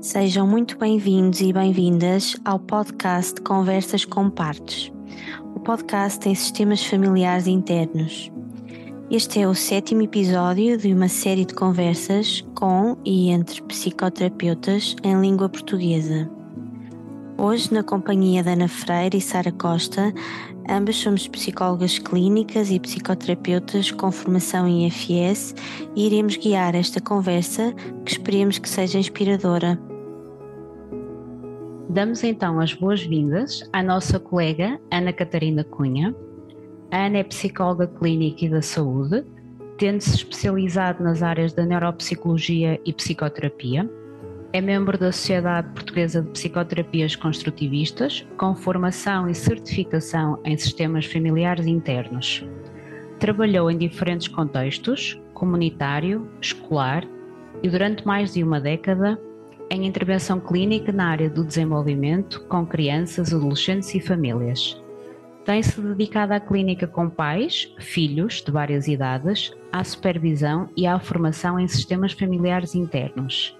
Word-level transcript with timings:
Sejam 0.00 0.46
muito 0.46 0.78
bem-vindos 0.78 1.40
e 1.40 1.52
bem-vindas 1.52 2.34
ao 2.44 2.58
podcast 2.58 3.40
Conversas 3.42 4.04
com 4.04 4.30
Partes. 4.30 4.90
O 5.54 5.60
podcast 5.60 6.18
tem 6.20 6.34
sistemas 6.34 6.82
familiares 6.82 7.46
internos. 7.46 8.32
Este 9.10 9.40
é 9.40 9.48
o 9.48 9.54
sétimo 9.54 10.02
episódio 10.02 10.78
de 10.78 10.92
uma 10.94 11.08
série 11.08 11.44
de 11.44 11.52
conversas 11.52 12.44
com 12.54 12.96
e 13.04 13.28
entre 13.30 13.60
psicoterapeutas 13.62 14.96
em 15.02 15.20
língua 15.20 15.48
portuguesa. 15.48 16.37
Hoje, 17.40 17.72
na 17.72 17.84
companhia 17.84 18.42
da 18.42 18.50
Ana 18.50 18.66
Freire 18.66 19.16
e 19.16 19.20
Sara 19.20 19.52
Costa, 19.52 20.12
ambas 20.68 20.96
somos 20.96 21.28
psicólogas 21.28 21.96
clínicas 21.96 22.68
e 22.68 22.80
psicoterapeutas 22.80 23.92
com 23.92 24.10
formação 24.10 24.66
em 24.66 24.88
IFS 24.88 25.54
e 25.94 26.06
iremos 26.06 26.36
guiar 26.36 26.74
esta 26.74 27.00
conversa 27.00 27.72
que 28.04 28.10
esperemos 28.10 28.58
que 28.58 28.68
seja 28.68 28.98
inspiradora. 28.98 29.78
Damos 31.88 32.24
então 32.24 32.58
as 32.58 32.74
boas-vindas 32.74 33.62
à 33.72 33.84
nossa 33.84 34.18
colega 34.18 34.76
Ana 34.90 35.12
Catarina 35.12 35.62
Cunha. 35.62 36.12
A 36.90 37.06
Ana 37.06 37.18
é 37.18 37.22
psicóloga 37.22 37.86
clínica 37.86 38.46
e 38.46 38.48
da 38.48 38.62
saúde, 38.62 39.24
tendo-se 39.78 40.16
especializado 40.16 41.04
nas 41.04 41.22
áreas 41.22 41.52
da 41.52 41.64
neuropsicologia 41.64 42.80
e 42.84 42.92
psicoterapia. 42.92 43.88
É 44.50 44.62
membro 44.62 44.96
da 44.96 45.12
Sociedade 45.12 45.68
Portuguesa 45.74 46.22
de 46.22 46.30
Psicoterapias 46.30 47.14
Construtivistas, 47.14 48.26
com 48.38 48.54
formação 48.54 49.28
e 49.28 49.34
certificação 49.34 50.40
em 50.42 50.56
sistemas 50.56 51.04
familiares 51.04 51.66
internos. 51.66 52.42
Trabalhou 53.18 53.70
em 53.70 53.76
diferentes 53.76 54.26
contextos, 54.26 55.20
comunitário, 55.34 56.26
escolar 56.40 57.04
e 57.62 57.68
durante 57.68 58.06
mais 58.06 58.32
de 58.32 58.42
uma 58.42 58.58
década 58.58 59.20
em 59.70 59.86
intervenção 59.86 60.40
clínica 60.40 60.92
na 60.92 61.10
área 61.10 61.28
do 61.28 61.44
desenvolvimento 61.44 62.40
com 62.46 62.64
crianças, 62.64 63.34
adolescentes 63.34 63.94
e 63.94 64.00
famílias. 64.00 64.82
Tem-se 65.44 65.78
dedicado 65.78 66.32
à 66.32 66.40
clínica 66.40 66.86
com 66.86 67.10
pais, 67.10 67.70
filhos 67.78 68.42
de 68.42 68.50
várias 68.50 68.88
idades, 68.88 69.52
à 69.70 69.84
supervisão 69.84 70.70
e 70.74 70.86
à 70.86 70.98
formação 70.98 71.60
em 71.60 71.68
sistemas 71.68 72.12
familiares 72.12 72.74
internos. 72.74 73.57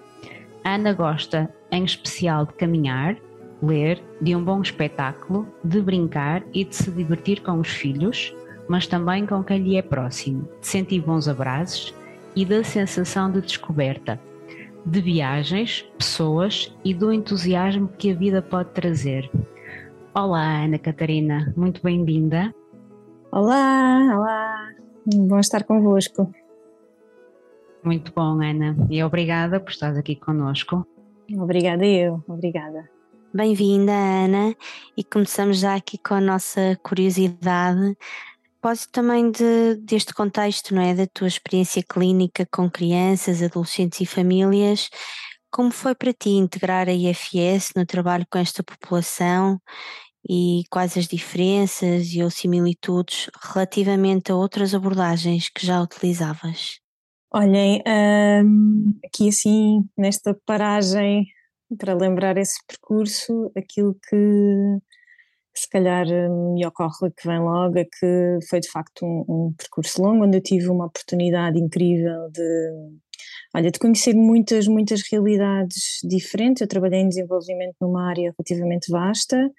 Ana 0.63 0.93
gosta, 0.93 1.53
em 1.71 1.83
especial, 1.83 2.45
de 2.45 2.53
caminhar, 2.53 3.15
ler, 3.61 4.01
de 4.21 4.35
um 4.35 4.43
bom 4.43 4.61
espetáculo, 4.61 5.47
de 5.63 5.81
brincar 5.81 6.43
e 6.53 6.63
de 6.63 6.75
se 6.75 6.91
divertir 6.91 7.41
com 7.41 7.59
os 7.59 7.69
filhos, 7.69 8.35
mas 8.67 8.87
também 8.87 9.25
com 9.25 9.43
quem 9.43 9.59
lhe 9.59 9.77
é 9.77 9.81
próximo, 9.81 10.47
de 10.61 10.67
sentir 10.67 11.01
bons 11.01 11.27
abraços 11.27 11.93
e 12.35 12.45
da 12.45 12.63
sensação 12.63 13.31
de 13.31 13.41
descoberta, 13.41 14.19
de 14.85 15.01
viagens, 15.01 15.81
pessoas 15.97 16.75
e 16.83 16.93
do 16.93 17.11
entusiasmo 17.11 17.89
que 17.97 18.11
a 18.11 18.15
vida 18.15 18.41
pode 18.41 18.69
trazer. 18.71 19.29
Olá, 20.13 20.63
Ana 20.63 20.77
Catarina, 20.77 21.53
muito 21.55 21.81
bem-vinda. 21.81 22.53
Olá, 23.31 23.99
olá, 24.15 24.69
bom 25.05 25.39
estar 25.39 25.63
convosco. 25.63 26.31
Muito 27.83 28.11
bom, 28.13 28.41
Ana, 28.41 28.75
e 28.89 29.03
obrigada 29.03 29.59
por 29.59 29.71
estar 29.71 29.95
aqui 29.97 30.15
conosco. 30.15 30.85
Obrigada 31.33 31.85
eu, 31.85 32.23
obrigada. 32.27 32.89
Bem-vinda, 33.33 33.91
Ana, 33.91 34.55
e 34.97 35.03
começamos 35.03 35.59
já 35.59 35.75
aqui 35.75 35.97
com 35.97 36.15
a 36.15 36.21
nossa 36.21 36.77
curiosidade 36.83 37.95
propósito 38.61 38.91
também 38.91 39.31
de, 39.31 39.75
deste 39.75 40.13
contexto, 40.13 40.75
não 40.75 40.81
é? 40.81 40.93
Da 40.93 41.07
tua 41.07 41.27
experiência 41.27 41.81
clínica 41.81 42.45
com 42.51 42.69
crianças, 42.69 43.41
adolescentes 43.41 44.01
e 44.01 44.05
famílias, 44.05 44.89
como 45.49 45.71
foi 45.71 45.95
para 45.95 46.13
ti 46.13 46.31
integrar 46.31 46.87
a 46.89 46.93
IFS 46.93 47.73
no 47.75 47.85
trabalho 47.85 48.25
com 48.29 48.37
esta 48.37 48.61
população 48.61 49.59
e 50.29 50.63
quais 50.69 50.97
as 50.97 51.07
diferenças 51.07 52.07
e 52.13 52.21
ou 52.21 52.29
similitudes 52.29 53.29
relativamente 53.53 54.31
a 54.31 54.35
outras 54.35 54.75
abordagens 54.75 55.49
que 55.49 55.65
já 55.65 55.81
utilizavas? 55.81 56.79
Olhem, 57.31 57.83
um, 58.43 58.99
aqui 59.05 59.29
assim, 59.29 59.87
nesta 59.95 60.33
paragem, 60.47 61.27
para 61.77 61.93
lembrar 61.93 62.37
esse 62.37 62.57
percurso, 62.67 63.51
aquilo 63.55 63.95
que 64.09 64.79
que 65.53 65.61
se 65.61 65.69
calhar 65.69 66.07
hum, 66.07 66.53
me 66.55 66.65
ocorre 66.65 67.11
que 67.15 67.27
vem 67.27 67.39
logo 67.39 67.77
é 67.77 67.85
que 67.85 68.39
foi 68.49 68.59
de 68.59 68.69
facto 68.69 69.05
um, 69.05 69.25
um, 69.27 69.53
percurso 69.57 70.01
longo 70.01 70.25
onde 70.25 70.37
eu 70.37 70.41
tive 70.43 70.69
uma 70.69 70.85
oportunidade 70.85 71.59
incrível 71.59 72.29
de, 72.31 72.71
olha, 73.55 73.71
de 73.71 73.79
conhecer 73.79 74.13
muitas, 74.15 74.67
muitas 74.67 75.01
realidades 75.11 75.99
diferentes. 76.03 76.61
Eu 76.61 76.67
trabalhei 76.67 77.01
em 77.01 77.09
desenvolvimento 77.09 77.75
numa 77.81 78.09
área 78.09 78.33
relativamente 78.37 78.91
vasta, 78.91 79.51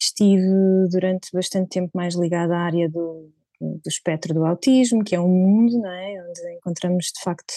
estive 0.00 0.42
durante 0.90 1.30
bastante 1.32 1.70
tempo 1.70 1.90
mais 1.94 2.14
ligada 2.14 2.56
à 2.56 2.60
área 2.60 2.88
do, 2.88 3.30
do 3.60 3.88
espectro 3.88 4.34
do 4.34 4.44
autismo, 4.44 5.04
que 5.04 5.14
é 5.14 5.20
um 5.20 5.28
mundo, 5.28 5.78
não 5.80 5.90
é? 5.90 6.24
Onde 6.28 6.56
encontramos 6.56 7.06
de 7.06 7.22
facto 7.22 7.54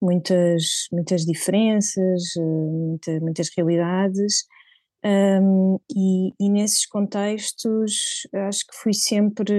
muitas, 0.00 0.86
muitas 0.92 1.22
diferenças, 1.22 2.22
eh, 2.36 2.40
muita, 2.40 3.20
muitas 3.20 3.50
realidades 3.56 4.44
um, 5.04 5.78
e, 5.94 6.32
e, 6.40 6.48
nesses 6.48 6.86
contextos 6.86 8.26
acho 8.48 8.60
que 8.60 8.74
fui 8.74 8.94
sempre 8.94 9.52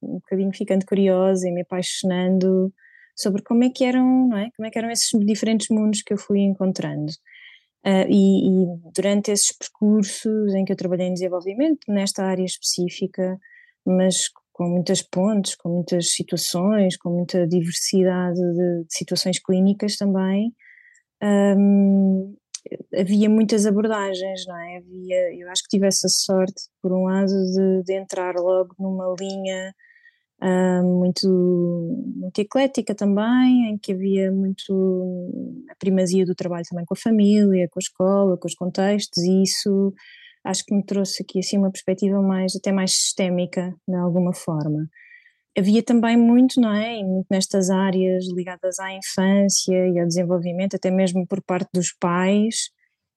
um 0.00 0.14
bocadinho 0.14 0.52
ficando 0.54 0.86
curiosa 0.86 1.48
e 1.48 1.52
me 1.52 1.62
apaixonando 1.62 2.72
sobre 3.16 3.42
como 3.42 3.64
é 3.64 3.70
que 3.70 3.84
eram, 3.84 4.28
não 4.28 4.38
é? 4.38 4.50
Como 4.56 4.68
é 4.68 4.70
que 4.70 4.78
eram 4.78 4.90
esses 4.90 5.10
diferentes 5.26 5.68
mundos 5.68 6.00
que 6.02 6.12
eu 6.12 6.18
fui 6.18 6.40
encontrando. 6.40 7.10
Uh, 7.84 8.06
e, 8.08 8.46
e, 8.46 8.66
durante 8.94 9.32
esses 9.32 9.50
percursos 9.50 10.54
em 10.54 10.64
que 10.64 10.72
eu 10.72 10.76
trabalhei 10.76 11.08
em 11.08 11.14
desenvolvimento, 11.14 11.80
nesta 11.88 12.24
área 12.24 12.44
específica, 12.44 13.38
mas 13.84 14.28
com 14.56 14.70
muitas 14.70 15.02
pontes, 15.02 15.54
com 15.54 15.68
muitas 15.68 16.12
situações, 16.12 16.96
com 16.96 17.10
muita 17.10 17.46
diversidade 17.46 18.40
de, 18.40 18.84
de 18.84 18.86
situações 18.88 19.38
clínicas 19.38 19.98
também, 19.98 20.50
um, 21.22 22.34
havia 22.98 23.28
muitas 23.28 23.66
abordagens, 23.66 24.46
não 24.46 24.56
é? 24.56 24.78
Havia, 24.78 25.34
eu 25.38 25.50
acho 25.50 25.62
que 25.62 25.68
tive 25.68 25.86
essa 25.86 26.08
sorte, 26.08 26.70
por 26.80 26.90
um 26.90 27.04
lado, 27.04 27.26
de, 27.28 27.82
de 27.84 27.98
entrar 28.00 28.34
logo 28.36 28.74
numa 28.78 29.14
linha 29.20 29.74
uh, 30.42 30.82
muito, 30.82 31.28
muito 32.16 32.38
eclética 32.40 32.94
também, 32.94 33.72
em 33.72 33.76
que 33.76 33.92
havia 33.92 34.32
muito 34.32 35.66
a 35.70 35.74
primazia 35.78 36.24
do 36.24 36.34
trabalho 36.34 36.64
também 36.66 36.86
com 36.86 36.94
a 36.94 37.00
família, 37.00 37.68
com 37.70 37.78
a 37.78 37.84
escola, 37.84 38.38
com 38.38 38.48
os 38.48 38.54
contextos, 38.54 39.22
e 39.22 39.42
isso 39.42 39.92
acho 40.46 40.64
que 40.64 40.74
me 40.74 40.84
trouxe 40.84 41.22
aqui 41.22 41.40
assim 41.40 41.58
uma 41.58 41.70
perspectiva 41.70 42.20
mais, 42.22 42.54
até 42.56 42.72
mais 42.72 42.92
sistémica, 42.92 43.74
de 43.86 43.96
alguma 43.96 44.32
forma 44.32 44.88
havia 45.58 45.82
também 45.82 46.16
muito, 46.16 46.60
não 46.60 46.72
é? 46.72 46.98
Nestas 47.30 47.70
áreas 47.70 48.26
ligadas 48.28 48.78
à 48.78 48.92
infância 48.92 49.88
e 49.88 49.98
ao 49.98 50.06
desenvolvimento, 50.06 50.76
até 50.76 50.90
mesmo 50.90 51.26
por 51.26 51.42
parte 51.42 51.70
dos 51.72 51.92
pais 51.92 52.70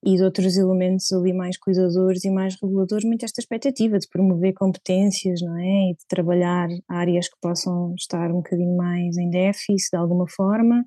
e 0.03 0.15
de 0.15 0.23
outros 0.23 0.55
elementos 0.55 1.11
ali 1.11 1.33
mais 1.33 1.57
cuidadores 1.57 2.23
e 2.23 2.29
mais 2.29 2.55
reguladores, 2.61 3.03
muito 3.03 3.25
esta 3.25 3.41
expectativa 3.41 3.99
de 3.99 4.07
promover 4.07 4.53
competências, 4.53 5.41
não 5.41 5.57
é? 5.57 5.91
E 5.91 5.95
de 5.95 6.05
trabalhar 6.07 6.69
áreas 6.87 7.27
que 7.27 7.35
possam 7.41 7.93
estar 7.95 8.31
um 8.31 8.37
bocadinho 8.37 8.77
mais 8.77 9.17
em 9.17 9.29
déficit 9.29 9.91
de 9.91 9.97
alguma 9.97 10.25
forma. 10.29 10.85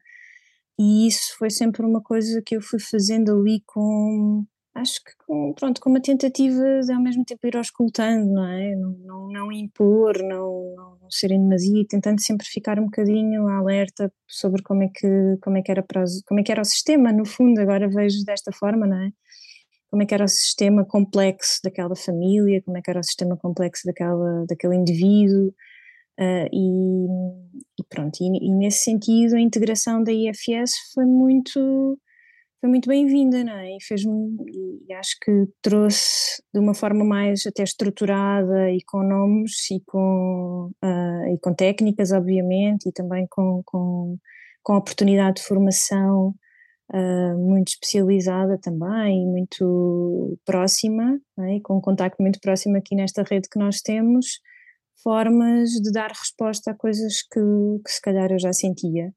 E 0.79 1.07
isso 1.07 1.37
foi 1.39 1.51
sempre 1.51 1.85
uma 1.85 2.03
coisa 2.03 2.41
que 2.45 2.57
eu 2.57 2.63
fui 2.63 2.81
fazendo 2.81 3.33
ali 3.33 3.63
com 3.67 4.45
acho 4.75 5.05
que 5.05 5.13
com, 5.27 5.53
pronto, 5.55 5.81
com 5.81 5.91
uma 5.91 6.01
tentativa 6.01 6.81
de 6.81 6.93
ao 6.93 7.03
mesmo 7.03 7.25
tempo 7.25 7.47
ir 7.47 7.57
auscultando, 7.57 8.33
não 8.33 8.47
é? 8.47 8.75
Não, 8.75 8.91
não, 9.05 9.29
não 9.29 9.53
impor, 9.53 10.23
não, 10.23 10.75
não 11.01 11.11
ser 11.11 11.31
em 11.31 11.41
demasia, 11.41 11.85
tentando 11.89 12.21
sempre 12.21 12.47
ficar 12.47 12.79
um 12.79 12.85
bocadinho 12.85 13.49
alerta 13.49 14.13
sobre 14.27 14.63
como 14.63 14.83
é 14.83 14.89
que, 14.89 15.09
como 15.43 15.59
é 15.59 15.63
que, 15.63 15.71
era, 15.71 15.83
para, 15.83 16.05
como 16.27 16.41
é 16.41 16.43
que 16.43 16.53
era 16.53 16.63
o 16.63 16.65
sistema, 16.65 17.13
no 17.13 17.27
fundo, 17.27 17.61
agora 17.61 17.89
vejo 17.89 18.25
desta 18.25 18.53
forma, 18.53 18.87
não 18.87 18.97
é? 18.97 19.11
Como 19.91 20.03
é 20.03 20.07
que 20.07 20.15
era 20.15 20.25
o 20.25 20.29
sistema 20.29 20.87
complexo 20.87 21.61
daquela 21.63 21.95
família, 21.95 22.63
como 22.63 22.79
é 22.79 22.83
que 22.83 22.91
era 22.91 23.01
o 23.01 23.05
sistema 23.05 23.37
complexo 23.37 23.83
daquela, 23.87 24.47
daquele 24.49 24.77
indivíduo, 24.77 25.49
uh, 26.19 26.49
e, 26.51 27.07
e, 27.79 27.85
pronto, 27.91 28.17
e, 28.23 28.49
e 28.49 28.55
nesse 28.55 28.85
sentido 28.85 29.37
a 29.37 29.41
integração 29.41 30.03
da 30.03 30.13
IFS 30.13 30.73
foi 30.95 31.05
muito 31.05 31.99
foi 32.63 32.71
muito 32.71 32.89
bem-vinda, 32.89 33.43
não 33.43 33.55
é? 33.55 33.77
E 33.77 33.83
fez-me, 33.83 34.37
e 34.89 34.93
acho 34.93 35.17
que 35.21 35.49
trouxe 35.61 36.41
de 36.55 36.61
uma 36.61 36.75
forma 36.75 37.05
mais 37.05 37.45
até 37.45 37.65
estruturada 37.65 38.71
e 38.71 38.81
com 38.87 39.03
nomes 39.03 39.69
e 39.69 39.81
com, 39.85 40.71
uh, 40.81 41.35
e 41.35 41.39
com 41.41 41.53
técnicas, 41.53 42.13
obviamente, 42.13 42.89
e 42.89 42.93
também 42.93 43.27
com, 43.29 43.63
com, 43.67 44.17
com 44.63 44.77
oportunidade 44.77 45.41
de 45.41 45.43
formação 45.43 46.37
uh, 46.95 47.37
muito 47.37 47.71
especializada 47.71 48.57
também, 48.63 49.27
muito 49.27 50.39
próxima, 50.45 51.21
é? 51.41 51.57
e 51.57 51.61
com 51.61 51.79
um 51.79 51.81
contacto 51.81 52.23
muito 52.23 52.39
próximo 52.41 52.77
aqui 52.77 52.95
nesta 52.95 53.25
rede 53.25 53.49
que 53.51 53.59
nós 53.59 53.81
temos, 53.81 54.39
formas 55.03 55.71
de 55.71 55.91
dar 55.91 56.11
resposta 56.11 56.71
a 56.71 56.77
coisas 56.77 57.23
que, 57.23 57.41
que 57.85 57.91
se 57.91 58.01
calhar 58.01 58.31
eu 58.31 58.39
já 58.39 58.53
sentia 58.53 59.13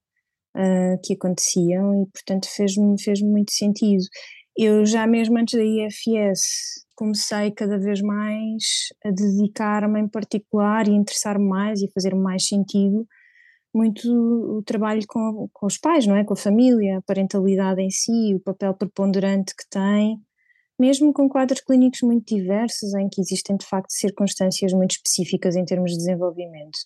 uh, 0.56 1.00
que 1.04 1.14
aconteciam 1.14 2.04
e, 2.04 2.06
portanto, 2.12 2.48
fez-me 2.50 3.02
fez 3.02 3.22
muito 3.22 3.52
sentido. 3.52 4.04
Eu 4.58 4.86
já 4.86 5.06
mesmo 5.06 5.38
antes 5.38 5.56
da 5.56 5.64
IFS 5.64 6.86
comecei 6.96 7.52
cada 7.52 7.78
vez 7.78 8.02
mais 8.02 8.64
a 9.04 9.12
dedicar-me 9.12 10.00
em 10.00 10.08
particular 10.08 10.88
e 10.88 10.92
interessar-me 10.92 11.46
mais 11.48 11.82
e 11.82 11.92
fazer 11.94 12.16
mais 12.16 12.48
sentido 12.48 13.06
muito 13.76 14.10
o 14.58 14.64
trabalho 14.64 15.02
com, 15.06 15.50
com 15.52 15.66
os 15.66 15.78
pais, 15.78 16.08
não 16.08 16.16
é? 16.16 16.24
Com 16.24 16.34
a 16.34 16.38
família, 16.38 16.98
a 16.98 17.02
parentalidade 17.02 17.82
em 17.82 17.90
si, 17.90 18.34
o 18.34 18.40
papel 18.40 18.74
preponderante 18.74 19.54
que 19.54 19.68
tem, 19.70 20.18
mesmo 20.80 21.12
com 21.12 21.28
quadros 21.28 21.60
clínicos 21.60 22.02
muito 22.02 22.34
diversos, 22.34 22.94
em 22.96 23.10
que 23.10 23.20
existem 23.20 23.58
de 23.58 23.66
facto 23.66 23.92
circunstâncias 23.92 24.72
muito 24.72 24.92
específicas 24.92 25.58
em 25.58 25.66
termos 25.66 25.92
de 25.92 25.98
desenvolvimento. 25.98 26.78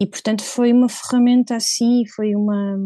E 0.00 0.06
portanto 0.06 0.42
foi 0.42 0.72
uma 0.72 0.88
ferramenta 0.88 1.56
assim, 1.56 2.04
foi 2.14 2.34
uma, 2.34 2.76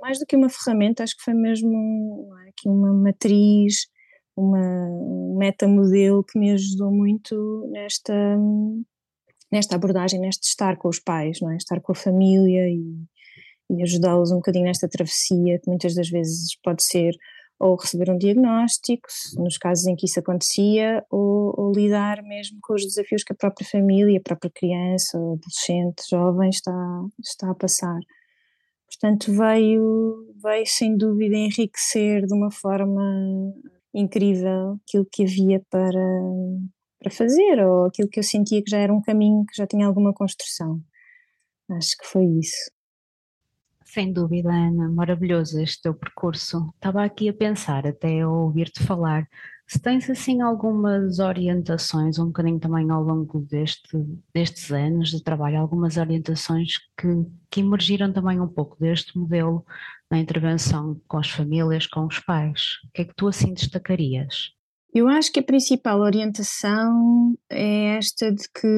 mais 0.00 0.18
do 0.18 0.24
que 0.26 0.36
uma 0.36 0.48
ferramenta, 0.48 1.02
acho 1.02 1.16
que 1.16 1.22
foi 1.22 1.34
mesmo 1.34 2.30
aqui 2.48 2.68
uma 2.68 2.94
matriz, 2.94 3.86
uma, 4.34 4.58
um 4.58 5.36
metamodelo 5.38 6.24
que 6.24 6.38
me 6.38 6.52
ajudou 6.52 6.90
muito 6.90 7.68
nesta, 7.70 8.14
nesta 9.52 9.76
abordagem, 9.76 10.18
neste 10.18 10.46
estar 10.48 10.78
com 10.78 10.88
os 10.88 10.98
pais, 10.98 11.40
não 11.42 11.50
é? 11.50 11.56
estar 11.56 11.80
com 11.80 11.92
a 11.92 11.94
família 11.94 12.68
e, 12.70 12.82
e 13.70 13.82
ajudá-los 13.82 14.30
um 14.32 14.36
bocadinho 14.36 14.64
nesta 14.64 14.88
travessia 14.88 15.58
que 15.58 15.68
muitas 15.68 15.94
das 15.94 16.08
vezes 16.08 16.58
pode 16.62 16.82
ser 16.82 17.14
ou 17.58 17.76
receber 17.76 18.10
um 18.10 18.18
diagnóstico, 18.18 19.08
nos 19.38 19.56
casos 19.56 19.86
em 19.86 19.96
que 19.96 20.06
isso 20.06 20.20
acontecia, 20.20 21.04
ou, 21.10 21.54
ou, 21.56 21.72
lidar 21.72 22.22
mesmo 22.22 22.58
com 22.62 22.74
os 22.74 22.82
desafios 22.82 23.24
que 23.24 23.32
a 23.32 23.36
própria 23.36 23.66
família, 23.66 24.18
a 24.18 24.22
própria 24.22 24.50
criança, 24.54 25.16
adolescente, 25.16 26.02
jovem 26.10 26.50
está, 26.50 26.72
está 27.18 27.50
a 27.50 27.54
passar. 27.54 27.98
Portanto, 28.86 29.32
veio, 29.32 30.34
veio 30.42 30.66
sem 30.66 30.96
dúvida 30.96 31.36
enriquecer 31.36 32.26
de 32.26 32.34
uma 32.34 32.50
forma 32.50 33.02
incrível 33.94 34.78
aquilo 34.86 35.06
que 35.10 35.24
havia 35.24 35.62
para, 35.70 36.22
para 37.00 37.10
fazer, 37.10 37.64
ou 37.64 37.86
aquilo 37.86 38.08
que 38.08 38.20
eu 38.20 38.24
sentia 38.24 38.62
que 38.62 38.70
já 38.70 38.78
era 38.78 38.92
um 38.92 39.02
caminho 39.02 39.44
que 39.46 39.56
já 39.56 39.66
tinha 39.66 39.86
alguma 39.86 40.12
construção. 40.12 40.80
Acho 41.70 41.96
que 41.98 42.06
foi 42.06 42.24
isso. 42.38 42.75
Sem 43.96 44.12
dúvida, 44.12 44.52
Ana, 44.52 44.90
maravilhoso 44.90 45.58
este 45.58 45.80
teu 45.80 45.94
percurso. 45.94 46.70
Estava 46.74 47.02
aqui 47.02 47.30
a 47.30 47.32
pensar, 47.32 47.86
até 47.86 48.20
a 48.20 48.28
ouvir-te 48.28 48.84
falar, 48.84 49.26
se 49.66 49.80
tens 49.80 50.10
assim 50.10 50.42
algumas 50.42 51.18
orientações, 51.18 52.18
um 52.18 52.26
bocadinho 52.26 52.60
também 52.60 52.90
ao 52.90 53.02
longo 53.02 53.40
deste, 53.40 53.96
destes 54.34 54.70
anos 54.70 55.08
de 55.08 55.24
trabalho, 55.24 55.58
algumas 55.58 55.96
orientações 55.96 56.72
que, 56.94 57.08
que 57.50 57.60
emergiram 57.60 58.12
também 58.12 58.38
um 58.38 58.46
pouco 58.46 58.76
deste 58.78 59.16
modelo 59.16 59.64
na 60.10 60.18
intervenção 60.18 61.00
com 61.08 61.16
as 61.16 61.30
famílias, 61.30 61.86
com 61.86 62.04
os 62.04 62.18
pais. 62.18 62.60
O 62.84 62.92
que 62.92 63.00
é 63.00 63.04
que 63.06 63.14
tu 63.16 63.28
assim 63.28 63.54
destacarias? 63.54 64.50
Eu 64.92 65.08
acho 65.08 65.32
que 65.32 65.40
a 65.40 65.42
principal 65.42 66.00
orientação 66.00 67.34
é 67.48 67.96
esta 67.96 68.30
de 68.30 68.46
que 68.50 68.68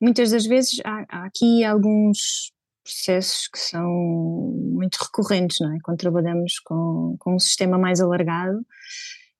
muitas 0.00 0.30
das 0.30 0.46
vezes 0.46 0.80
há, 0.84 1.06
há 1.08 1.24
aqui 1.24 1.64
alguns 1.64 2.52
processos 2.82 3.48
que 3.48 3.58
são 3.58 3.86
muito 3.86 4.96
recorrentes, 4.96 5.58
não 5.60 5.74
é? 5.74 5.78
Quando 5.82 5.98
trabalhamos 5.98 6.58
com, 6.60 7.16
com 7.18 7.34
um 7.34 7.38
sistema 7.38 7.78
mais 7.78 8.00
alargado 8.00 8.64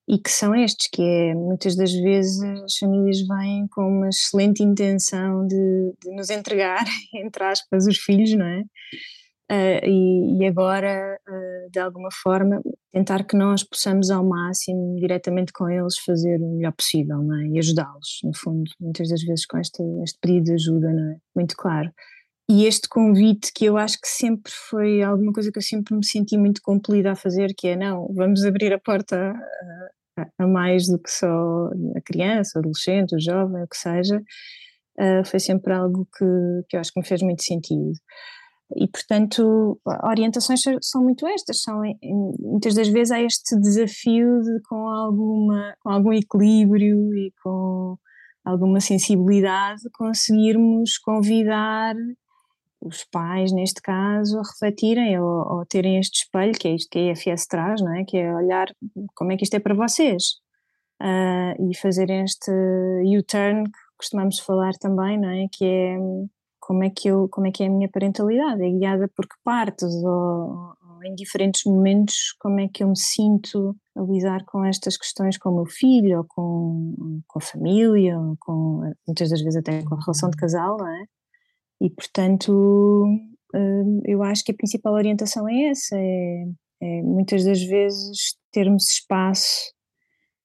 e 0.08 0.18
que 0.18 0.30
são 0.30 0.54
estes, 0.54 0.88
que 0.92 1.02
é 1.02 1.34
muitas 1.34 1.76
das 1.76 1.92
vezes 1.92 2.42
as 2.42 2.76
famílias 2.76 3.26
vêm 3.26 3.66
com 3.68 3.82
uma 3.82 4.08
excelente 4.08 4.62
intenção 4.62 5.46
de, 5.46 5.94
de 6.02 6.10
nos 6.14 6.30
entregar, 6.30 6.84
entre 7.14 7.44
aspas, 7.44 7.86
os 7.86 7.98
filhos, 7.98 8.32
não 8.34 8.46
é? 8.46 8.64
Uh, 9.50 9.84
e, 9.84 10.38
e, 10.38 10.46
agora, 10.46 11.18
uh, 11.28 11.70
de 11.70 11.78
alguma 11.78 12.08
forma, 12.10 12.62
tentar 12.90 13.22
que 13.24 13.36
nós 13.36 13.62
possamos 13.62 14.10
ao 14.10 14.24
máximo, 14.24 14.96
diretamente 14.96 15.52
com 15.52 15.68
eles, 15.68 15.98
fazer 15.98 16.40
o 16.40 16.54
melhor 16.54 16.72
possível, 16.72 17.18
não 17.18 17.38
é? 17.38 17.46
E 17.48 17.58
ajudá-los, 17.58 18.20
no 18.24 18.34
fundo, 18.34 18.70
muitas 18.80 19.10
das 19.10 19.22
vezes 19.22 19.44
com 19.44 19.58
este, 19.58 19.82
este 20.02 20.18
pedido 20.20 20.44
de 20.44 20.52
ajuda, 20.54 20.90
não 20.90 21.12
é? 21.12 21.16
Muito 21.36 21.54
claro. 21.54 21.92
E 22.48 22.66
este 22.66 22.88
convite 22.88 23.52
que 23.54 23.64
eu 23.64 23.76
acho 23.76 24.00
que 24.00 24.08
sempre 24.08 24.52
foi 24.68 25.02
alguma 25.02 25.32
coisa 25.32 25.50
que 25.50 25.58
eu 25.58 25.62
sempre 25.62 25.94
me 25.94 26.04
senti 26.04 26.36
muito 26.36 26.60
compelida 26.62 27.12
a 27.12 27.16
fazer, 27.16 27.54
que 27.56 27.68
é 27.68 27.76
não, 27.76 28.12
vamos 28.14 28.44
abrir 28.44 28.72
a 28.72 28.78
porta 28.78 29.32
a, 30.16 30.26
a, 30.38 30.46
mais 30.46 30.86
do 30.86 30.98
que 30.98 31.10
só 31.10 31.70
a 31.96 32.00
criança, 32.04 32.58
o 32.58 32.58
adolescente, 32.58 33.14
o 33.14 33.20
jovem, 33.20 33.62
o 33.62 33.68
que 33.68 33.76
seja, 33.76 34.18
uh, 34.18 35.24
foi 35.24 35.40
sempre 35.40 35.72
algo 35.72 36.06
que, 36.16 36.24
que 36.68 36.76
eu 36.76 36.80
acho 36.80 36.92
que 36.92 37.00
me 37.00 37.06
fez 37.06 37.22
muito 37.22 37.42
sentido. 37.42 37.92
E, 38.76 38.88
portanto, 38.88 39.78
orientações 40.04 40.62
são 40.80 41.02
muito 41.02 41.26
estas, 41.26 41.62
são 41.62 41.82
muitas 42.38 42.74
das 42.74 42.88
vezes 42.88 43.10
há 43.10 43.20
este 43.20 43.58
desafio 43.60 44.40
de 44.40 44.60
com, 44.68 44.88
alguma, 44.88 45.74
com 45.80 45.90
algum 45.90 46.12
equilíbrio 46.12 47.14
e 47.14 47.32
com 47.42 47.98
alguma 48.44 48.80
sensibilidade 48.80 49.82
conseguirmos 49.92 50.96
convidar 50.98 51.94
os 52.82 53.04
pais, 53.04 53.52
neste 53.52 53.80
caso, 53.80 54.38
a 54.38 54.42
refletirem 54.42 55.18
ou, 55.20 55.58
ou, 55.58 55.66
terem 55.66 55.98
este 55.98 56.24
espelho, 56.24 56.52
que 56.52 56.68
é 56.68 56.74
isto 56.74 56.88
que 56.90 56.98
a 56.98 57.12
IFS 57.12 57.46
traz, 57.46 57.80
não 57.80 57.94
é? 57.94 58.04
que 58.04 58.16
é 58.16 58.34
olhar 58.34 58.66
como 59.14 59.32
é 59.32 59.36
que 59.36 59.44
isto 59.44 59.54
é 59.54 59.60
para 59.60 59.74
vocês 59.74 60.40
uh, 61.00 61.70
e 61.70 61.76
fazer 61.76 62.10
este 62.10 62.50
U-turn 63.18 63.64
que 63.64 63.78
costumamos 63.96 64.40
falar 64.40 64.72
também, 64.80 65.18
não 65.18 65.30
é? 65.30 65.46
que 65.50 65.64
é 65.64 65.96
como 66.60 66.84
é 66.84 66.90
que 66.90 67.08
eu 67.08 67.28
como 67.28 67.46
é 67.46 67.50
que 67.50 67.64
é 67.64 67.66
a 67.66 67.70
minha 67.70 67.88
parentalidade 67.88 68.62
é 68.62 68.70
guiada 68.70 69.10
por 69.16 69.26
que 69.26 69.34
partes 69.42 69.92
ou, 70.04 70.74
ou, 70.80 71.04
em 71.04 71.12
diferentes 71.14 71.64
momentos 71.66 72.36
como 72.38 72.60
é 72.60 72.68
que 72.68 72.84
eu 72.84 72.88
me 72.88 72.96
sinto 72.96 73.76
a 73.96 74.02
lidar 74.02 74.44
com 74.44 74.64
estas 74.64 74.96
questões 74.96 75.36
com 75.36 75.50
o 75.50 75.56
meu 75.56 75.66
filho 75.66 76.18
ou 76.18 76.24
com, 76.24 77.20
com 77.26 77.38
a 77.38 77.42
família 77.42 78.16
ou 78.16 78.36
com 78.38 78.92
muitas 79.06 79.30
das 79.30 79.42
vezes 79.42 79.56
até 79.56 79.82
com 79.82 79.96
a 79.96 80.00
relação 80.00 80.30
de 80.30 80.36
casal 80.36 80.76
não 80.78 80.86
é 80.86 81.04
e 81.82 81.90
portanto 81.90 82.52
hum, 83.54 84.00
eu 84.06 84.22
acho 84.22 84.44
que 84.44 84.52
a 84.52 84.56
principal 84.56 84.94
orientação 84.94 85.48
é 85.48 85.70
essa 85.70 85.96
é, 85.96 86.44
é 86.80 87.02
muitas 87.02 87.44
das 87.44 87.62
vezes 87.62 88.36
termos 88.52 88.88
espaço 88.88 89.72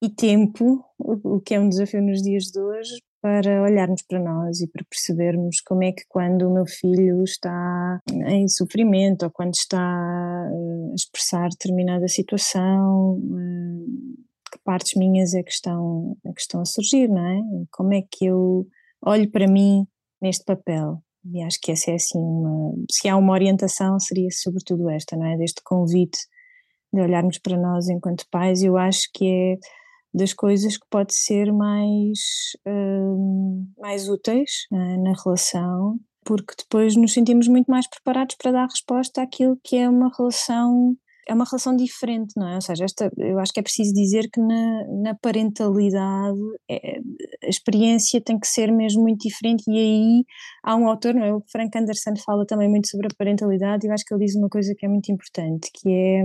e 0.02 0.10
tempo, 0.10 0.86
o 1.00 1.40
que 1.40 1.56
é 1.56 1.60
um 1.60 1.70
desafio 1.70 2.02
nos 2.02 2.22
dias 2.22 2.46
de 2.46 2.60
hoje, 2.60 3.02
para 3.20 3.64
olharmos 3.64 4.04
para 4.04 4.20
nós 4.20 4.62
e 4.62 4.68
para 4.68 4.86
percebermos 4.90 5.60
como 5.62 5.84
é 5.84 5.92
que 5.92 6.04
quando 6.08 6.44
o 6.44 6.54
meu 6.54 6.66
filho 6.68 7.24
está 7.24 8.00
em 8.28 8.48
sofrimento 8.48 9.24
ou 9.24 9.32
quando 9.32 9.56
está 9.56 9.78
eh, 10.52 10.92
a 10.92 10.96
expressar 10.96 11.50
determinada 11.50 12.08
situação, 12.08 13.20
eh, 13.20 14.18
que 14.52 14.60
partes 14.64 14.96
minhas 14.96 15.34
é 15.34 15.42
que 15.42 15.52
estão, 15.52 16.16
é 16.26 16.32
que 16.32 16.42
estão 16.42 16.62
a 16.62 16.66
surgir, 16.66 17.10
não 17.10 17.26
é? 17.26 17.42
Como 17.72 17.94
é 17.94 18.02
que 18.04 18.26
eu 18.28 18.68
olho 19.02 19.30
para 19.32 19.48
mim 19.48 19.88
neste 20.22 20.46
papel? 20.46 21.02
E 21.34 21.44
acho 21.44 21.60
que 21.62 21.72
essa 21.72 21.92
é 21.92 21.96
assim 21.96 22.20
uma, 22.20 22.74
se 22.90 23.08
há 23.10 23.18
uma 23.18 23.34
orientação 23.34 24.00
seria 24.00 24.30
sobretudo 24.32 24.90
esta, 24.90 25.16
não 25.16 25.26
é? 25.26 25.38
Deste 25.38 25.62
convite 25.64 26.20
de 26.94 27.02
olharmos 27.02 27.38
para 27.40 27.58
nós 27.58 27.90
enquanto 27.90 28.26
pais, 28.32 28.64
eu 28.64 28.78
acho 28.78 29.10
que 29.14 29.26
é 29.28 29.58
das 30.14 30.34
coisas 30.34 30.78
que 30.78 30.86
pode 30.90 31.14
ser 31.14 31.52
mais, 31.52 32.20
uh, 32.68 33.68
mais 33.78 34.10
úteis 34.10 34.66
uh, 34.72 35.04
na 35.04 35.14
relação, 35.24 36.00
porque 36.26 36.54
depois 36.58 36.96
nos 36.96 37.14
sentimos 37.14 37.48
muito 37.48 37.70
mais 37.70 37.88
preparados 37.88 38.36
para 38.36 38.52
dar 38.52 38.68
resposta 38.68 39.22
àquilo 39.22 39.60
que 39.64 39.78
é 39.78 39.90
uma 39.90 40.10
relação 40.18 40.98
é 41.28 41.34
uma 41.34 41.46
relação 41.46 41.76
diferente, 41.76 42.34
não 42.38 42.48
é? 42.48 42.56
Ou 42.56 42.62
seja, 42.62 42.86
esta, 42.86 43.12
eu 43.18 43.38
acho 43.40 43.54
que 43.54 43.60
é 43.60 43.64
preciso 43.64 43.94
dizer 43.94 44.30
que 44.32 44.40
na, 44.40 44.86
na 45.04 45.16
parentalidade 45.16 46.40
é, 46.70 47.00
a 47.44 47.50
experiência 47.50 48.22
tem 48.22 48.40
que 48.40 48.48
ser 48.48 48.72
mesmo 48.72 49.02
muito 49.02 49.28
diferente 49.28 49.64
e 49.68 49.78
aí 49.78 50.26
há 50.64 50.76
um 50.76 50.88
autor, 50.88 51.14
não 51.14 51.24
é? 51.24 51.34
O 51.34 51.44
Frank 51.52 51.78
Anderson 51.78 52.16
fala 52.26 52.46
também 52.46 52.70
muito 52.70 52.88
sobre 52.90 53.08
a 53.08 53.16
parentalidade 53.18 53.86
e 53.86 53.90
eu 53.90 53.94
acho 53.94 54.06
que 54.06 54.14
ele 54.14 54.26
diz 54.26 54.36
uma 54.36 54.50
coisa 54.50 54.74
que 54.78 54.86
é 54.86 54.90
muito 54.90 55.12
importante, 55.12 55.70
que 55.74 55.90
é 55.90 56.24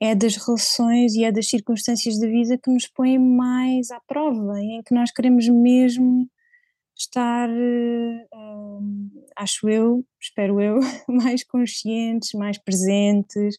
é 0.00 0.14
das 0.14 0.36
relações 0.36 1.14
e 1.14 1.24
é 1.24 1.32
das 1.32 1.48
circunstâncias 1.48 2.18
da 2.18 2.26
vida 2.26 2.58
que 2.58 2.70
nos 2.70 2.86
põem 2.86 3.18
mais 3.18 3.90
à 3.90 4.00
prova, 4.06 4.60
em 4.60 4.82
que 4.82 4.94
nós 4.94 5.10
queremos 5.10 5.48
mesmo 5.48 6.28
estar, 6.96 7.48
hum, 7.50 9.10
acho 9.36 9.68
eu, 9.68 10.04
espero 10.20 10.60
eu, 10.60 10.78
mais 11.08 11.44
conscientes, 11.44 12.32
mais 12.32 12.58
presentes, 12.58 13.56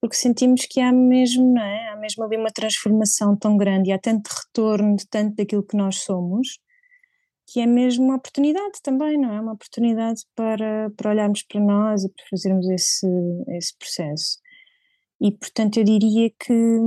porque 0.00 0.16
sentimos 0.16 0.66
que 0.66 0.80
há 0.80 0.92
mesmo, 0.92 1.54
não 1.54 1.62
é? 1.62 1.88
Há 1.88 1.96
mesmo 1.96 2.24
ali 2.24 2.36
uma 2.36 2.50
transformação 2.50 3.36
tão 3.36 3.56
grande 3.56 3.88
e 3.88 3.92
há 3.92 3.98
tanto 3.98 4.28
retorno 4.28 4.96
de 4.96 5.06
tanto 5.08 5.34
daquilo 5.36 5.66
que 5.66 5.76
nós 5.76 6.00
somos, 6.00 6.58
que 7.46 7.60
é 7.60 7.66
mesmo 7.66 8.04
uma 8.04 8.16
oportunidade 8.16 8.80
também, 8.82 9.18
não 9.18 9.32
é? 9.32 9.40
Uma 9.40 9.52
oportunidade 9.54 10.22
para, 10.34 10.90
para 10.96 11.10
olharmos 11.10 11.42
para 11.42 11.60
nós 11.60 12.04
e 12.04 12.10
para 12.10 12.24
fazermos 12.30 12.68
esse, 12.68 13.06
esse 13.56 13.76
processo. 13.78 14.38
E 15.20 15.32
portanto 15.32 15.78
eu 15.78 15.84
diria 15.84 16.30
que, 16.30 16.80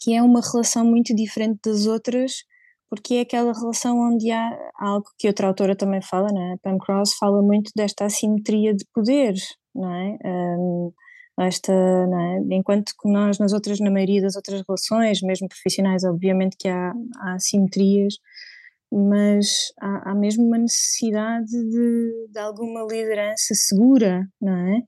que 0.00 0.14
é 0.14 0.22
uma 0.22 0.40
relação 0.40 0.84
muito 0.84 1.14
diferente 1.14 1.58
das 1.64 1.86
outras, 1.86 2.44
porque 2.88 3.14
é 3.14 3.20
aquela 3.20 3.52
relação 3.52 3.98
onde 3.98 4.30
há 4.30 4.70
algo 4.78 5.06
que 5.18 5.26
outra 5.26 5.48
autora 5.48 5.76
também 5.76 6.00
fala, 6.02 6.28
né? 6.32 6.56
Pam 6.62 6.78
Cross 6.78 7.14
fala 7.18 7.42
muito 7.42 7.70
desta 7.76 8.04
assimetria 8.04 8.74
de 8.74 8.84
poder, 8.94 9.34
não 9.74 9.92
é? 9.92 10.18
Um, 10.24 10.92
esta, 11.38 11.72
é? 11.72 12.54
enquanto 12.54 12.92
que 13.00 13.10
nós 13.10 13.38
nas 13.38 13.52
outras, 13.52 13.78
na 13.78 13.90
maioria 13.90 14.22
das 14.22 14.36
outras 14.36 14.62
relações, 14.66 15.20
mesmo 15.22 15.48
profissionais, 15.48 16.02
obviamente 16.04 16.56
que 16.58 16.68
há, 16.68 16.92
há 17.18 17.34
assimetrias, 17.34 18.14
mas 18.90 19.46
há, 19.80 20.10
há 20.10 20.14
mesmo 20.14 20.44
uma 20.46 20.58
necessidade 20.58 21.50
de, 21.50 22.28
de 22.32 22.38
alguma 22.38 22.82
liderança 22.82 23.54
segura, 23.54 24.26
não 24.40 24.56
é? 24.56 24.82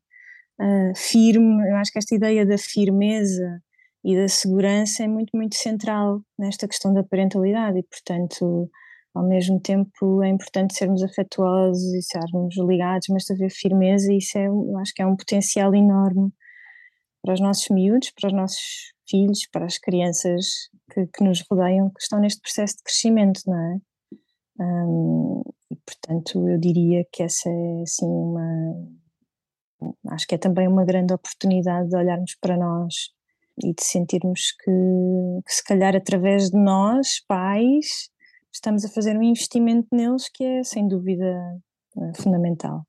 Uh, 0.61 0.93
firme, 0.97 1.69
eu 1.71 1.77
acho 1.77 1.93
que 1.93 1.99
esta 1.99 2.15
ideia 2.15 2.45
da 2.45 2.59
firmeza 2.59 3.61
e 4.09 4.17
da 4.17 4.27
segurança 4.27 5.05
é 5.05 5.07
muito, 5.07 5.37
muito 5.37 5.55
central 5.55 6.23
nesta 6.39 6.67
questão 6.67 6.95
da 6.95 7.05
parentalidade 7.05 7.79
e, 7.79 7.83
portanto, 7.83 8.71
ao 9.15 9.23
mesmo 9.23 9.61
tempo 9.61 10.23
é 10.23 10.31
importante 10.31 10.75
sermos 10.75 11.03
afetuosos 11.03 11.93
e 11.93 12.01
sermos 12.01 12.57
ligados, 12.57 13.09
mas 13.11 13.31
haver 13.31 13.51
firmeza, 13.51 14.11
e 14.11 14.17
isso 14.17 14.39
é, 14.39 14.47
acho 14.81 14.95
que 14.95 15.03
é 15.03 15.07
um 15.07 15.15
potencial 15.15 15.75
enorme 15.75 16.33
para 17.23 17.35
os 17.35 17.41
nossos 17.41 17.69
miúdos, 17.69 18.11
para 18.19 18.29
os 18.29 18.33
nossos 18.33 18.95
filhos, 19.07 19.47
para 19.53 19.67
as 19.67 19.77
crianças 19.77 20.47
que, 20.91 21.07
que 21.09 21.23
nos 21.23 21.45
rodeiam, 21.51 21.91
que 21.91 22.01
estão 22.01 22.19
neste 22.19 22.41
processo 22.41 22.79
de 22.79 22.85
crescimento, 22.85 23.43
não 23.47 23.61
é? 23.61 23.77
Um, 24.59 25.43
e, 25.71 25.77
portanto, 25.85 26.49
eu 26.49 26.59
diria 26.59 27.05
que 27.13 27.23
essa 27.23 27.51
é, 27.51 27.83
assim, 27.83 28.07
uma. 28.07 28.75
Acho 30.13 30.27
que 30.27 30.35
é 30.35 30.39
também 30.39 30.67
uma 30.67 30.87
grande 30.87 31.13
oportunidade 31.13 31.91
de 31.91 31.97
olharmos 31.97 32.35
para 32.41 32.57
nós 32.57 32.95
e 33.63 33.75
de 33.75 33.85
sentirmos 33.85 34.53
que, 34.53 34.71
que, 35.47 35.53
se 35.53 35.65
calhar, 35.65 35.97
através 35.97 36.51
de 36.51 36.59
nós, 36.59 37.21
pais, 37.27 38.11
estamos 38.53 38.85
a 38.85 38.89
fazer 38.89 39.17
um 39.17 39.23
investimento 39.23 39.89
neles 39.93 40.29
que 40.33 40.45
é, 40.45 40.63
sem 40.65 40.87
dúvida, 40.89 41.61
eh, 41.97 42.13
fundamental. 42.23 42.85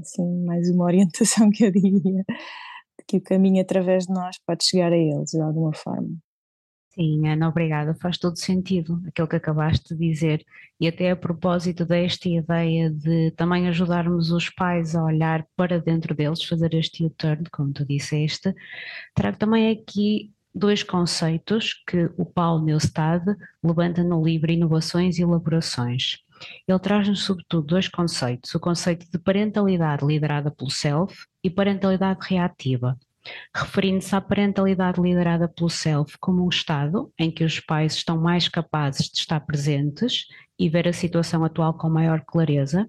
Assim, 0.00 0.44
mais 0.44 0.70
uma 0.70 0.84
orientação 0.86 1.50
que 1.50 1.64
eu 1.64 1.70
diria, 1.70 2.24
que 3.06 3.18
o 3.18 3.22
caminho 3.22 3.60
através 3.62 4.06
de 4.06 4.12
nós 4.12 4.36
pode 4.46 4.64
chegar 4.64 4.92
a 4.92 4.96
eles 4.96 5.30
de 5.30 5.40
alguma 5.40 5.74
forma. 5.74 6.16
Sim, 6.90 7.28
Ana, 7.28 7.48
obrigada. 7.48 7.94
Faz 7.94 8.18
todo 8.18 8.36
sentido 8.36 9.00
aquilo 9.06 9.28
que 9.28 9.36
acabaste 9.36 9.94
de 9.94 10.08
dizer. 10.08 10.44
E 10.78 10.88
até 10.88 11.10
a 11.10 11.16
propósito 11.16 11.84
desta 11.86 12.28
ideia 12.28 12.90
de 12.90 13.30
também 13.32 13.68
ajudarmos 13.68 14.32
os 14.32 14.50
pais 14.50 14.96
a 14.96 15.04
olhar 15.04 15.46
para 15.56 15.80
dentro 15.80 16.14
deles, 16.14 16.42
fazer 16.42 16.74
este 16.74 17.04
U-turn, 17.04 17.44
como 17.52 17.72
tu 17.72 17.84
disseste, 17.84 18.52
trago 19.14 19.38
também 19.38 19.70
aqui 19.70 20.32
dois 20.52 20.82
conceitos 20.82 21.74
que 21.86 22.10
o 22.18 22.24
Paulo 22.26 22.64
Neustad 22.64 23.24
levanta 23.62 24.02
no 24.02 24.22
livro 24.22 24.50
Inovações 24.50 25.16
e 25.18 25.22
Elaborações. 25.22 26.18
Ele 26.66 26.78
traz-nos 26.80 27.22
sobretudo 27.22 27.66
dois 27.68 27.86
conceitos, 27.86 28.52
o 28.54 28.58
conceito 28.58 29.08
de 29.10 29.18
parentalidade 29.18 30.04
liderada 30.04 30.50
pelo 30.50 30.70
self 30.70 31.24
e 31.44 31.50
parentalidade 31.50 32.18
reativa 32.28 32.98
referindo-se 33.54 34.14
à 34.14 34.20
parentalidade 34.20 35.00
liderada 35.00 35.48
pelo 35.48 35.68
self 35.68 36.16
como 36.18 36.44
um 36.44 36.48
estado 36.48 37.12
em 37.18 37.30
que 37.30 37.44
os 37.44 37.60
pais 37.60 37.94
estão 37.94 38.18
mais 38.18 38.48
capazes 38.48 39.08
de 39.08 39.18
estar 39.18 39.40
presentes 39.40 40.26
e 40.58 40.68
ver 40.68 40.88
a 40.88 40.92
situação 40.92 41.44
atual 41.44 41.74
com 41.74 41.88
maior 41.88 42.22
clareza, 42.26 42.88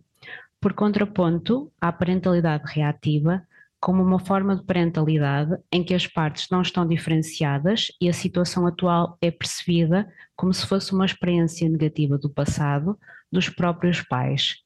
por 0.59 0.73
contraponto 0.73 1.71
à 1.79 1.91
parentalidade 1.91 2.63
reativa 2.67 3.41
como 3.79 4.03
uma 4.03 4.19
forma 4.19 4.55
de 4.55 4.63
parentalidade 4.63 5.57
em 5.71 5.83
que 5.83 5.95
as 5.95 6.05
partes 6.05 6.47
não 6.51 6.61
estão 6.61 6.87
diferenciadas 6.87 7.87
e 7.99 8.07
a 8.07 8.13
situação 8.13 8.67
atual 8.67 9.17
é 9.19 9.31
percebida 9.31 10.07
como 10.35 10.53
se 10.53 10.67
fosse 10.67 10.93
uma 10.93 11.05
experiência 11.05 11.67
negativa 11.67 12.15
do 12.17 12.29
passado 12.29 12.97
dos 13.31 13.49
próprios 13.49 14.01
pais 14.01 14.57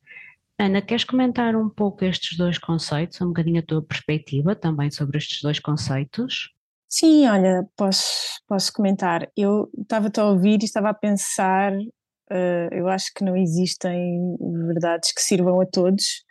Ana, 0.57 0.81
queres 0.81 1.03
comentar 1.03 1.55
um 1.55 1.69
pouco 1.69 2.05
estes 2.05 2.38
dois 2.38 2.57
conceitos, 2.57 3.19
um 3.21 3.27
bocadinho 3.27 3.59
a 3.59 3.65
tua 3.65 3.81
perspectiva 3.81 4.55
também 4.55 4.89
sobre 4.89 5.17
estes 5.17 5.41
dois 5.41 5.59
conceitos? 5.59 6.53
Sim, 6.88 7.27
olha, 7.27 7.67
posso, 7.75 8.41
posso 8.47 8.71
comentar. 8.71 9.29
Eu 9.35 9.69
estava-te 9.77 10.19
a 10.19 10.25
ouvir 10.25 10.62
e 10.62 10.65
estava 10.65 10.89
a 10.89 10.93
pensar, 10.93 11.74
uh, 11.74 12.69
eu 12.71 12.88
acho 12.88 13.13
que 13.13 13.24
não 13.24 13.35
existem 13.35 14.38
verdades 14.67 15.12
que 15.12 15.21
sirvam 15.21 15.59
a 15.59 15.65
todos, 15.65 16.24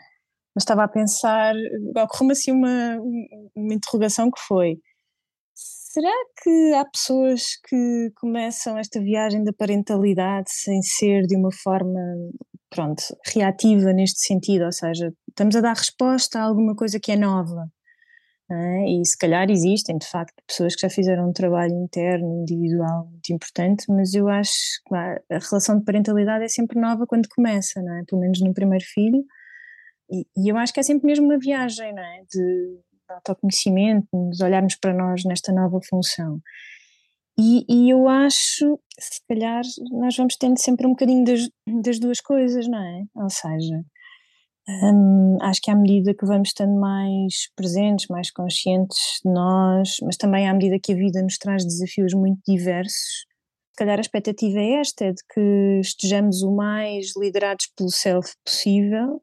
mas 0.55 0.63
estava 0.63 0.85
a 0.85 0.89
pensar, 0.89 1.55
ocorreu-me 1.95 2.33
assim 2.33 2.53
uma, 2.53 2.97
uma 3.55 3.75
interrogação 3.75 4.31
que 4.31 4.41
foi, 4.41 4.79
será 5.55 6.13
que 6.43 6.73
há 6.75 6.85
pessoas 6.87 7.57
que 7.69 8.11
começam 8.17 8.79
esta 8.79 9.01
viagem 9.01 9.45
da 9.45 9.53
parentalidade 9.53 10.51
sem 10.51 10.83
ser 10.83 11.27
de 11.27 11.37
uma 11.37 11.53
forma 11.53 12.01
pronto, 12.75 13.03
reativa 13.33 13.93
neste 13.93 14.27
sentido, 14.27 14.65
ou 14.65 14.73
seja, 14.73 15.13
estamos 15.29 15.55
a 15.55 15.61
dar 15.61 15.77
resposta 15.77 16.41
a 16.41 16.43
alguma 16.43 16.75
coisa 16.75 16.99
que 16.99 17.13
é 17.13 17.17
nova. 17.17 17.71
É? 18.51 18.91
E 18.91 19.05
se 19.07 19.17
calhar 19.17 19.49
existem, 19.49 19.97
de 19.97 20.07
facto, 20.07 20.35
pessoas 20.47 20.75
que 20.75 20.83
já 20.83 20.91
fizeram 20.91 21.31
um 21.31 21.33
trabalho 21.33 21.73
interno, 21.73 22.43
individual, 22.43 23.07
muito 23.07 23.33
importante, 23.33 23.85
mas 23.89 24.13
eu 24.13 24.29
acho 24.29 24.53
que 24.87 24.95
a 24.95 25.39
relação 25.39 25.79
de 25.79 25.85
parentalidade 25.85 26.45
é 26.45 26.49
sempre 26.49 26.79
nova 26.79 27.07
quando 27.07 27.29
começa, 27.29 27.81
não 27.81 27.95
é? 27.95 28.03
pelo 28.07 28.21
menos 28.21 28.41
no 28.41 28.53
primeiro 28.53 28.85
filho, 28.85 29.25
e, 30.11 30.27
e 30.37 30.51
eu 30.51 30.59
acho 30.59 30.75
que 30.75 30.81
é 30.81 30.83
sempre 30.83 31.07
mesmo 31.07 31.25
uma 31.25 31.39
viagem 31.39 31.95
não 31.95 32.03
é? 32.03 32.23
de 32.31 32.79
autoconhecimento, 33.09 34.09
de 34.31 34.45
olharmos 34.45 34.77
para 34.77 34.93
nós 34.93 35.25
nesta 35.25 35.53
nova 35.53 35.79
função. 35.89 36.41
E, 37.39 37.65
e, 37.69 37.91
eu 37.91 38.09
acho 38.09 38.79
se 38.99 39.21
calhar 39.29 39.63
nós 39.91 40.17
vamos 40.17 40.37
tendo 40.37 40.59
sempre 40.59 40.87
um 40.87 40.91
bocadinho 40.91 41.25
das, 41.25 41.49
das 41.83 41.99
duas 41.99 42.21
coisas, 42.21 42.69
não 42.69 42.79
é? 42.79 43.05
Ou 43.17 43.29
seja, 43.29 43.85
hum, 44.69 45.39
acho 45.43 45.61
que 45.61 45.71
à 45.71 45.75
medida 45.75 46.15
que 46.15 46.27
vamos 46.27 46.51
estando 46.51 46.79
mais 46.79 47.51
presentes, 47.57 48.07
mais 48.09 48.31
conscientes 48.31 48.99
de 49.25 49.33
nós, 49.33 49.97
mas 50.03 50.17
também 50.17 50.49
à 50.49 50.53
medida 50.53 50.79
que 50.81 50.93
a 50.93 50.97
vida 50.97 51.23
nos 51.23 51.37
traz 51.39 51.65
desafios 51.65 52.15
muito 52.15 52.41
diversos, 52.47 53.27
se 53.71 53.77
calhar 53.77 53.99
a 53.99 54.01
expectativa 54.01 54.61
é 54.61 54.81
esta, 54.81 55.07
é 55.07 55.13
de 55.13 55.23
que 55.35 55.81
estejamos 55.81 56.43
o 56.43 56.55
mais 56.55 57.13
liderados 57.17 57.67
pelo 57.77 57.91
self 57.91 58.33
possível, 58.45 59.21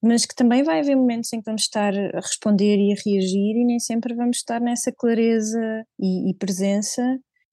mas 0.00 0.24
que 0.26 0.34
também 0.36 0.62
vai 0.62 0.80
haver 0.80 0.96
momentos 0.96 1.32
em 1.32 1.38
que 1.38 1.46
vamos 1.46 1.62
estar 1.62 1.92
a 1.92 2.20
responder 2.20 2.76
e 2.76 2.92
a 2.92 2.96
reagir 3.04 3.56
e 3.56 3.64
nem 3.64 3.80
sempre 3.80 4.14
vamos 4.14 4.38
estar 4.38 4.60
nessa 4.60 4.92
clareza 4.92 5.84
e, 5.98 6.30
e 6.30 6.34
presença 6.34 7.02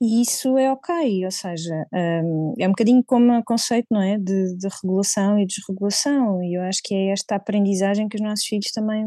e 0.02 0.22
isso 0.22 0.58
é 0.58 0.72
ok, 0.72 1.26
ou 1.26 1.32
seja, 1.32 1.86
um, 1.94 2.54
é 2.58 2.66
um 2.66 2.72
bocadinho 2.72 3.04
como 3.06 3.38
o 3.38 3.44
conceito, 3.44 3.88
não 3.92 4.02
é, 4.02 4.18
de, 4.18 4.56
de, 4.58 4.68
regulação 4.82 5.38
e 5.38 5.46
desregulação, 5.46 6.42
e 6.44 6.56
eu 6.56 6.62
acho 6.62 6.82
que 6.84 6.96
é 6.96 7.12
esta 7.12 7.36
aprendizagem 7.36 8.08
que 8.08 8.16
os 8.16 8.22
nossos 8.22 8.46
filhos 8.46 8.72
também 8.72 9.06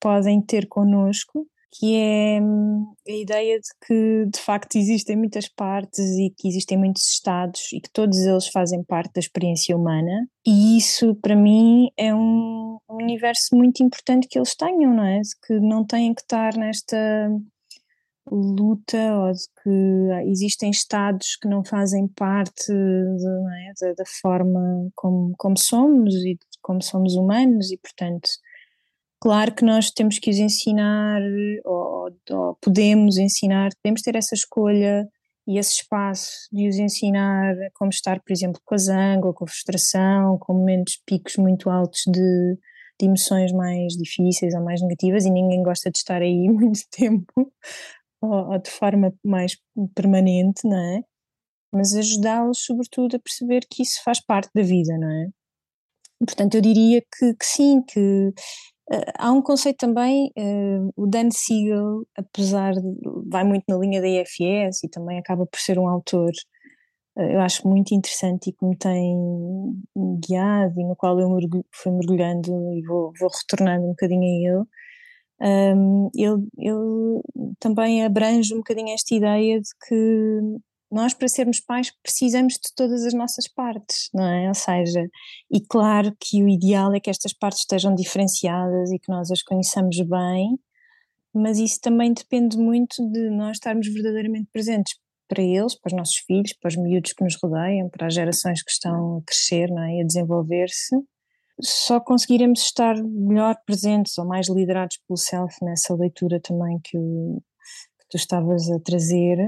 podem 0.00 0.40
ter 0.42 0.68
connosco, 0.68 1.46
que 1.72 1.96
é 1.96 2.40
hum, 2.42 2.92
a 3.06 3.12
ideia 3.12 3.58
de 3.58 3.68
que 3.86 4.26
de 4.32 4.40
facto 4.40 4.76
existem 4.76 5.16
muitas 5.16 5.48
partes 5.48 6.16
e 6.18 6.32
que 6.36 6.48
existem 6.48 6.78
muitos 6.78 7.04
estados 7.04 7.72
e 7.72 7.80
que 7.80 7.90
todos 7.90 8.18
eles 8.18 8.48
fazem 8.48 8.82
parte 8.82 9.12
da 9.14 9.20
experiência 9.20 9.76
humana, 9.76 10.28
e 10.46 10.76
isso 10.78 11.14
para 11.16 11.36
mim 11.36 11.88
é 11.96 12.14
um, 12.14 12.78
universo 12.90 13.54
muito 13.54 13.82
importante 13.82 14.26
que 14.28 14.38
eles 14.38 14.54
tenham, 14.54 14.94
não 14.94 15.04
é, 15.04 15.20
que 15.46 15.58
não 15.60 15.84
têm 15.86 16.14
que 16.14 16.22
estar 16.22 16.56
nesta 16.56 17.30
luta 18.30 18.98
ou 19.18 19.32
de 19.32 19.44
que 19.62 20.30
existem 20.30 20.70
estados 20.70 21.36
que 21.36 21.48
não 21.48 21.64
fazem 21.64 22.08
parte 22.08 22.66
de, 22.66 23.24
não 23.24 23.50
é, 23.50 23.72
da, 23.80 23.92
da, 23.94 24.04
forma 24.20 24.90
como, 24.94 25.32
como 25.38 25.58
somos 25.58 26.14
e 26.14 26.34
de 26.34 26.46
como 26.62 26.82
somos 26.82 27.14
humanos 27.14 27.70
e 27.70 27.78
portanto 27.78 28.28
claro 29.20 29.54
que 29.54 29.64
nós 29.64 29.90
temos 29.90 30.18
que 30.18 30.30
os 30.30 30.38
ensinar 30.38 31.20
ou, 31.64 32.10
ou 32.30 32.58
podemos 32.60 33.18
ensinar, 33.18 33.70
podemos 33.82 34.02
ter 34.02 34.16
essa 34.16 34.34
escolha 34.34 35.08
e 35.48 35.58
esse 35.58 35.80
espaço 35.80 36.46
de 36.52 36.68
os 36.68 36.76
ensinar 36.76 37.54
como 37.74 37.90
estar, 37.90 38.20
por 38.20 38.32
exemplo, 38.32 38.60
com 38.64 38.74
a 38.74 38.78
zanga 38.78 39.32
com 39.32 39.44
a 39.44 39.48
frustração, 39.48 40.38
com 40.38 40.52
momentos 40.52 41.00
picos 41.06 41.36
muito 41.36 41.70
altos 41.70 42.02
de, 42.06 42.58
de 43.00 43.06
emoções 43.06 43.50
mais 43.52 43.94
difíceis 43.94 44.54
ou 44.54 44.62
mais 44.62 44.82
negativas 44.82 45.24
e 45.24 45.30
ninguém 45.30 45.62
gosta 45.62 45.90
de 45.90 45.98
estar 45.98 46.20
aí 46.20 46.48
muito 46.52 46.80
tempo, 46.90 47.50
ou, 48.20 48.52
ou 48.52 48.58
de 48.58 48.70
forma 48.70 49.12
mais 49.24 49.56
permanente, 49.94 50.66
não 50.66 50.78
é? 50.78 51.02
Mas 51.72 51.94
ajudá-los, 51.94 52.64
sobretudo, 52.64 53.16
a 53.16 53.20
perceber 53.20 53.60
que 53.70 53.82
isso 53.82 54.02
faz 54.02 54.20
parte 54.24 54.50
da 54.54 54.62
vida, 54.62 54.96
não 54.98 55.10
é? 55.10 55.28
Portanto, 56.18 56.56
eu 56.56 56.60
diria 56.60 57.00
que, 57.00 57.34
que 57.34 57.44
sim, 57.44 57.82
que 57.82 58.28
uh, 58.90 59.12
há 59.18 59.30
um 59.30 59.42
conceito 59.42 59.76
também, 59.78 60.32
uh, 60.36 60.92
o 60.96 61.06
Dan 61.06 61.30
Siegel, 61.30 62.04
apesar 62.16 62.72
de, 62.72 62.82
vai 63.28 63.44
muito 63.44 63.64
na 63.68 63.76
linha 63.78 64.00
da 64.00 64.08
IFS 64.08 64.82
e 64.84 64.88
também 64.88 65.18
acaba 65.18 65.46
por 65.46 65.60
ser 65.60 65.78
um 65.78 65.86
autor, 65.86 66.32
uh, 67.16 67.22
eu 67.22 67.40
acho 67.40 67.68
muito 67.68 67.94
interessante 67.94 68.50
e 68.50 68.52
que 68.52 68.64
me 68.66 68.76
tem 68.76 69.16
guiado 70.26 70.80
e 70.80 70.84
no 70.84 70.96
qual 70.96 71.20
eu 71.20 71.30
mergulho, 71.30 71.64
fui 71.72 71.92
mergulhando 71.92 72.50
e 72.74 72.82
vou, 72.82 73.12
vou 73.18 73.30
retornando 73.30 73.84
um 73.86 73.90
bocadinho 73.90 74.22
a 74.22 74.58
ele, 74.58 74.64
um, 75.40 76.10
ele, 76.14 76.46
ele 76.58 77.20
também 77.60 78.04
abrange 78.04 78.52
um 78.54 78.58
bocadinho 78.58 78.92
esta 78.92 79.14
ideia 79.14 79.60
de 79.60 79.68
que 79.86 80.40
nós 80.90 81.12
para 81.12 81.28
sermos 81.28 81.60
pais 81.60 81.92
precisamos 82.02 82.54
de 82.54 82.74
todas 82.74 83.04
as 83.04 83.12
nossas 83.12 83.46
partes, 83.46 84.08
não 84.12 84.24
é? 84.24 84.48
Ou 84.48 84.54
seja, 84.54 85.06
e 85.50 85.60
claro 85.60 86.16
que 86.18 86.42
o 86.42 86.48
ideal 86.48 86.94
é 86.94 87.00
que 87.00 87.10
estas 87.10 87.32
partes 87.32 87.60
estejam 87.60 87.94
diferenciadas 87.94 88.90
e 88.90 88.98
que 88.98 89.10
nós 89.10 89.30
as 89.30 89.42
conheçamos 89.42 89.96
bem, 90.00 90.58
mas 91.32 91.58
isso 91.58 91.80
também 91.80 92.12
depende 92.12 92.56
muito 92.56 92.96
de 93.10 93.30
nós 93.30 93.58
estarmos 93.58 93.86
verdadeiramente 93.86 94.48
presentes 94.52 94.94
para 95.28 95.42
eles, 95.42 95.78
para 95.78 95.90
os 95.90 95.96
nossos 95.96 96.16
filhos, 96.16 96.54
para 96.54 96.68
os 96.68 96.76
miúdos 96.76 97.12
que 97.12 97.22
nos 97.22 97.36
rodeiam, 97.40 97.90
para 97.90 98.06
as 98.06 98.14
gerações 98.14 98.62
que 98.62 98.70
estão 98.70 99.18
a 99.18 99.22
crescer 99.22 99.68
não 99.68 99.82
é? 99.82 99.96
e 99.96 100.00
a 100.00 100.06
desenvolver-se. 100.06 100.96
Só 101.60 102.00
conseguiremos 102.00 102.60
estar 102.60 102.94
melhor 103.02 103.56
presentes 103.66 104.16
ou 104.18 104.26
mais 104.26 104.48
liderados 104.48 104.98
pelo 105.06 105.16
self 105.16 105.56
nessa 105.62 105.94
leitura 105.94 106.40
também 106.40 106.78
que, 106.84 106.96
que 106.96 108.06
tu 108.10 108.16
estavas 108.16 108.70
a 108.70 108.78
trazer, 108.78 109.38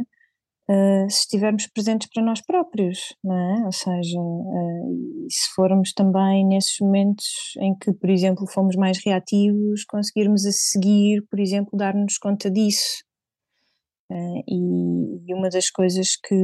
uh, 0.70 1.10
se 1.10 1.20
estivermos 1.20 1.66
presentes 1.68 2.08
para 2.12 2.22
nós 2.22 2.40
próprios, 2.40 3.14
não 3.22 3.36
é? 3.36 3.64
Ou 3.64 3.72
seja, 3.72 4.18
uh, 4.18 5.26
se 5.28 5.54
formos 5.54 5.92
também 5.92 6.46
nesses 6.46 6.78
momentos 6.80 7.26
em 7.60 7.76
que, 7.76 7.92
por 7.92 8.10
exemplo, 8.10 8.46
fomos 8.46 8.74
mais 8.74 8.98
reativos, 9.04 9.84
conseguirmos 9.84 10.44
a 10.46 10.52
seguir, 10.52 11.24
por 11.30 11.38
exemplo, 11.38 11.78
dar-nos 11.78 12.18
conta 12.18 12.50
disso. 12.50 13.04
Uh, 14.10 14.42
e, 14.48 15.30
e, 15.30 15.34
uma 15.34 15.48
das 15.48 15.70
coisas 15.70 16.16
que, 16.16 16.34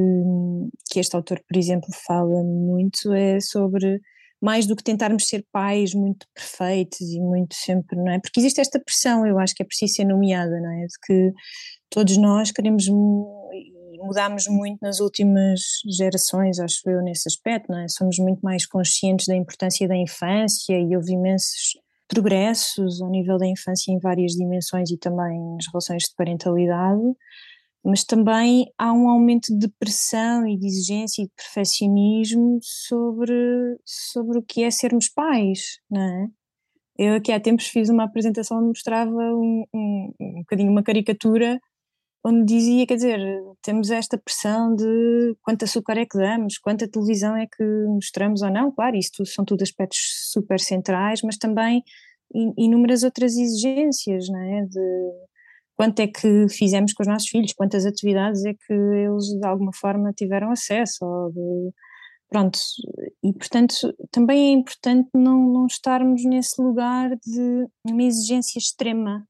que 0.88 1.00
este 1.00 1.16
autor, 1.16 1.42
por 1.48 1.56
exemplo, 1.56 1.88
fala 2.06 2.44
muito 2.44 3.12
é 3.12 3.40
sobre 3.40 4.00
mais 4.40 4.66
do 4.66 4.76
que 4.76 4.82
tentarmos 4.82 5.28
ser 5.28 5.44
pais 5.50 5.94
muito 5.94 6.26
perfeitos 6.34 7.00
e 7.00 7.20
muito 7.20 7.54
sempre, 7.54 7.96
não 7.96 8.12
é? 8.12 8.20
Porque 8.20 8.38
existe 8.40 8.60
esta 8.60 8.78
pressão, 8.78 9.26
eu 9.26 9.38
acho 9.38 9.54
que 9.54 9.62
é 9.62 9.66
preciso 9.66 9.94
ser 9.94 10.04
nomeada, 10.04 10.60
não 10.60 10.70
é? 10.70 10.86
De 10.86 10.98
que 11.04 11.32
todos 11.90 12.16
nós 12.16 12.50
queremos 12.50 12.86
mudámos 13.98 14.46
muito 14.46 14.78
nas 14.82 15.00
últimas 15.00 15.60
gerações, 15.96 16.58
acho 16.58 16.80
eu, 16.86 17.02
nesse 17.02 17.28
aspecto, 17.28 17.70
não 17.70 17.78
é? 17.78 17.88
Somos 17.88 18.18
muito 18.18 18.40
mais 18.40 18.66
conscientes 18.66 19.26
da 19.26 19.34
importância 19.34 19.88
da 19.88 19.96
infância 19.96 20.78
e 20.78 20.94
houve 20.96 21.12
imensos 21.12 21.78
progressos 22.08 23.00
ao 23.02 23.10
nível 23.10 23.36
da 23.36 23.46
infância 23.46 23.90
em 23.90 23.98
várias 23.98 24.32
dimensões 24.32 24.90
e 24.90 24.96
também 24.96 25.40
nas 25.54 25.66
relações 25.72 26.04
de 26.04 26.14
parentalidade, 26.16 27.02
mas 27.86 28.02
também 28.02 28.66
há 28.76 28.92
um 28.92 29.08
aumento 29.08 29.56
de 29.56 29.68
pressão 29.78 30.44
e 30.44 30.58
de 30.58 30.66
exigência 30.66 31.22
e 31.22 31.26
de 31.26 31.32
perfeccionismo 31.36 32.58
sobre, 32.60 33.78
sobre 33.84 34.38
o 34.38 34.42
que 34.42 34.64
é 34.64 34.70
sermos 34.72 35.08
pais, 35.08 35.78
não 35.88 36.02
é? 36.02 36.28
Eu 36.98 37.14
aqui 37.14 37.30
há 37.30 37.38
tempos 37.38 37.68
fiz 37.68 37.88
uma 37.88 38.04
apresentação 38.04 38.58
onde 38.58 38.68
mostrava 38.68 39.12
um, 39.12 39.64
um, 39.72 40.12
um 40.20 40.38
bocadinho 40.40 40.72
uma 40.72 40.82
caricatura 40.82 41.60
onde 42.24 42.44
dizia, 42.44 42.86
quer 42.88 42.96
dizer, 42.96 43.20
temos 43.62 43.90
esta 43.90 44.18
pressão 44.18 44.74
de 44.74 45.36
quanto 45.42 45.64
açúcar 45.64 45.96
é 45.96 46.04
que 46.04 46.18
damos, 46.18 46.58
quanta 46.58 46.88
televisão 46.88 47.36
é 47.36 47.46
que 47.46 47.62
mostramos 47.86 48.42
ou 48.42 48.50
não, 48.50 48.72
claro, 48.72 48.96
isso 48.96 49.24
são 49.26 49.44
tudo 49.44 49.62
aspectos 49.62 50.00
super 50.32 50.58
centrais, 50.58 51.20
mas 51.22 51.36
também 51.36 51.84
inúmeras 52.58 53.04
outras 53.04 53.36
exigências, 53.36 54.28
não 54.28 54.40
é? 54.40 54.62
De 54.62 55.12
quanto 55.76 56.00
é 56.00 56.06
que 56.06 56.48
fizemos 56.48 56.92
com 56.92 57.02
os 57.02 57.08
nossos 57.08 57.28
filhos, 57.28 57.52
quantas 57.52 57.84
atividades 57.84 58.44
é 58.44 58.54
que 58.54 58.72
eles 58.72 59.26
de 59.38 59.46
alguma 59.46 59.72
forma 59.74 60.12
tiveram 60.12 60.50
acesso, 60.50 61.04
de, 61.34 61.72
pronto, 62.28 62.58
e 63.22 63.32
portanto 63.32 63.74
também 64.10 64.48
é 64.48 64.52
importante 64.52 65.10
não, 65.14 65.52
não 65.52 65.66
estarmos 65.66 66.24
nesse 66.24 66.60
lugar 66.60 67.10
de 67.10 67.66
uma 67.84 68.02
exigência 68.02 68.58
extrema 68.58 69.26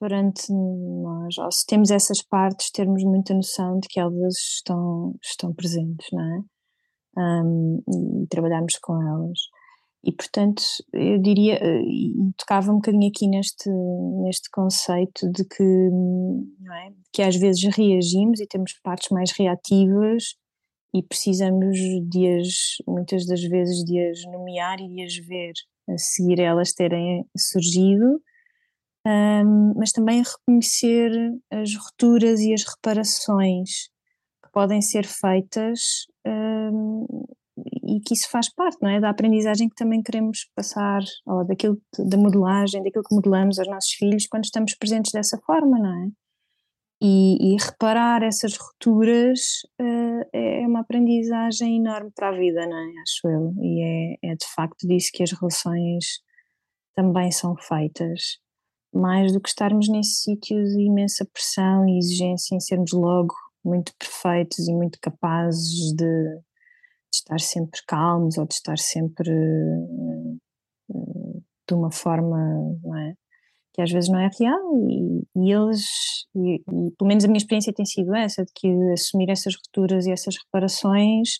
perante 0.00 0.52
nós, 0.52 1.36
ou 1.38 1.50
se 1.52 1.66
temos 1.66 1.90
essas 1.90 2.22
partes, 2.22 2.70
termos 2.70 3.02
muita 3.04 3.34
noção 3.34 3.80
de 3.80 3.88
que 3.88 3.98
elas 4.00 4.36
estão, 4.36 5.14
estão 5.22 5.52
presentes, 5.52 6.06
não 6.12 6.22
é? 6.22 6.42
Um, 7.20 7.82
e 8.22 8.26
trabalharmos 8.28 8.78
com 8.80 8.94
elas. 9.02 9.38
E 10.04 10.12
portanto, 10.12 10.62
eu 10.92 11.18
diria, 11.18 11.54
eh, 11.54 11.82
e 11.82 12.32
tocava 12.36 12.70
um 12.70 12.76
bocadinho 12.76 13.08
aqui 13.08 13.26
neste, 13.26 13.68
neste 14.22 14.48
conceito 14.50 15.30
de 15.30 15.44
que, 15.44 15.62
não 15.62 16.74
é? 16.74 16.92
que 17.12 17.22
às 17.22 17.36
vezes 17.36 17.62
reagimos 17.76 18.40
e 18.40 18.46
temos 18.46 18.74
partes 18.82 19.08
mais 19.10 19.32
reativas 19.32 20.36
e 20.94 21.02
precisamos 21.02 21.76
de 21.76 22.28
as, 22.38 22.48
muitas 22.86 23.26
das 23.26 23.42
vezes, 23.42 23.84
de 23.84 23.98
as 23.98 24.24
nomear 24.26 24.80
e 24.80 24.88
de 24.88 25.02
as 25.02 25.16
ver 25.26 25.52
a 25.90 25.98
seguir 25.98 26.40
elas 26.40 26.72
terem 26.72 27.24
surgido 27.36 28.20
um, 29.08 29.74
mas 29.76 29.92
também 29.92 30.22
reconhecer 30.22 31.10
as 31.50 31.74
rupturas 31.74 32.40
e 32.40 32.52
as 32.52 32.64
reparações 32.64 33.88
que 34.42 34.50
podem 34.52 34.82
ser 34.82 35.06
feitas 35.06 36.06
um, 36.26 37.06
e 37.86 38.00
que 38.00 38.14
isso 38.14 38.30
faz 38.30 38.52
parte, 38.52 38.78
não 38.82 38.90
é? 38.90 39.00
Da 39.00 39.10
aprendizagem 39.10 39.68
que 39.68 39.74
também 39.74 40.02
queremos 40.02 40.48
passar, 40.54 41.02
ou 41.26 41.44
daquilo, 41.46 41.80
da 41.98 42.16
modelagem, 42.16 42.82
daquilo 42.82 43.04
que 43.04 43.14
modelamos 43.14 43.58
aos 43.58 43.68
nossos 43.68 43.92
filhos 43.92 44.26
quando 44.26 44.44
estamos 44.44 44.74
presentes 44.74 45.12
dessa 45.12 45.38
forma, 45.38 45.78
não 45.78 46.04
é? 46.04 46.08
E, 47.00 47.54
e 47.54 47.56
reparar 47.56 48.22
essas 48.24 48.56
rupturas 48.56 49.40
uh, 49.80 50.28
é 50.32 50.66
uma 50.66 50.80
aprendizagem 50.80 51.76
enorme 51.76 52.10
para 52.14 52.30
a 52.30 52.36
vida, 52.36 52.66
não 52.66 52.76
é? 52.76 52.92
Acho 53.02 53.28
eu. 53.28 53.54
E 53.62 54.16
é, 54.22 54.30
é 54.30 54.34
de 54.34 54.46
facto 54.54 54.86
disso 54.86 55.10
que 55.12 55.22
as 55.22 55.32
relações 55.32 56.20
também 56.94 57.30
são 57.30 57.56
feitas 57.56 58.38
mais 58.92 59.32
do 59.32 59.40
que 59.40 59.48
estarmos 59.48 59.88
nesse 59.88 60.22
sítio 60.22 60.56
de 60.56 60.82
imensa 60.82 61.24
pressão 61.32 61.88
e 61.88 61.98
exigência 61.98 62.56
em 62.56 62.60
sermos 62.60 62.92
logo 62.92 63.34
muito 63.64 63.92
perfeitos 63.98 64.66
e 64.66 64.72
muito 64.72 64.98
capazes 65.00 65.92
de, 65.94 66.40
de 67.12 67.16
estar 67.16 67.40
sempre 67.40 67.80
calmos 67.86 68.38
ou 68.38 68.46
de 68.46 68.54
estar 68.54 68.78
sempre 68.78 69.30
uh, 69.30 70.38
de 71.68 71.74
uma 71.74 71.90
forma 71.90 72.38
é? 72.98 73.14
que 73.74 73.82
às 73.82 73.90
vezes 73.90 74.10
não 74.10 74.18
é 74.18 74.30
real 74.38 74.88
e, 74.88 75.22
e 75.36 75.52
eles, 75.52 75.84
e, 76.34 76.56
e, 76.56 76.90
pelo 76.96 77.08
menos 77.08 77.24
a 77.24 77.28
minha 77.28 77.38
experiência 77.38 77.72
tem 77.72 77.86
sido 77.86 78.14
essa, 78.14 78.44
de 78.44 78.52
que 78.54 78.68
assumir 78.92 79.30
essas 79.30 79.54
rupturas 79.54 80.06
e 80.06 80.10
essas 80.10 80.36
reparações 80.36 81.38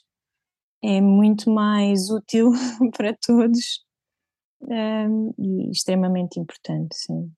é 0.83 1.01
muito 1.01 1.51
mais 1.51 2.11
útil 2.11 2.51
para 2.97 3.17
todos 3.27 3.85
um, 4.63 5.35
e 5.39 5.71
extremamente 5.71 6.39
importante, 6.39 6.97
sim. 6.97 7.33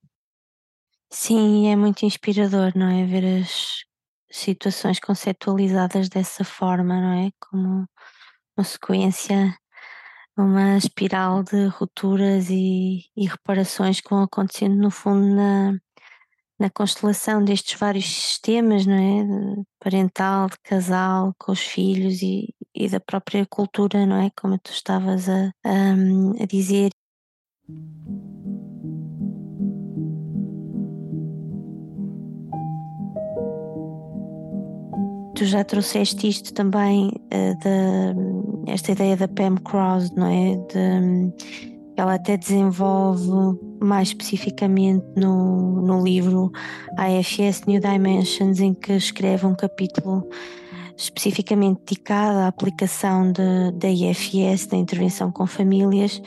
Sim, 1.09 1.67
é 1.67 1.75
muito 1.75 2.05
inspirador, 2.05 2.71
não 2.75 2.87
é? 2.87 3.05
Ver 3.05 3.41
as 3.41 3.83
situações 4.31 4.99
conceptualizadas 4.99 6.07
dessa 6.07 6.43
forma, 6.43 7.01
não 7.01 7.25
é? 7.25 7.31
Como 7.39 7.85
uma 8.57 8.63
sequência, 8.63 9.55
uma 10.37 10.77
espiral 10.77 11.43
de 11.43 11.67
rupturas 11.67 12.49
e, 12.49 13.05
e 13.15 13.27
reparações 13.27 14.01
que 14.01 14.09
vão 14.09 14.23
acontecendo, 14.23 14.75
no 14.75 14.91
fundo, 14.91 15.35
na, 15.35 15.73
na 16.59 16.69
constelação 16.69 17.43
destes 17.43 17.79
vários 17.79 18.05
sistemas, 18.05 18.85
não 18.85 18.93
é? 18.93 19.63
Parental, 19.79 20.49
de 20.49 20.57
casal, 20.63 21.33
com 21.37 21.51
os 21.51 21.61
filhos 21.61 22.21
e, 22.21 22.53
e 22.75 22.87
da 22.87 22.99
própria 22.99 23.45
cultura, 23.45 24.05
não 24.05 24.17
é? 24.17 24.29
Como 24.39 24.57
tu 24.59 24.71
estavas 24.71 25.27
a, 25.27 25.51
a, 25.65 26.43
a 26.43 26.45
dizer. 26.45 26.91
Tu 35.41 35.45
já 35.47 35.63
trouxeste 35.63 36.27
isto 36.27 36.53
também, 36.53 37.07
uh, 37.07 37.57
de, 37.57 38.71
esta 38.71 38.91
ideia 38.91 39.17
da 39.17 39.27
Pam 39.27 39.55
Cross, 39.55 40.11
não 40.11 40.27
é? 40.27 40.55
De, 40.71 41.33
ela 41.97 42.13
até 42.13 42.37
desenvolve 42.37 43.57
mais 43.81 44.09
especificamente 44.09 45.03
no, 45.15 45.81
no 45.81 46.03
livro 46.03 46.51
AFS 46.95 47.65
New 47.65 47.81
Dimensions, 47.81 48.59
em 48.59 48.71
que 48.75 48.93
escreve 48.93 49.47
um 49.47 49.55
capítulo 49.55 50.29
especificamente 50.95 51.79
dedicado 51.87 52.37
à 52.37 52.47
aplicação 52.47 53.33
da 53.33 53.89
IFS, 53.89 54.67
da 54.67 54.77
intervenção 54.77 55.31
com 55.31 55.47
famílias, 55.47 56.21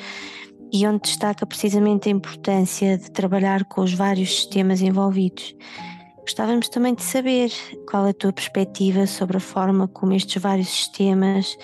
e 0.73 0.85
onde 0.89 1.03
destaca 1.03 1.47
precisamente 1.47 2.09
a 2.09 2.13
importância 2.13 2.99
de 2.99 3.13
trabalhar 3.13 3.65
com 3.67 3.83
os 3.83 3.95
vários 3.95 4.35
sistemas 4.35 4.83
envolvidos. 4.83 5.55
Gostávamos 6.25 6.71
também 6.71 6.95
de 6.95 7.03
saber 7.03 7.51
qual 7.89 8.07
é 8.07 8.11
a 8.11 8.15
tua 8.15 8.33
perspectiva 8.33 9.07
sobre 9.07 9.37
a 9.37 9.41
forma 9.41 9.87
como 9.87 10.15
estes 10.15 10.43
vários 10.43 10.69
sistemas 10.69 11.57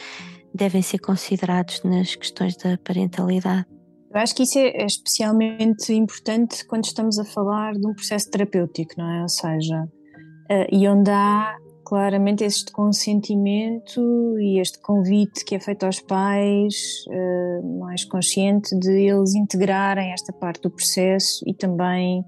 devem 0.54 0.82
ser 0.82 0.98
considerados 0.98 1.82
nas 1.82 2.14
questões 2.14 2.56
da 2.58 2.76
parentalidade. 2.76 3.66
Eu 4.12 4.20
acho 4.20 4.34
que 4.34 4.42
isso 4.42 4.58
é 4.58 4.84
especialmente 4.84 5.94
importante 5.94 6.66
quando 6.66 6.84
estamos 6.84 7.18
a 7.18 7.24
falar 7.24 7.72
de 7.72 7.86
um 7.86 7.94
processo 7.94 8.30
terapêutico, 8.30 8.92
não 8.98 9.08
é? 9.08 9.22
Ou 9.22 9.28
seja, 9.28 9.82
uh, 9.82 10.66
e 10.70 10.86
onde 10.86 11.10
há 11.10 11.56
claramente 11.84 12.44
este 12.44 12.70
consentimento 12.70 14.38
e 14.38 14.60
este 14.60 14.78
convite 14.80 15.42
que 15.44 15.54
é 15.54 15.60
feito 15.60 15.86
aos 15.86 16.00
pais, 16.00 16.74
uh, 17.08 17.78
mais 17.78 18.04
consciente 18.04 18.78
de 18.78 19.06
eles 19.06 19.34
integrarem 19.34 20.12
esta 20.12 20.32
parte 20.34 20.60
do 20.62 20.70
processo 20.70 21.42
e 21.46 21.54
também 21.54 22.22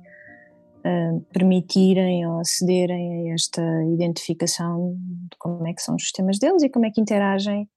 uh, 0.85 1.21
permitirem 1.33 2.27
ou 2.27 2.39
acederem 2.39 3.31
a 3.31 3.35
esta 3.35 3.63
identificação 3.93 4.97
de 5.31 5.37
como 5.39 5.67
é 5.67 5.73
que 5.73 5.83
são 5.83 5.97
os 5.97 6.03
sistemas 6.03 6.39
deles 6.39 6.63
e 6.63 6.69
como 6.69 6.87
é 6.87 6.91
que 6.91 7.01
interagem 7.01 7.69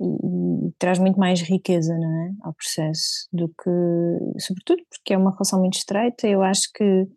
e, 0.00 0.04
e, 0.04 0.72
traz 0.78 0.98
muito 0.98 1.18
mais 1.18 1.40
riqueza 1.40 1.96
não 1.96 2.22
é? 2.22 2.30
ao 2.42 2.54
processo 2.54 3.28
do 3.32 3.48
que, 3.48 4.40
sobretudo 4.40 4.82
porque 4.90 5.14
é 5.14 5.18
uma 5.18 5.30
relação 5.30 5.60
muito 5.60 5.74
estreita, 5.74 6.26
eu 6.26 6.42
acho 6.42 6.70
que 6.74 7.08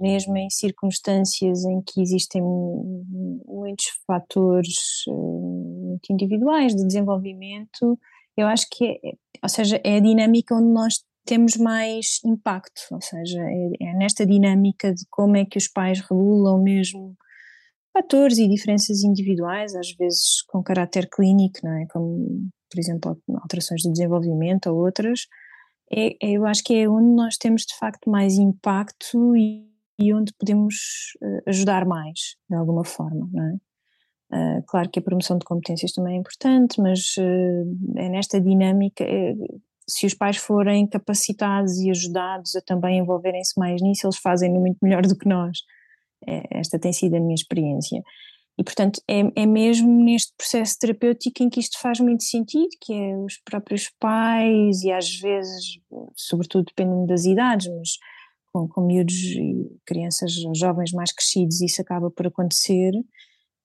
mesmo 0.00 0.36
em 0.36 0.50
circunstâncias 0.50 1.64
em 1.64 1.80
que 1.80 2.00
existem 2.00 2.42
muitos 2.42 3.86
fatores 4.06 5.04
eh, 5.08 5.12
muito 5.12 6.12
individuais 6.12 6.74
de 6.74 6.84
desenvolvimento, 6.84 7.98
eu 8.36 8.46
acho 8.46 8.66
que 8.70 8.84
é, 8.84 9.12
ou 9.42 9.48
seja, 9.48 9.80
é 9.84 9.96
a 9.96 10.00
dinâmica 10.00 10.54
onde 10.54 10.72
nós 10.72 11.04
temos 11.26 11.56
mais 11.56 12.20
impacto, 12.24 12.80
ou 12.92 13.00
seja, 13.02 13.40
é, 13.42 13.70
é 13.80 13.94
nesta 13.94 14.24
dinâmica 14.24 14.94
de 14.94 15.04
como 15.10 15.36
é 15.36 15.44
que 15.44 15.58
os 15.58 15.68
pais 15.68 16.00
regulam 16.00 16.62
mesmo 16.62 17.16
fatores 17.92 18.38
e 18.38 18.48
diferenças 18.48 19.02
individuais, 19.02 19.74
às 19.74 19.92
vezes 19.94 20.42
com 20.48 20.62
caráter 20.62 21.08
clínico, 21.10 21.60
não 21.64 21.72
é? 21.72 21.86
Como, 21.86 22.48
por 22.70 22.78
exemplo, 22.78 23.18
alterações 23.42 23.82
do 23.82 23.92
desenvolvimento 23.92 24.66
ou 24.70 24.84
outras, 24.84 25.26
é, 25.90 26.16
é, 26.22 26.32
eu 26.32 26.46
acho 26.46 26.62
que 26.62 26.74
é 26.74 26.88
onde 26.88 27.14
nós 27.14 27.36
temos 27.36 27.62
de 27.62 27.76
facto 27.78 28.10
mais 28.10 28.34
impacto 28.34 29.36
e, 29.36 29.66
e 29.98 30.12
onde 30.12 30.32
podemos 30.38 30.74
uh, 31.22 31.42
ajudar 31.46 31.86
mais, 31.86 32.36
de 32.48 32.56
alguma 32.56 32.84
forma, 32.84 33.28
não 33.32 33.44
é? 33.44 33.56
Uh, 34.28 34.62
claro 34.66 34.90
que 34.90 34.98
a 34.98 35.02
promoção 35.02 35.38
de 35.38 35.44
competências 35.44 35.92
também 35.92 36.16
é 36.16 36.18
importante, 36.18 36.80
mas 36.80 37.16
uh, 37.16 37.96
é 37.96 38.08
nesta 38.08 38.40
dinâmica, 38.40 39.04
se 39.88 40.06
os 40.06 40.14
pais 40.14 40.36
forem 40.36 40.86
capacitados 40.86 41.78
e 41.78 41.90
ajudados 41.90 42.56
a 42.56 42.60
também 42.60 42.98
envolverem-se 42.98 43.58
mais 43.58 43.80
nisso, 43.80 44.06
eles 44.06 44.16
fazem 44.16 44.50
muito 44.52 44.78
melhor 44.82 45.02
do 45.02 45.16
que 45.16 45.28
nós. 45.28 45.58
É, 46.26 46.58
esta 46.58 46.78
tem 46.78 46.92
sido 46.92 47.14
a 47.14 47.20
minha 47.20 47.34
experiência. 47.34 48.02
E, 48.58 48.64
portanto, 48.64 49.00
é, 49.06 49.42
é 49.42 49.46
mesmo 49.46 50.02
neste 50.02 50.32
processo 50.36 50.78
terapêutico 50.78 51.42
em 51.42 51.50
que 51.50 51.60
isto 51.60 51.78
faz 51.78 52.00
muito 52.00 52.24
sentido, 52.24 52.70
que 52.80 52.92
é 52.92 53.16
os 53.16 53.38
próprios 53.44 53.90
pais 54.00 54.82
e 54.82 54.90
às 54.90 55.14
vezes, 55.20 55.78
sobretudo 56.16 56.64
dependendo 56.64 57.06
das 57.06 57.26
idades, 57.26 57.68
mas 57.68 57.90
com, 58.52 58.66
com 58.66 58.80
miúdos 58.80 59.14
e 59.14 59.78
crianças 59.84 60.32
jovens 60.56 60.92
mais 60.92 61.12
crescidos, 61.12 61.60
isso 61.60 61.82
acaba 61.82 62.10
por 62.10 62.26
acontecer, 62.26 62.92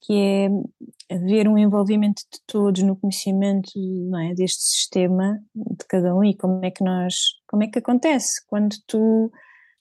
que 0.01 0.13
é 0.13 1.15
haver 1.15 1.47
um 1.47 1.57
envolvimento 1.57 2.23
de 2.31 2.39
todos 2.47 2.81
no 2.81 2.95
conhecimento 2.95 3.71
é, 4.17 4.33
deste 4.33 4.63
sistema 4.63 5.39
de 5.55 5.85
cada 5.87 6.15
um 6.15 6.23
e 6.23 6.35
como 6.35 6.63
é 6.65 6.71
que 6.71 6.83
nós, 6.83 7.15
como 7.47 7.63
é 7.63 7.67
que 7.67 7.79
acontece 7.79 8.45
quando 8.47 8.75
tu, 8.87 9.31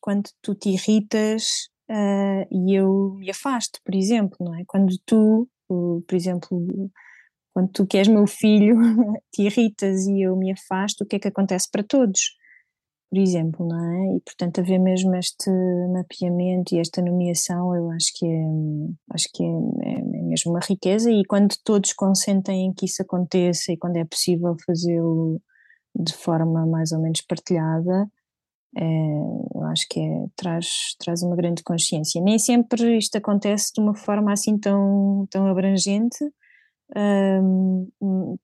quando 0.00 0.28
tu 0.42 0.54
te 0.54 0.70
irritas 0.70 1.68
uh, 1.90 2.46
e 2.50 2.74
eu 2.74 3.14
me 3.18 3.30
afasto, 3.30 3.80
por 3.84 3.94
exemplo, 3.94 4.36
não 4.40 4.54
é? 4.54 4.64
Quando 4.66 4.94
tu, 5.06 5.48
por 5.66 6.14
exemplo, 6.14 6.90
quando 7.54 7.70
tu 7.72 7.86
que 7.86 7.96
és 7.96 8.08
meu 8.08 8.26
filho 8.26 8.76
te 9.32 9.42
irritas 9.42 10.06
e 10.06 10.22
eu 10.22 10.36
me 10.36 10.52
afasto, 10.52 11.02
o 11.02 11.06
que 11.06 11.16
é 11.16 11.18
que 11.18 11.28
acontece 11.28 11.68
para 11.70 11.82
todos? 11.82 12.38
Por 13.10 13.18
exemplo, 13.18 13.66
não 13.66 13.84
é? 13.92 14.16
E 14.16 14.20
portanto 14.20 14.60
haver 14.60 14.78
mesmo 14.78 15.14
este 15.16 15.50
mapeamento 15.92 16.74
e 16.74 16.78
esta 16.78 17.02
nomeação, 17.02 17.74
eu 17.74 17.90
acho 17.90 18.12
que 18.16 18.24
é, 18.24 18.46
acho 19.12 19.28
que 19.34 19.42
é, 19.42 19.46
é, 19.46 19.98
é 19.98 20.22
mesmo 20.22 20.52
uma 20.52 20.60
riqueza 20.60 21.10
e 21.10 21.24
quando 21.24 21.56
todos 21.64 21.92
consentem 21.92 22.66
em 22.66 22.72
que 22.72 22.86
isso 22.86 23.02
aconteça 23.02 23.72
e 23.72 23.76
quando 23.76 23.96
é 23.96 24.04
possível 24.04 24.54
fazê-lo 24.64 25.42
de 25.98 26.14
forma 26.14 26.64
mais 26.66 26.92
ou 26.92 27.00
menos 27.00 27.20
partilhada, 27.22 28.08
é, 28.76 28.84
eu 29.54 29.64
acho 29.64 29.86
que 29.90 29.98
é, 30.00 30.26
traz, 30.36 30.94
traz 30.98 31.22
uma 31.22 31.34
grande 31.34 31.62
consciência. 31.64 32.22
Nem 32.22 32.38
sempre 32.38 32.96
isto 32.96 33.16
acontece 33.16 33.72
de 33.74 33.80
uma 33.80 33.94
forma 33.94 34.32
assim 34.32 34.56
tão, 34.56 35.26
tão 35.30 35.46
abrangente, 35.48 36.18
um, 36.96 37.88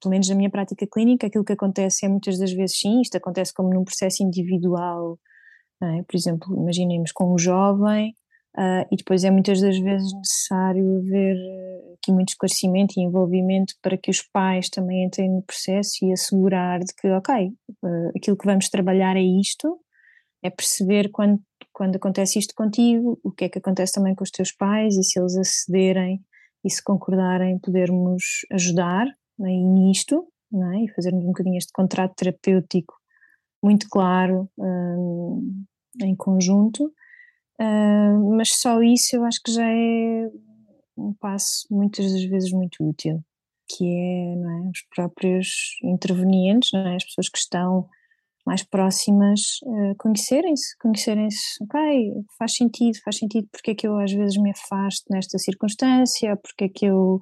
pelo 0.01 0.11
menos 0.11 0.29
na 0.29 0.35
minha 0.35 0.51
prática 0.51 0.87
clínica, 0.87 1.27
aquilo 1.27 1.45
que 1.45 1.53
acontece 1.53 2.07
é 2.07 2.09
muitas 2.09 2.39
das 2.39 2.53
vezes 2.53 2.79
sim, 2.79 3.01
isto 3.01 3.17
acontece 3.17 3.53
como 3.53 3.71
num 3.73 3.85
processo 3.85 4.23
individual, 4.23 5.19
é? 5.83 6.03
por 6.03 6.17
exemplo, 6.17 6.57
imaginemos 6.57 7.13
com 7.13 7.35
um 7.35 7.39
jovem, 7.39 8.15
uh, 8.57 8.87
e 8.91 8.97
depois 8.97 9.25
é 9.25 9.31
muitas 9.31 9.61
das 9.61 9.79
vezes 9.79 10.13
necessário 10.15 10.99
haver 10.99 11.37
aqui 11.99 12.13
muito 12.13 12.31
esclarecimento 12.31 12.95
e 12.97 13.03
envolvimento 13.03 13.75
para 13.83 13.97
que 13.97 14.11
os 14.11 14.23
pais 14.23 14.69
também 14.69 15.05
entrem 15.05 15.31
no 15.31 15.43
processo 15.43 16.05
e 16.05 16.13
assegurar 16.13 16.81
de 16.81 16.95
que, 16.95 17.09
ok, 17.09 17.49
uh, 17.83 18.11
aquilo 18.17 18.37
que 18.37 18.47
vamos 18.47 18.69
trabalhar 18.69 19.17
é 19.17 19.23
isto, 19.23 19.79
é 20.43 20.51
perceber 20.51 21.11
quando, 21.11 21.41
quando 21.73 21.97
acontece 21.97 22.39
isto 22.39 22.55
contigo, 22.55 23.19
o 23.25 23.33
que 23.33 23.47
é 23.47 23.49
que 23.49 23.59
acontece 23.59 23.93
também 23.93 24.15
com 24.15 24.23
os 24.23 24.31
teus 24.31 24.53
pais 24.53 24.97
e 24.97 25.03
se 25.03 25.19
eles 25.19 25.37
acederem 25.37 26.21
e 26.67 26.71
se 26.71 26.83
concordarem 26.83 27.61
podermos 27.61 28.45
ajudar 28.51 29.07
né, 29.39 29.51
nisto 29.51 30.27
é? 30.53 30.85
e 30.85 30.89
fazermos 30.95 31.25
um 31.25 31.29
bocadinho 31.29 31.57
este 31.57 31.73
contrato 31.73 32.17
terapêutico 32.17 32.93
muito 33.63 33.89
claro 33.89 34.51
um, 34.59 35.65
em 36.03 36.15
conjunto, 36.15 36.93
um, 37.61 38.37
mas 38.37 38.51
só 38.57 38.83
isso 38.83 39.17
eu 39.17 39.25
acho 39.25 39.41
que 39.43 39.53
já 39.53 39.67
é 39.67 40.31
um 40.97 41.13
passo 41.15 41.67
muitas 41.71 42.13
das 42.13 42.25
vezes 42.25 42.53
muito 42.53 42.85
útil, 42.87 43.23
que 43.69 43.85
é, 43.85 44.35
é 44.35 44.71
os 44.71 44.83
próprios 44.95 45.77
intervenientes, 45.83 46.73
é? 46.75 46.97
as 46.97 47.05
pessoas 47.05 47.29
que 47.29 47.39
estão 47.39 47.89
mais 48.47 48.63
próximas 48.63 49.59
uh, 49.65 49.95
conhecerem-se, 49.99 50.79
conhecerem-se, 50.79 51.63
ok, 51.63 52.13
faz 52.39 52.55
sentido, 52.55 52.97
faz 53.05 53.19
sentido 53.19 53.49
porque 53.51 53.73
é 53.73 53.75
que 53.75 53.87
eu 53.89 53.99
às 53.99 54.13
vezes 54.13 54.41
me 54.41 54.53
afasto 54.53 55.05
nesta 55.11 55.37
circunstância, 55.39 56.37
porque 56.37 56.65
é 56.65 56.69
que 56.69 56.87
eu 56.87 57.21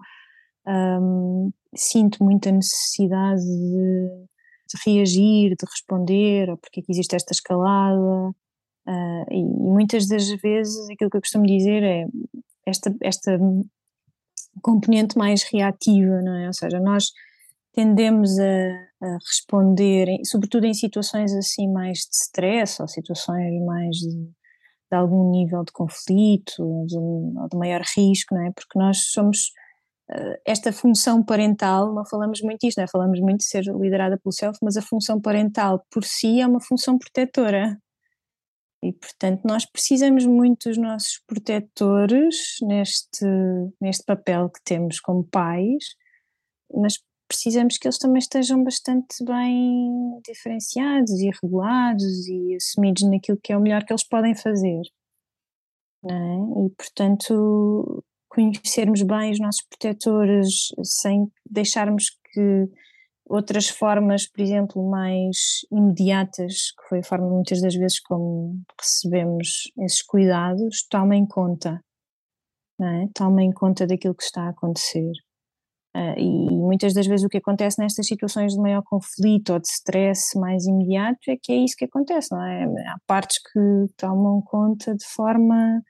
um, 0.67 1.51
sinto 1.75 2.23
muita 2.23 2.53
necessidade 2.53 3.41
de, 3.41 4.27
de, 4.69 4.83
reagir, 4.85 5.51
de 5.57 5.67
responder, 5.69 6.51
ou 6.51 6.59
porque 6.59 6.81
é 6.81 6.83
que 6.83 6.93
existe 6.93 7.17
esta 7.17 7.33
escalada, 7.33 7.99
uh, 7.99 9.25
e, 9.31 9.39
e, 9.39 9.71
muitas 9.73 10.07
das 10.07 10.29
vezes 10.43 10.91
aquilo 10.91 11.11
que 11.11 11.17
eu 11.17 11.23
costumo 11.23 11.47
dizer 11.47 11.83
é 11.83 12.05
esta, 12.67 12.95
esta 13.03 13.39
componente 14.63 15.17
mais 15.17 15.43
reativa, 15.45 16.21
não 16.23 16.37
é? 16.37 16.47
Ou 16.47 16.53
seja, 16.53 16.79
nós 16.81 17.11
tendemos 17.75 18.39
a, 18.39 18.71
a 19.03 19.19
responder, 19.19 20.07
sobretudo 20.25 20.65
em 20.65 20.75
situações 20.75 21.35
assim 21.35 21.71
mais 21.71 21.99
de 21.99 22.15
stress 22.15 22.81
ou 22.81 22.89
situações 22.89 23.61
mais 23.65 23.97
de, 23.97 24.11
de 24.15 24.97
algum 24.97 25.31
nível 25.31 25.65
de 25.65 25.73
conflito 25.73 26.55
ou 26.61 26.87
de, 26.87 26.97
ou 26.97 27.49
de, 27.51 27.57
maior 27.57 27.83
risco, 27.97 28.35
não 28.35 28.47
é? 28.47 28.53
Porque 28.53 28.79
nós 28.79 29.11
somos 29.11 29.51
uh, 30.11 30.41
esta 30.47 30.73
função 30.73 31.23
parental, 31.23 31.93
não 31.93 32.07
falamos 32.07 32.41
muito 32.41 32.61
disto, 32.61 32.79
não 32.79 32.85
é? 32.85 32.89
Falamos 32.89 33.21
muito 33.21 33.39
de 33.39 33.47
ser 33.47 33.65
liderada 33.65 34.19
pelo 34.19 34.33
self, 34.33 34.59
mas 34.63 34.77
a 34.77 34.83
função 34.83 35.21
parental 35.21 35.85
por 35.91 36.05
si 36.05 36.41
é 36.41 36.47
uma 36.47 36.61
função 36.61 36.97
protetora. 36.97 37.77
E, 38.83 38.93
portanto, 38.93 39.43
nós 39.45 39.65
precisamos 39.65 40.27
muito 40.27 40.69
dos 40.69 40.79
nossos 40.79 41.21
protetores 41.27 42.57
neste, 42.63 43.25
neste 43.81 44.05
papel 44.05 44.51
que 44.51 44.61
temos 44.63 45.01
como 45.01 45.25
pais, 45.25 45.97
mas 46.73 46.99
precisamos 47.35 47.77
que 47.77 47.89
eles 47.89 47.99
também 47.99 48.19
estejam 48.19 48.63
bastante 48.63 49.25
bem 49.25 50.21
diferenciados 50.25 51.11
e 51.11 51.31
regulados 51.43 52.29
e 52.29 52.55
assumidos 52.55 53.03
naquilo 53.11 53.39
que 53.43 53.53
é 53.53 53.57
o 53.57 53.61
melhor 53.61 53.85
que 53.85 53.93
eles 53.93 54.07
podem 54.07 54.37
fazer. 54.37 54.83
É? 56.05 56.67
E, 56.67 56.71
portanto, 56.77 58.05
conhecermos 58.29 59.03
bem 59.03 59.33
os 59.33 59.41
nossos 59.41 59.67
protetores 59.69 60.69
sem 60.85 61.27
deixarmos 61.45 62.11
que 62.33 62.69
outras 63.27 63.69
formas, 63.69 64.29
por 64.29 64.41
exemplo, 64.41 64.89
mais 64.89 65.67
imediatas, 65.73 66.71
que 66.73 66.89
foi 66.89 66.99
a 67.01 67.05
forma 67.05 67.29
muitas 67.29 67.61
das 67.61 67.75
vezes 67.75 67.99
como 68.01 68.63
recebemos 68.81 69.73
esses 69.79 70.03
cuidados, 70.03 70.87
tomem 70.89 71.27
conta, 71.27 71.81
é? 72.81 73.09
tomem 73.13 73.51
conta 73.51 73.87
daquilo 73.87 74.15
que 74.15 74.23
está 74.23 74.43
a 74.43 74.51
acontecer. 74.51 75.13
Uh, 75.97 76.19
e 76.19 76.51
muitas 76.51 76.93
das 76.93 77.07
vezes 77.07 77.25
o 77.25 77.29
que 77.29 77.39
acontece 77.39 77.81
nestas 77.81 78.07
situações 78.07 78.53
de 78.53 78.61
maior 78.61 78.83
conflito 78.83 79.53
ou 79.53 79.61
de 79.61 79.69
stress 79.69 80.37
mais 80.37 80.67
imediato 80.67 81.21
é 81.29 81.37
que 81.41 81.53
é 81.53 81.57
isso 81.57 81.77
que 81.77 81.85
acontece, 81.85 82.33
não 82.33 82.43
é? 82.45 82.65
Há 82.65 82.97
partes 83.07 83.39
que 83.41 83.61
tomam 83.97 84.43
conta 84.43 84.93
de 84.93 85.07
forma 85.07 85.81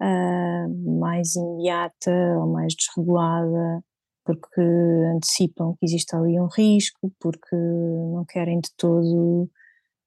uh, 0.00 1.00
mais 1.00 1.34
imediata 1.34 2.12
ou 2.38 2.52
mais 2.52 2.72
desregulada, 2.76 3.82
porque 4.24 4.60
antecipam 5.16 5.74
que 5.78 5.86
existe 5.86 6.14
ali 6.14 6.38
um 6.38 6.46
risco, 6.46 7.12
porque 7.18 7.56
não 7.56 8.24
querem 8.24 8.60
de 8.60 8.70
todo 8.76 9.50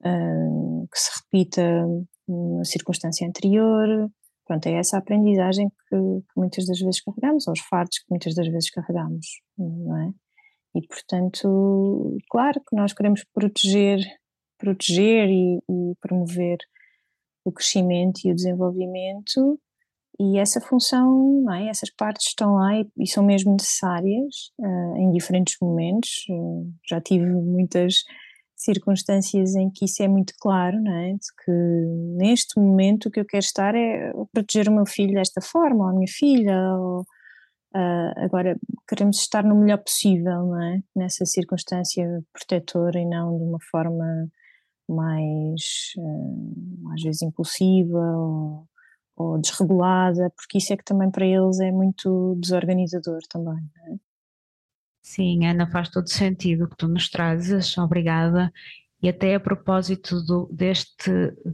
uh, 0.06 0.88
que 0.88 0.98
se 0.98 1.12
repita 1.20 1.86
uma 2.26 2.64
circunstância 2.64 3.28
anterior, 3.28 4.10
Pronto, 4.46 4.68
é 4.68 4.74
essa 4.74 4.98
aprendizagem 4.98 5.70
que, 5.70 5.96
que, 5.96 6.40
muitas 6.40 6.68
das 6.68 6.80
vezes 6.80 7.02
carregamos, 7.02 7.48
ou 7.48 7.54
os 7.54 7.62
fardos 7.62 8.00
que 8.00 8.06
muitas 8.10 8.36
das 8.36 8.48
vezes 8.48 8.70
carregamos, 8.70 9.42
não 9.58 9.98
é? 9.98 10.14
E 10.76 10.88
portanto, 10.88 12.18
claro 12.30 12.60
que 12.60 12.76
nós 12.76 12.94
queremos 12.94 13.24
proteger, 13.34 14.00
proteger 14.58 15.30
e, 15.30 15.58
e 15.58 15.96
promover 16.02 16.58
o 17.46 17.52
crescimento 17.52 18.22
e 18.26 18.32
o 18.32 18.36
desenvolvimento 18.36 19.60
e 20.20 20.38
essa 20.38 20.62
função, 20.62 21.46
é? 21.54 21.68
essas 21.68 21.90
partes 21.90 22.28
estão 22.28 22.56
lá 22.56 22.80
e, 22.80 22.88
e 22.98 23.08
são 23.08 23.24
mesmo 23.24 23.52
necessárias 23.52 24.52
uh, 24.60 24.98
em 24.98 25.12
diferentes 25.12 25.58
momentos. 25.62 26.26
Uh, 26.30 26.72
já 26.88 27.02
tive 27.02 27.26
muitas 27.26 28.04
circunstâncias 28.56 29.56
em 29.56 29.70
que 29.70 29.86
isso 29.86 30.02
é 30.02 30.08
muito 30.08 30.34
claro, 30.40 30.82
não 30.82 30.94
é? 30.94 31.14
De 31.14 31.36
que 31.44 31.52
neste 32.18 32.60
momento 32.60 33.08
o 33.08 33.12
que 33.12 33.20
eu 33.20 33.26
quero 33.26 33.44
estar 33.44 33.76
é 33.76 34.12
proteger 34.32 34.70
o 34.70 34.76
meu 34.76 34.86
filho 34.86 35.14
desta 35.14 35.42
forma, 35.42 35.86
ou 35.86 35.90
a 35.90 35.94
minha 35.94 36.08
filha, 36.08 36.58
ou, 36.78 37.02
uh, 37.02 38.14
agora 38.18 38.58
queremos 38.88 39.20
estar 39.20 39.44
no 39.44 39.56
melhor 39.56 39.80
possível, 39.80 40.46
não 40.46 40.62
é? 40.62 40.82
Nessa 40.96 41.26
circunstância 41.26 42.06
protetora 42.34 43.00
e 43.00 43.06
não 43.06 43.38
de 43.38 43.44
uma 43.44 43.60
forma 43.72 44.30
mais, 44.90 45.94
uh, 45.98 46.94
às 46.94 47.02
vezes, 47.04 47.22
impulsiva 47.22 48.00
ou, 48.18 48.68
ou, 49.18 49.42
desregulada, 49.42 50.32
porque 50.36 50.60
isso 50.60 50.74
é 50.74 50.78
que 50.78 50.86
também 50.86 51.12
para 51.12 51.26
eles 51.26 51.60
é 51.60 51.72
muito 51.72 52.36
desorganizador 52.40 53.20
também, 53.30 53.56
não 53.76 53.94
é? 53.94 53.98
Sim, 55.06 55.46
Ana, 55.46 55.68
faz 55.68 55.88
todo 55.90 56.10
sentido 56.10 56.66
o 56.66 56.68
que 56.68 56.78
tu 56.78 56.88
nos 56.88 57.10
trazes, 57.10 57.78
obrigada. 57.78 58.52
E 59.04 59.08
até 59.08 59.36
a 59.36 59.40
propósito 59.40 60.20
do, 60.26 60.50
deste, 60.52 61.12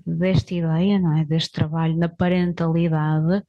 desta 0.08 0.54
ideia, 0.54 0.98
não 0.98 1.18
é? 1.18 1.26
deste 1.26 1.52
trabalho 1.52 1.98
na 1.98 2.08
parentalidade, 2.08 3.44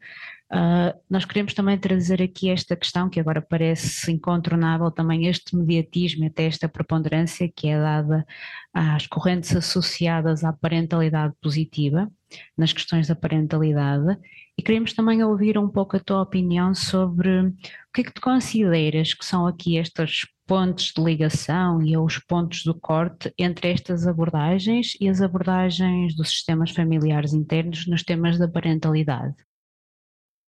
uh, 0.51 1.01
nós 1.09 1.25
queremos 1.25 1.55
também 1.55 1.79
trazer 1.79 2.21
aqui 2.21 2.51
esta 2.51 2.75
questão 2.75 3.09
que 3.09 3.21
agora 3.21 3.41
parece 3.41 4.11
incontornável, 4.11 4.91
também 4.91 5.29
este 5.29 5.55
mediatismo, 5.55 6.27
até 6.27 6.47
esta 6.47 6.69
preponderância 6.69 7.49
que 7.55 7.69
é 7.69 7.79
dada 7.79 8.27
às 8.75 9.07
correntes 9.07 9.55
associadas 9.55 10.43
à 10.43 10.53
parentalidade 10.53 11.33
positiva, 11.41 12.11
nas 12.59 12.73
questões 12.73 13.07
da 13.07 13.15
parentalidade, 13.15 14.19
e 14.59 14.63
queremos 14.63 14.93
também 14.95 15.23
ouvir 15.23 15.57
um 15.57 15.69
pouco 15.69 15.97
a 15.97 16.01
tua 16.01 16.23
opinião 16.23 16.75
sobre 16.75 17.53
o 17.93 17.95
que 17.95 18.01
é 18.01 18.05
que 18.05 18.15
tu 18.15 18.23
consideras 18.23 19.13
que 19.13 19.23
são 19.23 19.47
aqui 19.47 19.77
estes 19.77 20.27
pontos 20.47 20.95
de 20.97 21.05
ligação 21.05 21.83
e 21.83 21.95
os 21.95 22.19
pontos 22.19 22.65
do 22.65 22.75
corte 22.75 23.31
entre 23.39 23.71
estas 23.71 24.07
abordagens 24.07 24.97
e 24.99 25.11
as 25.11 25.21
abordagens 25.21 26.17
dos 26.17 26.31
sistemas 26.31 26.71
familiares 26.71 27.35
internos 27.35 27.87
nos 27.87 28.03
temas 28.03 28.39
da 28.39 28.49
parentalidade. 28.49 29.35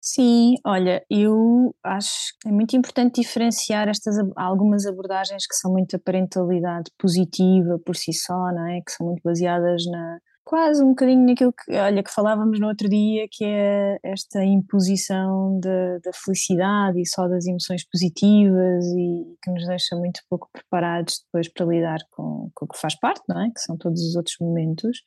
Sim, 0.00 0.54
olha, 0.64 1.04
eu 1.10 1.74
acho 1.82 2.32
que 2.40 2.48
é 2.48 2.52
muito 2.52 2.76
importante 2.76 3.20
diferenciar 3.20 3.88
estas 3.88 4.14
algumas 4.36 4.86
abordagens 4.86 5.44
que 5.44 5.56
são 5.56 5.72
muito 5.72 5.96
a 5.96 5.98
parentalidade 5.98 6.92
positiva 6.96 7.76
por 7.84 7.96
si 7.96 8.12
só, 8.12 8.52
não 8.52 8.68
é? 8.68 8.80
Que 8.82 8.92
são 8.92 9.06
muito 9.08 9.20
baseadas 9.24 9.84
na, 9.86 10.18
quase 10.44 10.82
um 10.82 10.88
bocadinho 10.90 11.26
naquilo 11.26 11.52
que, 11.52 11.72
olha, 11.72 12.02
que 12.02 12.12
falávamos 12.12 12.58
no 12.60 12.68
outro 12.68 12.88
dia, 12.88 13.26
que 13.30 13.44
é 13.44 13.98
esta 14.02 14.44
imposição 14.44 15.58
de, 15.60 16.00
da 16.04 16.12
felicidade 16.12 17.00
e 17.00 17.06
só 17.06 17.28
das 17.28 17.46
emoções 17.46 17.84
positivas 17.88 18.84
e 18.86 19.36
que 19.42 19.50
nos 19.50 19.66
deixa 19.66 19.96
muito 19.96 20.20
pouco 20.28 20.48
preparados 20.52 21.22
depois 21.24 21.48
para 21.52 21.66
lidar 21.66 21.98
com, 22.10 22.50
com 22.54 22.64
o 22.64 22.68
que 22.68 22.78
faz 22.78 22.94
parte, 22.98 23.22
não 23.28 23.40
é? 23.44 23.50
Que 23.50 23.60
são 23.60 23.76
todos 23.76 24.00
os 24.02 24.16
outros 24.16 24.36
momentos. 24.40 25.02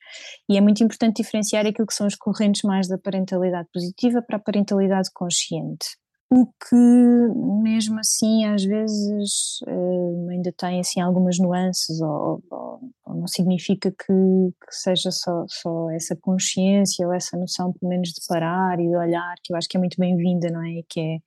E 0.48 0.56
é 0.56 0.60
muito 0.60 0.82
importante 0.82 1.22
diferenciar 1.22 1.66
aquilo 1.66 1.86
que 1.86 1.94
são 1.94 2.06
as 2.06 2.14
correntes 2.14 2.62
mais 2.62 2.88
da 2.88 2.98
parentalidade 2.98 3.68
positiva 3.72 4.22
para 4.22 4.36
a 4.36 4.40
parentalidade 4.40 5.10
consciente 5.12 5.86
o 6.30 6.46
que 6.46 7.62
mesmo 7.62 8.00
assim 8.00 8.44
às 8.46 8.64
vezes 8.64 9.60
uh, 9.66 10.28
ainda 10.30 10.52
tem 10.52 10.80
assim 10.80 11.00
algumas 11.00 11.38
nuances 11.38 12.00
ou, 12.00 12.42
ou 12.50 12.75
não 13.16 13.26
significa 13.26 13.90
que, 13.90 14.06
que, 14.06 14.70
seja 14.70 15.10
só, 15.10 15.44
só 15.48 15.90
essa 15.90 16.16
consciência 16.16 17.06
ou 17.06 17.12
essa 17.12 17.36
noção 17.36 17.72
pelo 17.72 17.90
menos 17.90 18.10
de 18.10 18.20
parar 18.28 18.78
e 18.78 18.88
de 18.88 18.96
olhar 18.96 19.34
que 19.42 19.52
eu 19.52 19.56
acho 19.56 19.68
que 19.68 19.76
é 19.76 19.80
muito 19.80 19.96
bem-vinda 19.98 20.50
não 20.50 20.64
é? 20.64 20.82
Que 20.88 21.00
é, 21.00 21.18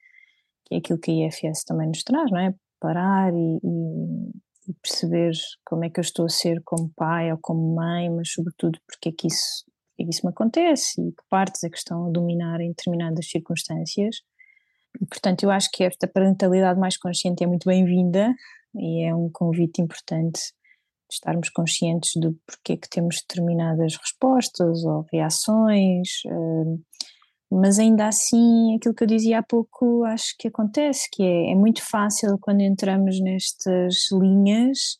que 0.66 0.76
é 0.76 0.78
aquilo 0.78 1.00
que 1.00 1.12
a 1.12 1.28
IFS 1.28 1.64
também 1.66 1.88
nos 1.88 2.04
traz 2.04 2.32
não 2.32 2.40
é? 2.40 2.54
Parar 2.80 3.34
e, 3.34 3.60
e, 3.64 4.70
e, 4.70 4.74
perceber 4.82 5.32
como 5.66 5.86
é 5.86 5.90
que 5.90 6.00
eu 6.00 6.04
estou 6.04 6.26
a 6.26 6.30
ser 6.30 6.62
como 6.64 6.92
pai 6.96 7.32
ou 7.32 7.38
como 7.42 7.76
mãe 7.76 8.10
mas 8.10 8.32
sobretudo 8.32 8.80
porque 8.88 9.10
é 9.10 9.12
que 9.12 9.28
isso, 9.28 9.66
é 10.00 10.04
que 10.04 10.10
isso 10.10 10.26
me 10.26 10.32
acontece 10.32 11.02
e 11.02 11.12
que 11.12 11.24
partes 11.30 11.64
é 11.64 11.70
que 11.70 11.78
estão 11.78 12.08
a 12.08 12.12
dominar 12.12 12.62
em 12.62 12.70
determinadas 12.70 13.30
circunstâncias. 13.30 14.18
E, 15.00 15.06
portanto, 15.06 15.44
eu 15.44 15.52
acho 15.52 15.70
que 15.72 15.84
esta 15.84 16.08
parentalidade 16.08 16.80
mais 16.80 16.98
consciente 16.98 17.44
é 17.44 17.48
muito 17.48 17.68
bem-vinda 17.68 18.34
e 18.76 19.04
é 19.04 19.14
um 19.14 19.30
convite 19.30 19.82
importante 19.82 20.52
estarmos 21.10 21.50
conscientes 21.50 22.12
do 22.16 22.38
porquê 22.46 22.78
que 22.78 22.90
temos 22.90 23.18
determinadas 23.28 23.96
respostas 23.98 24.84
ou 24.84 25.06
reações, 25.12 26.10
hum, 26.26 26.82
mas 27.52 27.80
ainda 27.80 28.08
assim, 28.08 28.76
aquilo 28.76 28.94
que 28.94 29.04
eu 29.04 29.08
dizia 29.08 29.40
há 29.40 29.44
pouco, 29.44 30.04
acho 30.06 30.36
que 30.38 30.48
acontece, 30.48 31.10
que 31.12 31.24
é, 31.24 31.52
é 31.52 31.56
muito 31.56 31.82
fácil 31.84 32.38
quando 32.40 32.62
entramos 32.62 33.20
nestas 33.20 33.96
linhas 34.12 35.00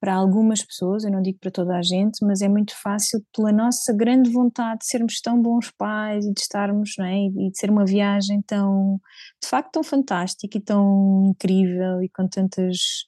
para 0.00 0.14
algumas 0.14 0.64
pessoas, 0.64 1.04
eu 1.04 1.10
não 1.10 1.20
digo 1.20 1.38
para 1.38 1.50
toda 1.50 1.76
a 1.76 1.82
gente, 1.82 2.24
mas 2.24 2.40
é 2.40 2.48
muito 2.48 2.74
fácil 2.74 3.22
pela 3.34 3.52
nossa 3.52 3.92
grande 3.92 4.30
vontade 4.30 4.80
de 4.80 4.86
sermos 4.86 5.20
tão 5.20 5.40
bons 5.40 5.70
pais 5.70 6.24
e 6.24 6.32
de 6.32 6.40
estarmos, 6.40 6.94
não 6.98 7.04
é? 7.04 7.26
E 7.26 7.50
de 7.50 7.58
ser 7.58 7.70
uma 7.70 7.84
viagem 7.84 8.40
tão, 8.42 8.98
de 9.42 9.48
facto, 9.48 9.72
tão 9.72 9.84
fantástica 9.84 10.56
e 10.56 10.60
tão 10.60 11.26
incrível 11.30 12.02
e 12.02 12.08
com 12.08 12.26
tantas 12.26 13.04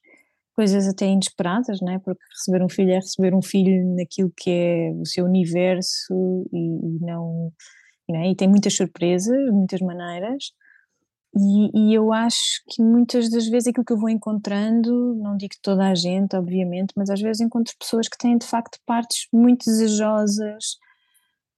coisas 0.55 0.87
até 0.87 1.05
inesperadas, 1.05 1.79
não 1.81 1.93
é? 1.93 1.99
Porque 1.99 2.21
receber 2.31 2.63
um 2.63 2.69
filho 2.69 2.91
é 2.91 2.95
receber 2.95 3.35
um 3.35 3.41
filho 3.41 3.95
naquilo 3.95 4.31
que 4.35 4.49
é 4.49 4.91
o 4.91 5.05
seu 5.05 5.25
universo 5.25 6.13
e, 6.51 6.57
e 6.57 6.99
não, 7.01 7.51
não 8.07 8.19
é? 8.19 8.31
e 8.31 8.35
tem 8.35 8.47
muitas 8.47 8.75
surpresas, 8.75 9.37
muitas 9.51 9.81
maneiras. 9.81 10.51
E, 11.35 11.89
e, 11.89 11.93
eu 11.95 12.13
acho 12.13 12.61
que 12.69 12.81
muitas 12.83 13.27
das 13.29 13.47
vezes 13.47 13.67
aquilo 13.67 13.85
que 13.85 13.93
eu 13.93 13.97
vou 13.97 14.09
encontrando, 14.09 15.15
não 15.15 15.35
digo 15.35 15.55
toda 15.63 15.87
a 15.87 15.95
gente, 15.95 16.35
obviamente, 16.35 16.93
mas 16.95 17.09
às 17.09 17.19
vezes 17.19 17.41
encontro 17.41 17.73
pessoas 17.79 18.07
que 18.07 18.17
têm 18.17 18.37
de 18.37 18.45
facto 18.45 18.77
partes 18.85 19.27
muito 19.33 19.65
desejosas 19.65 20.77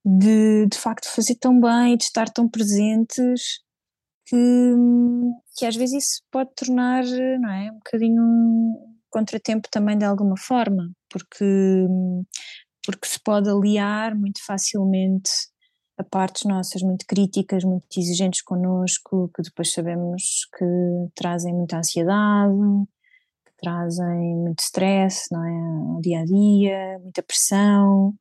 de 0.05 0.67
de 0.67 0.77
facto 0.77 1.07
fazer 1.13 1.35
tão 1.35 1.59
bem, 1.59 1.97
de 1.97 2.05
estar 2.05 2.29
tão 2.29 2.47
presentes, 2.47 3.59
que, 4.25 4.73
que 5.55 5.65
às 5.65 5.75
vezes 5.75 6.03
isso 6.03 6.21
pode 6.31 6.51
tornar, 6.55 7.03
não 7.03 7.51
é, 7.51 7.71
um 7.71 7.75
bocadinho 7.75 8.21
um 8.21 8.95
contratempo 9.09 9.69
também 9.71 9.97
de 9.97 10.05
alguma 10.05 10.35
forma, 10.37 10.91
porque, 11.09 11.45
porque 12.85 13.07
se 13.07 13.19
pode 13.23 13.49
aliar 13.49 14.15
muito 14.15 14.43
facilmente 14.45 15.29
a 15.97 16.03
partes 16.03 16.43
nossas 16.43 16.81
muito 16.81 17.05
críticas, 17.07 17.63
muito 17.63 17.85
exigentes 17.97 18.41
connosco, 18.41 19.29
que 19.33 19.41
depois 19.41 19.71
sabemos 19.71 20.47
que 20.57 20.65
trazem 21.15 21.53
muita 21.53 21.77
ansiedade, 21.77 22.53
que 23.45 23.53
trazem 23.57 24.35
muito 24.35 24.59
stress, 24.59 25.27
não 25.31 25.45
é? 25.45 25.93
Ao 25.95 26.01
dia 26.01 26.19
a 26.19 26.25
dia, 26.25 26.99
muita 27.01 27.23
pressão. 27.23 28.13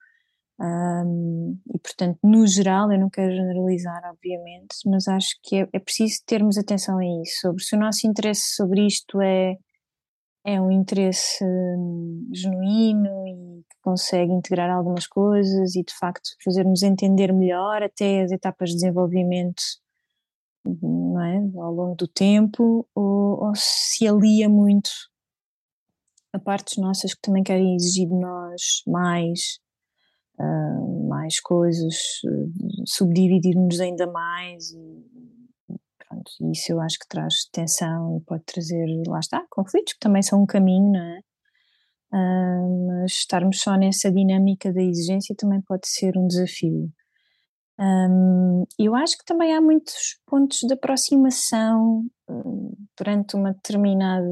Um, 0.61 1.59
e 1.75 1.79
portanto, 1.79 2.19
no 2.23 2.47
geral, 2.47 2.91
eu 2.93 2.99
não 2.99 3.11
quero 3.11 3.33
generalizar, 3.33 4.03
obviamente, 4.09 4.77
mas 4.87 5.09
acho 5.09 5.37
que 5.43 5.57
é, 5.57 5.69
é 5.73 5.79
preciso 5.81 6.23
termos 6.25 6.57
atenção 6.57 6.99
a 6.99 7.05
isso, 7.05 7.41
sobre 7.41 7.63
se 7.63 7.75
o 7.75 7.79
nosso 7.79 8.07
interesse 8.07 8.55
sobre 8.55 8.87
isto 8.87 9.21
é 9.21 9.57
é 10.45 10.61
um 10.61 10.71
interesse 10.71 11.43
hum, 11.43 12.29
genuíno 12.33 13.27
e 13.27 13.63
que 13.63 13.77
consegue 13.83 14.31
integrar 14.31 14.71
algumas 14.71 15.07
coisas 15.07 15.75
e 15.75 15.83
de 15.83 15.95
facto 15.99 16.31
fazer-nos 16.45 16.83
entender 16.83 17.33
melhor 17.33 17.83
até 17.83 18.23
as 18.23 18.31
etapas 18.31 18.71
de 18.71 18.77
desenvolvimento 18.77 19.63
é? 20.67 21.61
ao 21.61 21.73
longo 21.73 21.95
do 21.95 22.07
tempo 22.07 22.87
ou, 22.95 23.45
ou 23.45 23.53
se 23.55 24.07
alia 24.07 24.49
muito 24.49 24.91
a 26.33 26.39
partes 26.39 26.77
nossas 26.77 27.15
que 27.15 27.21
também 27.23 27.43
querem 27.43 27.75
exigir 27.77 28.09
de 28.09 28.15
nós 28.15 28.83
mais 28.87 29.59
uh, 30.39 31.09
mais 31.09 31.41
coisas 31.41 31.97
subdividir-nos 32.87 33.81
ainda 33.81 34.07
mais 34.07 34.71
e, 34.73 35.05
Pronto, 36.15 36.31
isso 36.53 36.73
eu 36.73 36.81
acho 36.81 36.99
que 36.99 37.09
traz 37.09 37.47
tensão 37.53 38.19
e 38.19 38.21
pode 38.25 38.45
trazer, 38.45 38.87
lá 39.07 39.19
está, 39.19 39.45
conflitos, 39.51 39.95
que 39.95 39.99
também 39.99 40.23
são 40.23 40.43
um 40.43 40.47
caminho, 40.47 40.93
não 40.93 41.01
é? 41.01 41.21
Uh, 42.13 42.87
mas 42.87 43.13
estarmos 43.13 43.61
só 43.61 43.77
nessa 43.77 44.11
dinâmica 44.13 44.73
da 44.73 44.83
exigência 44.83 45.35
também 45.37 45.61
pode 45.63 45.89
ser 45.89 46.17
um 46.17 46.29
desafio. 46.29 46.89
Um, 47.79 48.65
eu 48.79 48.95
acho 48.95 49.19
que 49.19 49.25
também 49.25 49.53
há 49.53 49.61
muitos 49.61 50.21
pontos 50.25 50.61
de 50.61 50.75
aproximação 50.75 52.05
uh, 52.31 52.77
perante 52.97 53.35
uma 53.35 53.53
determinada 53.53 54.25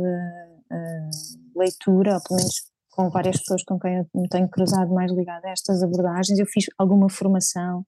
uh, 0.70 1.58
leitura, 1.58 2.14
ou 2.14 2.22
pelo 2.22 2.36
menos 2.36 2.71
com 2.92 3.10
várias 3.10 3.38
pessoas 3.38 3.64
com 3.64 3.78
quem 3.78 3.96
eu 3.96 4.06
me 4.14 4.28
tenho 4.28 4.48
cruzado 4.48 4.92
mais 4.92 5.10
ligada 5.10 5.48
a 5.48 5.50
estas 5.50 5.82
abordagens. 5.82 6.38
Eu 6.38 6.46
fiz 6.46 6.66
alguma 6.78 7.08
formação 7.08 7.84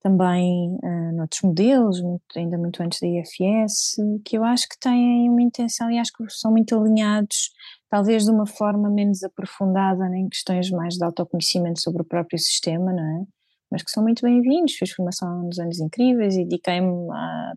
também 0.00 0.76
uh, 0.82 1.12
noutros 1.14 1.42
modelos, 1.42 2.00
muito, 2.00 2.22
ainda 2.36 2.58
muito 2.58 2.82
antes 2.82 2.98
da 3.00 3.06
IFS, 3.06 3.96
que 4.24 4.36
eu 4.36 4.44
acho 4.44 4.68
que 4.68 4.78
têm 4.78 5.28
uma 5.28 5.42
intenção 5.42 5.90
e 5.90 5.98
acho 5.98 6.12
que 6.12 6.24
são 6.28 6.50
muito 6.50 6.76
alinhados, 6.76 7.50
talvez 7.88 8.24
de 8.24 8.30
uma 8.30 8.46
forma 8.46 8.90
menos 8.90 9.22
aprofundada 9.22 10.04
em 10.16 10.28
questões 10.28 10.70
mais 10.70 10.94
de 10.94 11.04
autoconhecimento 11.04 11.80
sobre 11.80 12.02
o 12.02 12.04
próprio 12.04 12.38
sistema, 12.38 12.92
não 12.92 13.20
é? 13.20 13.24
mas 13.72 13.82
que 13.82 13.90
são 13.90 14.02
muito 14.02 14.20
bem-vindos. 14.22 14.74
Fiz 14.74 14.90
formação 14.90 15.44
nos 15.44 15.58
anos 15.58 15.80
incríveis 15.80 16.34
e 16.34 16.44
dediquei-me 16.44 17.08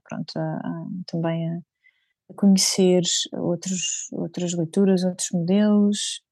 pronto, 0.07 0.31
a, 0.37 0.41
a, 0.41 0.85
também 1.07 1.49
a, 1.49 1.57
a, 2.29 2.33
conhecer 2.35 3.01
outros, 3.33 4.07
outras 4.13 4.53
leituras, 4.53 5.03
outros 5.03 5.27
modelos. 5.33 6.23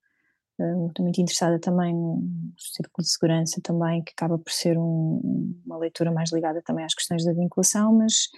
Uh, 0.59 0.87
estou 0.87 1.03
muito 1.03 1.19
interessada 1.19 1.59
também 1.59 1.93
no 1.93 2.21
círculo 2.57 3.03
de 3.03 3.11
segurança 3.11 3.59
também, 3.63 4.03
que 4.03 4.11
acaba 4.11 4.37
por 4.37 4.51
ser 4.51 4.77
um, 4.77 5.59
uma 5.65 5.77
leitura 5.77 6.11
mais 6.11 6.31
ligada 6.31 6.61
também 6.61 6.85
às 6.85 6.93
questões 6.93 7.25
da 7.25 7.33
vinculação, 7.33 7.93
mas 7.93 8.29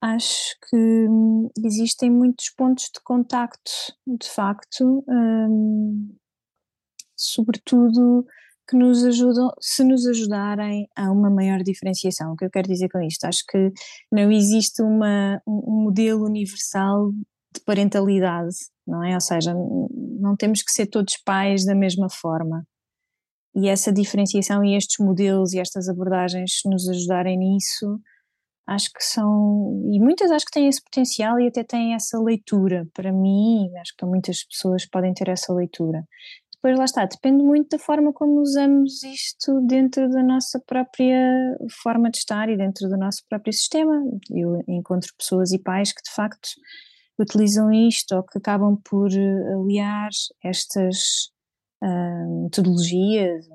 acho 0.00 0.56
que 0.68 0.76
hum, 0.76 1.50
existem 1.64 2.10
muitos 2.10 2.50
pontos 2.50 2.84
de 2.84 3.00
contacto, 3.04 3.70
de 4.06 4.28
facto, 4.28 5.04
um, 5.06 6.16
sobretudo 7.14 8.24
que 8.68 8.76
nos 8.76 9.04
ajudam, 9.04 9.50
se 9.60 9.82
nos 9.84 10.06
ajudarem 10.06 10.88
a 10.96 11.10
uma 11.10 11.28
maior 11.28 11.60
diferenciação. 11.62 12.32
O 12.32 12.36
que 12.36 12.44
eu 12.44 12.50
quero 12.50 12.68
dizer 12.68 12.88
com 12.88 13.00
isto? 13.00 13.24
Acho 13.24 13.44
que 13.46 13.72
não 14.12 14.30
existe 14.30 14.80
uma, 14.80 15.42
um 15.46 15.82
modelo 15.84 16.24
universal 16.24 17.10
de 17.52 17.60
parentalidade, 17.66 18.54
não 18.90 19.04
é? 19.04 19.14
Ou 19.14 19.20
seja, 19.20 19.54
não 19.54 20.36
temos 20.36 20.62
que 20.62 20.72
ser 20.72 20.86
todos 20.86 21.16
pais 21.24 21.64
da 21.64 21.74
mesma 21.74 22.08
forma. 22.10 22.66
E 23.54 23.68
essa 23.68 23.92
diferenciação 23.92 24.64
e 24.64 24.76
estes 24.76 25.04
modelos 25.04 25.52
e 25.52 25.58
estas 25.58 25.88
abordagens, 25.88 26.60
nos 26.66 26.88
ajudarem 26.88 27.38
nisso, 27.38 28.00
acho 28.66 28.90
que 28.92 29.02
são, 29.02 29.82
e 29.92 29.98
muitas 29.98 30.30
acho 30.30 30.44
que 30.46 30.52
têm 30.52 30.68
esse 30.68 30.82
potencial 30.82 31.40
e 31.40 31.48
até 31.48 31.64
têm 31.64 31.94
essa 31.94 32.18
leitura. 32.20 32.86
Para 32.94 33.12
mim, 33.12 33.68
acho 33.78 33.94
que 33.96 34.06
muitas 34.06 34.44
pessoas 34.44 34.86
podem 34.86 35.12
ter 35.12 35.28
essa 35.28 35.52
leitura. 35.52 36.04
Depois 36.54 36.78
lá 36.78 36.84
está, 36.84 37.06
depende 37.06 37.42
muito 37.42 37.70
da 37.70 37.78
forma 37.78 38.12
como 38.12 38.40
usamos 38.40 39.02
isto 39.02 39.60
dentro 39.62 40.10
da 40.10 40.22
nossa 40.22 40.60
própria 40.66 41.56
forma 41.82 42.10
de 42.10 42.18
estar 42.18 42.50
e 42.50 42.56
dentro 42.56 42.86
do 42.88 42.98
nosso 42.98 43.22
próprio 43.28 43.52
sistema. 43.52 43.94
Eu 44.30 44.62
encontro 44.68 45.10
pessoas 45.18 45.52
e 45.52 45.58
pais 45.58 45.90
que 45.90 46.02
de 46.02 46.14
facto 46.14 46.50
utilizam 47.22 47.72
isto 47.72 48.14
ou 48.16 48.22
que 48.22 48.38
acabam 48.38 48.76
por 48.88 49.10
eh, 49.12 49.54
aliar 49.54 50.10
estas 50.44 51.30
uh, 51.82 52.44
metodologias, 52.44 53.46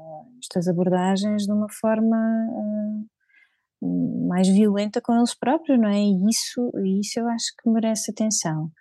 estas 0.41 0.67
abordagens 0.67 1.45
de 1.45 1.51
uma 1.51 1.67
forma 1.69 2.17
uh, 2.51 4.27
mais 4.27 4.47
violenta 4.47 5.01
com 5.01 5.15
eles 5.15 5.35
próprios, 5.35 5.79
não 5.79 5.89
é? 5.89 5.99
E 5.99 6.29
isso, 6.29 6.71
isso 6.99 7.19
eu 7.19 7.27
acho 7.29 7.53
que 7.61 7.69
merece 7.69 8.11
atenção. 8.11 8.71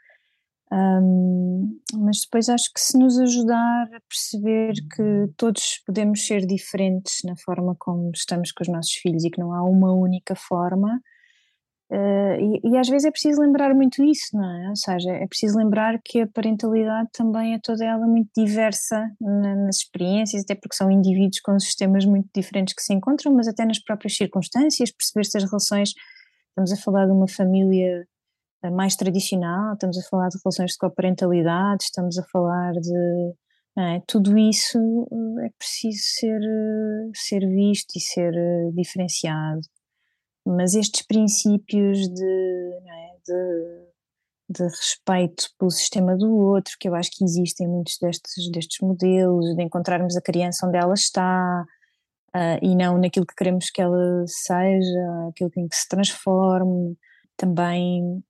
Um, 0.73 1.79
mas 1.95 2.23
depois 2.23 2.49
acho 2.49 2.73
que 2.73 2.81
se 2.81 2.99
nos 2.99 3.19
ajudar 3.19 3.85
a 3.95 4.01
perceber 4.09 4.73
que 4.95 5.33
todos 5.37 5.81
podemos 5.87 6.27
ser 6.27 6.45
diferentes 6.47 7.19
na 7.25 7.37
forma 7.37 7.77
como 7.79 8.11
estamos 8.13 8.51
com 8.51 8.65
os 8.65 8.69
nossos 8.69 8.95
filhos 8.95 9.25
e 9.25 9.31
que 9.31 9.39
não 9.39 9.53
há 9.53 9.63
uma 9.63 9.93
única 9.93 10.35
forma, 10.35 11.01
Uh, 11.95 12.59
e, 12.65 12.73
e, 12.73 12.77
às 12.77 12.89
vezes 12.89 13.05
é 13.05 13.11
preciso 13.11 13.41
lembrar 13.41 13.73
muito 13.73 14.03
isso, 14.03 14.37
não 14.37 14.45
é? 14.45 14.69
Ou 14.71 14.75
seja, 14.75 15.13
é 15.13 15.27
preciso 15.29 15.57
lembrar 15.57 16.01
que 16.03 16.23
a 16.23 16.27
parentalidade 16.27 17.09
também 17.13 17.55
é 17.55 17.61
toda 17.63 17.85
ela 17.85 18.05
muito 18.05 18.29
diversa 18.37 19.13
na, 19.21 19.55
nas 19.55 19.77
experiências, 19.77 20.43
até 20.43 20.57
porque 20.57 20.75
são 20.75 20.91
indivíduos 20.91 21.39
com 21.41 21.57
sistemas 21.61 22.05
muito 22.05 22.29
diferentes 22.35 22.75
que 22.75 22.83
se 22.83 22.93
encontram, 22.93 23.33
mas 23.33 23.47
até 23.47 23.65
nas 23.65 23.79
próprias 23.79 24.17
circunstâncias, 24.17 24.91
perceber 24.91 25.25
se 25.25 25.39
as 25.39 25.45
relações, 25.45 25.93
estamos 26.49 26.73
a 26.73 26.77
falar 26.83 27.07
de 27.07 27.13
uma 27.13 27.29
família 27.29 28.05
eh, 28.65 28.71
mais 28.71 28.97
tradicional, 28.97 29.75
estamos 29.75 29.97
a 29.97 30.03
falar 30.09 30.29
de 30.31 30.39
relações 30.45 30.73
de 30.73 30.79
coparentalidade, 30.79 31.85
estamos 31.85 32.19
a 32.19 32.25
falar 32.25 32.73
de. 32.73 33.35
É? 33.79 34.03
Tudo 34.09 34.37
isso 34.37 34.79
eh, 35.41 35.47
é 35.47 35.51
preciso 35.59 35.99
ser, 36.03 36.41
ser 37.15 37.47
visto 37.47 37.97
e 37.97 38.01
ser 38.01 38.33
diferenciado 38.75 39.61
mas 40.47 40.75
estes 40.75 41.03
princípios 41.07 42.09
de, 42.09 42.81
é, 42.87 43.17
de, 43.27 43.87
de, 44.51 44.65
respeito 44.65 45.49
pelo 45.59 45.71
sistema 45.71 46.17
do 46.17 46.31
outro, 46.37 46.77
que 46.79 46.89
eu 46.89 46.95
acho 46.95 47.11
que 47.13 47.25
existem 47.25 47.67
muitos 47.67 47.99
destes, 48.01 48.51
destes 48.51 48.81
modelos, 48.81 49.57
de 49.57 49.63
encontrarmos 49.63 50.17
a 50.17 50.23
criança 50.23 50.67
onde 50.67 50.77
ela 50.77 50.95
está 50.95 51.65
uh, 52.35 52.59
e 52.63 52.77
não 52.77 52.99
naquilo 52.99 53.27
que 53.27 53.35
queremos 53.35 53.71
que 53.71 53.81
ela 53.81 54.25
seja, 54.27 55.29
aquilo 55.31 55.51
em 55.57 55.69
que 55.69 55.77
se 55.77 55.89
transforme, 55.89 56.97
também 57.37 58.23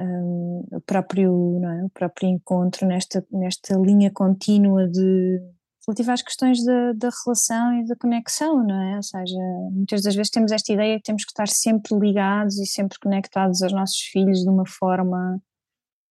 um, 0.00 0.64
o, 0.72 0.80
próprio, 0.82 1.60
é, 1.64 1.84
o 1.84 1.90
próprio 1.90 2.28
encontro 2.28 2.86
nesta, 2.86 3.24
nesta 3.30 3.76
linha 3.76 4.10
contínua 4.10 4.88
de 4.88 5.40
relativa 5.86 6.12
às 6.12 6.22
questões 6.22 6.64
da, 6.64 7.08
relação 7.24 7.80
e 7.80 7.86
da 7.86 7.94
conexão, 7.96 8.64
não 8.64 8.80
é? 8.92 8.96
Ou 8.96 9.02
seja, 9.02 9.38
muitas 9.70 10.02
das 10.02 10.14
vezes 10.14 10.30
temos 10.30 10.50
esta 10.50 10.72
ideia 10.72 10.96
que 10.96 11.04
temos 11.04 11.24
que 11.24 11.30
estar 11.30 11.48
sempre 11.48 11.96
ligados 11.96 12.58
e 12.58 12.66
sempre 12.66 12.98
conectados 12.98 13.62
aos 13.62 13.72
nossos 13.72 14.00
filhos 14.00 14.40
de 14.40 14.48
uma 14.48 14.66
forma 14.66 15.40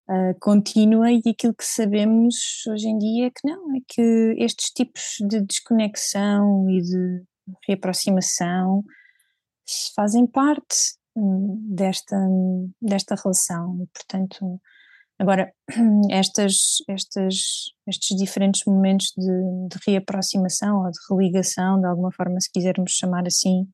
uh, 0.09 0.39
contínua 0.39 1.11
e 1.11 1.21
aquilo 1.27 1.53
que 1.53 1.65
sabemos 1.65 2.35
hoje 2.69 2.87
em 2.87 2.97
dia 2.97 3.27
é 3.27 3.29
que 3.29 3.45
não, 3.47 3.75
é 3.75 3.79
que 3.87 4.35
estes 4.37 4.69
tipos 4.71 5.17
de 5.27 5.41
desconexão 5.41 6.69
e 6.69 6.81
de 6.81 7.23
reaproximação 7.67 8.83
fazem 9.93 10.25
parte 10.25 10.75
hum, 11.15 11.59
desta, 11.75 12.17
desta 12.81 13.15
relação 13.15 13.77
e 13.83 13.87
portanto 13.87 14.61
Agora, 15.17 15.53
estas, 16.11 16.77
estas, 16.89 17.35
estes 17.87 18.17
diferentes 18.17 18.63
momentos 18.65 19.13
de, 19.17 19.67
de, 19.69 19.79
reaproximação 19.87 20.83
ou 20.83 20.91
de 20.91 20.97
religação, 21.09 21.79
de 21.79 21.87
alguma 21.87 22.11
forma, 22.11 22.39
se 22.39 22.51
quisermos 22.51 22.91
chamar 22.91 23.25
assim, 23.25 23.67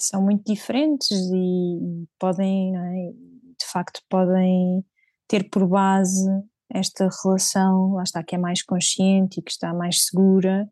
são 0.00 0.22
muito 0.22 0.42
diferentes 0.50 1.10
e 1.10 2.06
podem, 2.18 2.76
é? 2.76 3.12
de 3.12 3.66
facto, 3.70 4.00
podem 4.08 4.84
ter 5.28 5.50
por 5.50 5.66
base 5.68 6.26
esta 6.72 7.08
relação, 7.22 7.92
lá 7.92 8.02
está, 8.02 8.22
que 8.22 8.34
é 8.34 8.38
mais 8.38 8.62
consciente 8.62 9.40
e 9.40 9.42
que 9.42 9.50
está 9.50 9.74
mais 9.74 10.06
segura, 10.06 10.68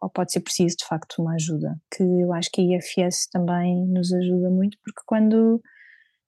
ou 0.00 0.10
pode 0.10 0.32
ser 0.32 0.40
preciso, 0.40 0.76
de 0.78 0.86
facto, 0.86 1.20
uma 1.20 1.34
ajuda, 1.34 1.76
que 1.94 2.02
eu 2.02 2.32
acho 2.32 2.50
que 2.50 2.60
a 2.60 2.78
IFS 2.78 3.28
também 3.30 3.86
nos 3.86 4.12
ajuda 4.12 4.50
muito, 4.50 4.76
porque 4.82 5.02
quando 5.06 5.62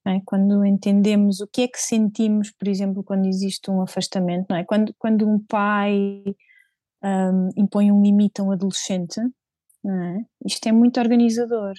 é? 0.09 0.21
Quando 0.25 0.65
entendemos 0.65 1.39
o 1.41 1.47
que 1.47 1.63
é 1.63 1.67
que 1.67 1.79
sentimos, 1.79 2.51
por 2.51 2.67
exemplo, 2.67 3.03
quando 3.03 3.25
existe 3.25 3.69
um 3.69 3.81
afastamento, 3.81 4.47
não 4.49 4.57
é? 4.57 4.63
Quando, 4.63 4.93
quando 4.97 5.27
um 5.27 5.39
pai 5.39 6.23
um, 7.03 7.49
impõe 7.55 7.91
um 7.91 8.01
limite 8.01 8.41
a 8.41 8.43
um 8.43 8.51
adolescente, 8.51 9.19
é? 9.19 10.17
isto 10.45 10.67
é 10.67 10.71
muito 10.71 10.99
organizador 10.99 11.73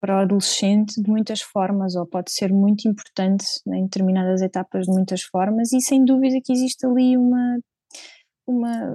para 0.00 0.18
o 0.18 0.20
adolescente 0.20 1.00
de 1.02 1.08
muitas 1.08 1.40
formas, 1.40 1.96
ou 1.96 2.06
pode 2.06 2.30
ser 2.30 2.52
muito 2.52 2.86
importante 2.86 3.44
em 3.66 3.84
determinadas 3.84 4.42
etapas 4.42 4.86
de 4.86 4.92
muitas 4.92 5.22
formas, 5.22 5.72
e 5.72 5.80
sem 5.80 6.04
dúvida 6.04 6.40
que 6.44 6.52
existe 6.52 6.86
ali 6.86 7.16
uma, 7.16 7.58
uma, 8.46 8.92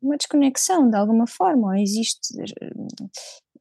uma 0.00 0.16
desconexão 0.16 0.88
de 0.88 0.96
alguma 0.96 1.26
forma, 1.26 1.68
ou 1.68 1.74
existe 1.74 2.20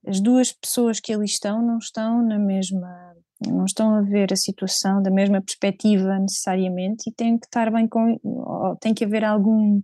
as 0.05 0.21
duas 0.21 0.53
pessoas 0.53 0.99
que 0.99 1.11
ali 1.11 1.25
estão 1.25 1.61
não 1.61 1.79
estão 1.79 2.23
na 2.23 2.39
mesma 2.39 3.15
não 3.45 3.65
estão 3.65 3.93
a 3.95 4.01
ver 4.01 4.33
a 4.33 4.35
situação 4.35 5.01
da 5.01 5.11
mesma 5.11 5.41
perspectiva 5.41 6.19
necessariamente 6.19 7.09
e 7.09 7.13
têm 7.13 7.37
que 7.37 7.45
estar 7.45 7.71
bem 7.71 7.87
com 7.87 8.17
tem 8.81 8.93
que 8.93 9.05
haver 9.05 9.23
algum 9.23 9.81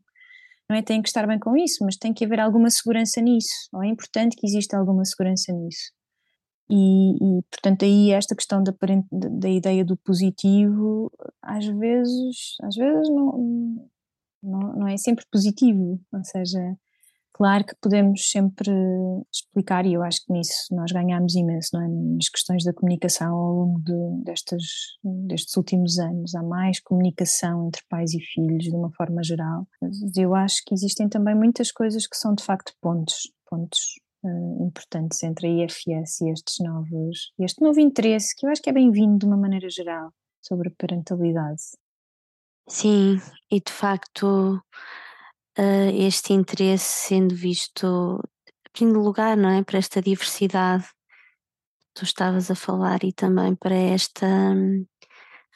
não 0.70 0.78
é 0.78 0.82
tem 0.82 1.02
que 1.02 1.10
estar 1.10 1.28
bem 1.28 1.38
com 1.38 1.56
isso 1.56 1.84
mas 1.86 1.98
tem 1.98 2.14
que 2.14 2.26
haver 2.26 2.40
alguma 2.40 2.70
segurança 2.70 3.22
nisso. 3.22 3.70
É 3.84 3.88
importante 3.88 4.36
que 4.36 4.48
exista 4.48 4.78
alguma 4.78 5.06
segurança 5.06 5.52
nisso. 5.52 5.92
E, 6.70 7.16
e 7.16 7.44
portanto 7.52 7.84
aí 7.84 8.12
esta 8.12 8.36
questão 8.36 8.64
da, 8.64 8.74
da 9.12 9.50
ideia 9.50 9.86
do 9.86 9.98
positivo 9.98 11.12
às 11.42 11.66
vezes 11.66 12.56
às 12.64 12.76
vezes 12.76 13.10
não, 13.10 13.90
não, 14.42 14.60
não 14.74 14.88
é 14.88 14.98
sempre 14.98 15.26
positivo. 15.32 16.00
Ou 16.12 16.24
seja 16.24 16.60
Claro 17.34 17.66
que 17.66 17.76
podemos 17.82 18.30
sempre 18.30 18.70
explicar, 19.34 19.88
e 19.88 19.94
eu 19.94 20.04
acho 20.04 20.24
que 20.24 20.32
nisso 20.32 20.68
nós 20.72 20.92
ganhamos 20.92 21.34
imenso, 21.34 21.70
não 21.74 21.82
é? 21.82 21.88
nas 21.88 22.30
questões 22.30 22.64
da 22.64 22.72
comunicação 22.72 23.34
ao 23.34 23.54
longo 23.54 23.80
de, 23.82 24.24
destes, 24.24 25.58
últimos 25.58 25.98
anos. 25.98 26.36
Há 26.36 26.44
mais 26.44 26.80
comunicação 26.80 27.68
entre 27.68 27.82
pais 27.90 28.14
e 28.14 28.20
filhos, 28.20 28.66
de 28.66 28.76
uma 28.76 28.92
forma 28.92 29.24
geral. 29.24 29.68
Mas 29.82 30.16
eu 30.16 30.36
acho 30.36 30.62
que 30.64 30.76
existem 30.76 31.10
também 31.10 31.34
muitas 31.34 31.72
coisas 31.72 32.06
que 32.06 32.16
são 32.16 32.36
de 32.36 32.44
facto 32.44 32.72
pontos, 32.80 33.32
pontos 33.50 33.80
uh, 34.24 34.68
importantes 34.68 35.24
entre 35.24 35.48
a 35.48 35.66
IFS 35.66 36.22
e 36.22 36.30
estes 36.30 36.60
novos, 36.60 37.34
este 37.40 37.64
novo 37.64 37.80
interesse, 37.80 38.36
que 38.38 38.46
eu 38.46 38.52
acho 38.52 38.62
que 38.62 38.70
é 38.70 38.74
bem-vindo 38.74 39.18
de 39.18 39.26
uma 39.26 39.38
maneira 39.38 39.70
geral, 39.72 40.14
sobre 40.40 40.70
a 40.70 40.72
parentalidade. 40.78 41.64
Sim, 42.68 43.18
e 43.52 43.60
de 43.60 43.72
facto 43.72 44.62
uh, 45.58 45.90
este 45.94 46.34
interesse 46.34 47.08
sendo 47.08 47.36
visto, 47.36 48.20
abrindo 48.70 49.00
lugar, 49.00 49.38
não 49.38 49.50
é? 49.50 49.64
Para 49.64 49.80
esta 49.80 50.02
diversidade 50.02 50.86
que 50.86 51.94
tu 51.96 52.04
estavas 52.04 52.50
a 52.50 52.56
falar 52.56 53.04
e 53.04 53.14
também 53.14 53.56
para 53.56 53.76
esta 53.76 54.26
hum, 54.26 54.86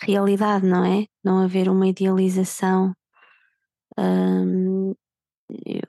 realidade, 0.01 0.65
não 0.65 0.85
é? 0.85 1.05
Não 1.23 1.39
haver 1.39 1.69
uma 1.69 1.87
idealização. 1.87 2.93
Um, 3.97 4.93
eu, 5.65 5.81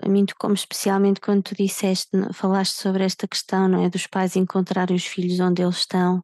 a 0.00 0.08
mim 0.08 0.24
como 0.38 0.54
especialmente 0.54 1.20
quando 1.20 1.42
tu 1.42 1.54
disseste, 1.54 2.10
falaste 2.32 2.74
sobre 2.74 3.04
esta 3.04 3.26
questão, 3.26 3.68
não 3.68 3.84
é? 3.84 3.90
Dos 3.90 4.06
pais 4.06 4.36
encontrarem 4.36 4.96
os 4.96 5.04
filhos 5.06 5.40
onde 5.40 5.62
eles 5.62 5.78
estão 5.78 6.22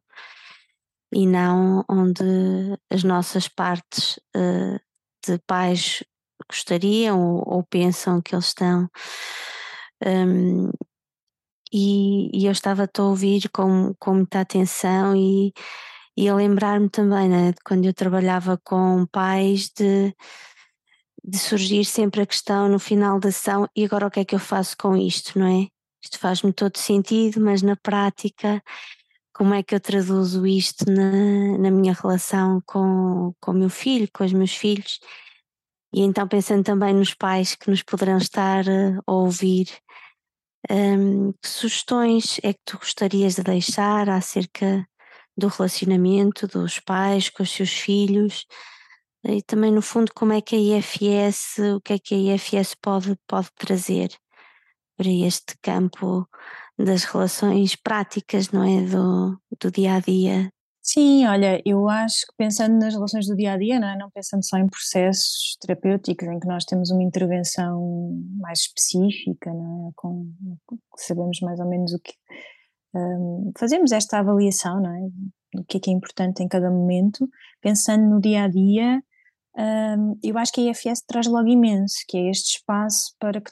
e 1.13 1.27
não 1.27 1.83
onde 1.89 2.23
as 2.89 3.03
nossas 3.03 3.47
partes 3.47 4.17
uh, 4.35 4.79
de 5.25 5.37
pais 5.45 6.03
gostariam 6.49 7.19
ou, 7.19 7.43
ou, 7.55 7.63
pensam 7.63 8.21
que 8.21 8.35
eles 8.35 8.47
estão. 8.47 8.89
Um, 10.05 10.71
e, 11.71 12.29
e, 12.33 12.45
eu 12.45 12.51
estava-te 12.51 13.01
a 13.01 13.03
ouvir 13.03 13.49
com, 13.49 13.93
com 13.99 14.15
muita 14.15 14.41
atenção 14.41 15.15
e, 15.15 15.53
e 16.17 16.29
a 16.29 16.35
lembrar-me 16.35 16.89
também 16.89 17.27
né, 17.29 17.51
de 17.51 17.57
quando 17.65 17.85
eu 17.85 17.93
trabalhava 17.93 18.59
com 18.63 19.05
pais 19.07 19.69
de 19.69 20.13
de 21.27 21.39
surgir 21.39 21.83
sempre 21.85 22.21
a 22.21 22.25
questão 22.25 22.69
no 22.69 22.77
final 22.77 23.19
da 23.19 23.29
ação 23.29 23.67
e 23.75 23.83
agora 23.83 24.05
o 24.07 24.11
que 24.11 24.19
é 24.19 24.25
que 24.25 24.35
eu 24.35 24.39
faço 24.39 24.77
com 24.77 24.95
isto, 24.95 25.39
não 25.39 25.47
é? 25.47 25.67
Isto 26.03 26.19
faz-me 26.19 26.53
todo 26.53 26.77
sentido, 26.77 27.41
mas 27.41 27.63
na 27.63 27.75
prática, 27.75 28.61
como 29.33 29.53
é 29.55 29.63
que 29.63 29.73
eu 29.73 29.79
traduzo 29.79 30.45
isto 30.45 30.85
na, 30.89 31.57
na 31.57 31.71
minha 31.71 31.93
relação 31.93 32.61
com, 32.65 33.33
com 33.41 33.51
o 33.51 33.53
meu 33.55 33.69
filho, 33.69 34.07
com 34.13 34.23
os 34.23 34.31
meus 34.33 34.53
filhos? 34.53 34.99
E 35.95 36.01
então 36.01 36.27
pensando 36.27 36.61
também 36.61 36.93
nos 36.93 37.13
pais 37.13 37.55
que 37.55 37.69
nos 37.69 37.81
poderão 37.81 38.17
estar 38.17 38.65
a 39.07 39.11
ouvir, 39.13 39.69
um, 40.69 41.31
que 41.31 41.47
sugestões 41.47 42.37
é 42.43 42.51
que 42.51 42.59
tu 42.65 42.77
gostarias 42.77 43.35
de 43.35 43.43
deixar 43.43 44.09
acerca 44.09 44.85
do 45.37 45.47
relacionamento 45.47 46.47
dos 46.47 46.81
pais 46.81 47.29
com 47.29 47.43
os 47.43 47.51
seus 47.51 47.71
filhos? 47.71 48.45
e 49.23 49.41
também 49.41 49.71
no 49.71 49.81
fundo 49.81 50.11
como 50.13 50.33
é 50.33 50.41
que 50.41 50.55
a 50.55 50.59
IFS, 50.59 51.59
o 51.77 51.81
que 51.81 51.93
é 51.93 51.99
que 51.99 52.13
a 52.13 52.35
IFS 52.35 52.75
pode, 52.75 53.17
pode 53.25 53.49
trazer 53.55 54.09
para 54.97 55.09
este 55.09 55.57
campo 55.61 56.27
das 56.77 57.05
relações 57.05 57.75
práticas, 57.77 58.51
não 58.51 58.63
é? 58.63 58.81
Do, 58.81 59.41
do 59.61 59.71
dia 59.71 59.95
a 59.95 59.99
dia. 60.01 60.51
Sim, 60.87 61.25
olha, 61.25 61.59
eu 61.65 61.89
acho 61.89 62.27
que 62.27 62.33
pensando 62.37 62.77
nas 62.77 62.93
relações 62.93 63.25
do 63.25 63.35
dia 63.35 63.53
a 63.53 63.57
dia, 63.57 63.79
não, 63.79 63.87
é? 63.87 63.97
não 63.97 64.11
pensando 64.11 64.45
só 64.45 64.55
em 64.55 64.67
processos 64.67 65.57
terapêuticos 65.59 66.27
em 66.27 66.39
que 66.39 66.45
nós 66.45 66.63
temos 66.63 66.91
uma 66.91 67.01
intervenção 67.01 68.23
mais 68.37 68.59
específica, 68.59 69.51
não 69.51 69.89
é? 69.89 69.91
Com, 69.95 70.31
sabemos 70.95 71.39
mais 71.41 71.59
ou 71.59 71.67
menos 71.67 71.91
o 71.91 71.99
que. 71.99 72.13
Um, 72.93 73.51
fazemos 73.57 73.91
esta 73.91 74.19
avaliação, 74.19 74.79
não 74.79 74.95
é? 74.95 75.59
O 75.59 75.63
que 75.63 75.77
é 75.77 75.79
que 75.79 75.89
é 75.89 75.93
importante 75.93 76.43
em 76.43 76.47
cada 76.47 76.69
momento, 76.69 77.27
pensando 77.61 78.07
no 78.07 78.21
dia 78.21 78.43
a 78.43 78.47
dia, 78.47 79.03
um, 79.97 80.19
eu 80.21 80.37
acho 80.37 80.51
que 80.51 80.69
a 80.69 80.71
IFS 80.71 81.01
traz 81.07 81.25
logo 81.25 81.47
imenso, 81.47 81.95
que 82.07 82.15
é 82.15 82.29
este 82.29 82.57
espaço 82.57 83.15
para 83.19 83.41
que 83.41 83.51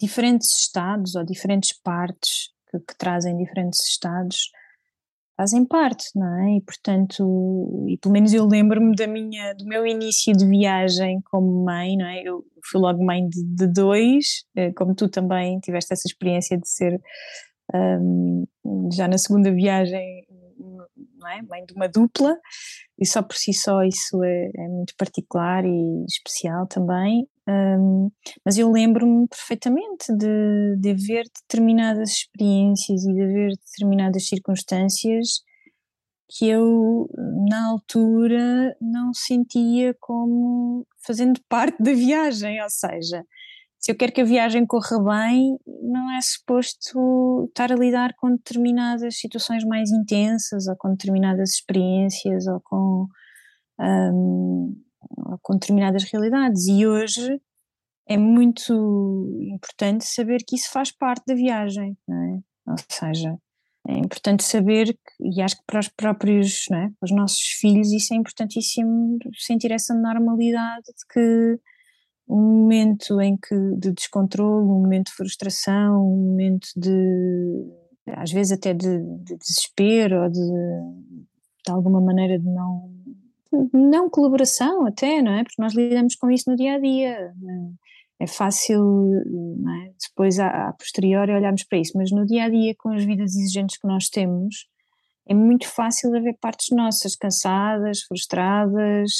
diferentes 0.00 0.52
estados 0.58 1.14
ou 1.14 1.24
diferentes 1.24 1.72
partes 1.80 2.50
que, 2.68 2.80
que 2.80 2.98
trazem 2.98 3.36
diferentes 3.36 3.78
estados 3.86 4.50
fazem 5.38 5.64
parte, 5.64 6.04
não 6.16 6.26
é? 6.42 6.56
E 6.56 6.60
portanto, 6.62 7.86
e 7.88 7.96
pelo 7.96 8.12
menos 8.12 8.34
eu 8.34 8.44
lembro-me 8.44 8.94
da 8.96 9.06
minha, 9.06 9.54
do 9.54 9.64
meu 9.64 9.86
início 9.86 10.36
de 10.36 10.44
viagem 10.44 11.20
como 11.30 11.64
mãe, 11.64 11.96
não 11.96 12.06
é? 12.06 12.22
Eu 12.24 12.44
fui 12.68 12.80
logo 12.80 13.04
mãe 13.04 13.26
de, 13.28 13.44
de 13.44 13.72
dois, 13.72 14.44
eh, 14.56 14.72
como 14.72 14.96
tu 14.96 15.08
também 15.08 15.60
tiveste 15.60 15.94
essa 15.94 16.08
experiência 16.08 16.58
de 16.58 16.68
ser 16.68 17.00
um, 17.72 18.44
já 18.92 19.06
na 19.06 19.16
segunda 19.16 19.52
viagem 19.52 20.26
não 21.18 21.28
é? 21.28 21.42
Vem 21.42 21.64
de 21.66 21.74
uma 21.74 21.88
dupla 21.88 22.36
e 22.98 23.06
só 23.06 23.22
por 23.22 23.36
si 23.36 23.52
só 23.52 23.82
isso 23.82 24.22
é, 24.24 24.50
é 24.56 24.68
muito 24.68 24.94
particular 24.96 25.64
e 25.64 26.04
especial 26.06 26.66
também. 26.66 27.28
Um, 27.48 28.10
mas 28.44 28.58
eu 28.58 28.70
lembro-me 28.70 29.26
perfeitamente 29.26 30.14
de, 30.16 30.76
de 30.78 30.94
ver 30.94 31.24
determinadas 31.40 32.10
experiências 32.10 33.02
e 33.04 33.14
de 33.14 33.26
ver 33.26 33.52
determinadas 33.56 34.26
circunstâncias 34.26 35.40
que 36.30 36.46
eu, 36.46 37.08
na 37.48 37.68
altura, 37.68 38.76
não 38.82 39.14
sentia 39.14 39.96
como 39.98 40.86
fazendo 40.98 41.40
parte 41.48 41.82
da 41.82 41.92
viagem, 41.92 42.62
ou 42.62 42.68
seja, 42.68 43.24
se 43.78 43.92
eu 43.92 43.96
quero 43.96 44.12
que 44.12 44.20
a 44.20 44.24
viagem 44.24 44.66
corra 44.66 45.02
bem, 45.02 45.56
não 45.82 46.10
é 46.12 46.20
suposto 46.20 47.46
estar 47.48 47.72
a 47.72 47.76
lidar 47.76 48.12
com 48.18 48.30
determinadas 48.36 49.18
situações 49.18 49.64
mais 49.64 49.90
intensas 49.90 50.66
ou 50.66 50.76
com 50.76 50.90
determinadas 50.90 51.54
experiências 51.54 52.46
ou 52.46 52.60
com, 52.60 53.06
um, 53.80 54.74
com 55.42 55.54
determinadas 55.54 56.04
realidades. 56.04 56.66
E 56.66 56.86
hoje 56.86 57.40
é 58.08 58.16
muito 58.16 59.28
importante 59.42 60.04
saber 60.04 60.38
que 60.46 60.56
isso 60.56 60.70
faz 60.70 60.90
parte 60.90 61.24
da 61.26 61.34
viagem, 61.34 61.96
não 62.06 62.22
é? 62.22 62.40
Ou 62.70 62.76
seja, 62.88 63.36
é 63.86 63.98
importante 63.98 64.44
saber, 64.44 64.92
que, 64.92 65.38
e 65.38 65.40
acho 65.40 65.56
que 65.56 65.64
para 65.66 65.80
os 65.80 65.88
próprios, 65.88 66.66
não 66.70 66.78
é? 66.78 66.90
para 66.98 67.06
os 67.06 67.10
nossos 67.10 67.42
filhos, 67.58 67.90
isso 67.92 68.12
é 68.12 68.16
importantíssimo 68.16 69.18
sentir 69.34 69.72
essa 69.72 69.94
normalidade 69.94 70.84
de 70.86 71.06
que 71.10 71.60
um 72.28 72.60
momento 72.60 73.20
em 73.20 73.36
que 73.36 73.54
de 73.78 73.92
descontrole, 73.92 74.64
um 74.64 74.82
momento 74.82 75.06
de 75.06 75.12
frustração, 75.12 76.02
um 76.02 76.30
momento 76.30 76.68
de 76.76 77.64
às 78.16 78.30
vezes 78.30 78.52
até 78.52 78.72
de, 78.74 78.98
de 79.22 79.36
desespero 79.36 80.22
ou 80.22 80.30
de, 80.30 80.40
de 81.66 81.72
alguma 81.72 82.00
maneira 82.00 82.38
de 82.38 82.44
não 82.44 82.90
não 83.72 84.10
colaboração 84.10 84.86
até, 84.86 85.22
não 85.22 85.32
é? 85.32 85.42
Porque 85.42 85.60
nós 85.60 85.74
lidamos 85.74 86.14
com 86.16 86.30
isso 86.30 86.50
no 86.50 86.56
dia 86.56 86.74
a 86.74 86.78
dia. 86.78 87.34
É 88.20 88.26
fácil 88.26 89.12
é? 89.14 89.92
depois 90.08 90.38
a, 90.38 90.68
a 90.68 90.72
posteriori 90.72 91.32
olharmos 91.32 91.64
para 91.64 91.78
isso, 91.78 91.92
mas 91.96 92.10
no 92.10 92.26
dia 92.26 92.44
a 92.44 92.48
dia 92.48 92.74
com 92.76 92.90
as 92.90 93.04
vidas 93.04 93.34
exigentes 93.36 93.78
que 93.78 93.86
nós 93.86 94.08
temos 94.08 94.66
é 95.28 95.34
muito 95.34 95.68
fácil 95.68 96.16
haver 96.16 96.36
partes 96.40 96.74
nossas 96.74 97.14
cansadas, 97.14 98.00
frustradas, 98.02 99.12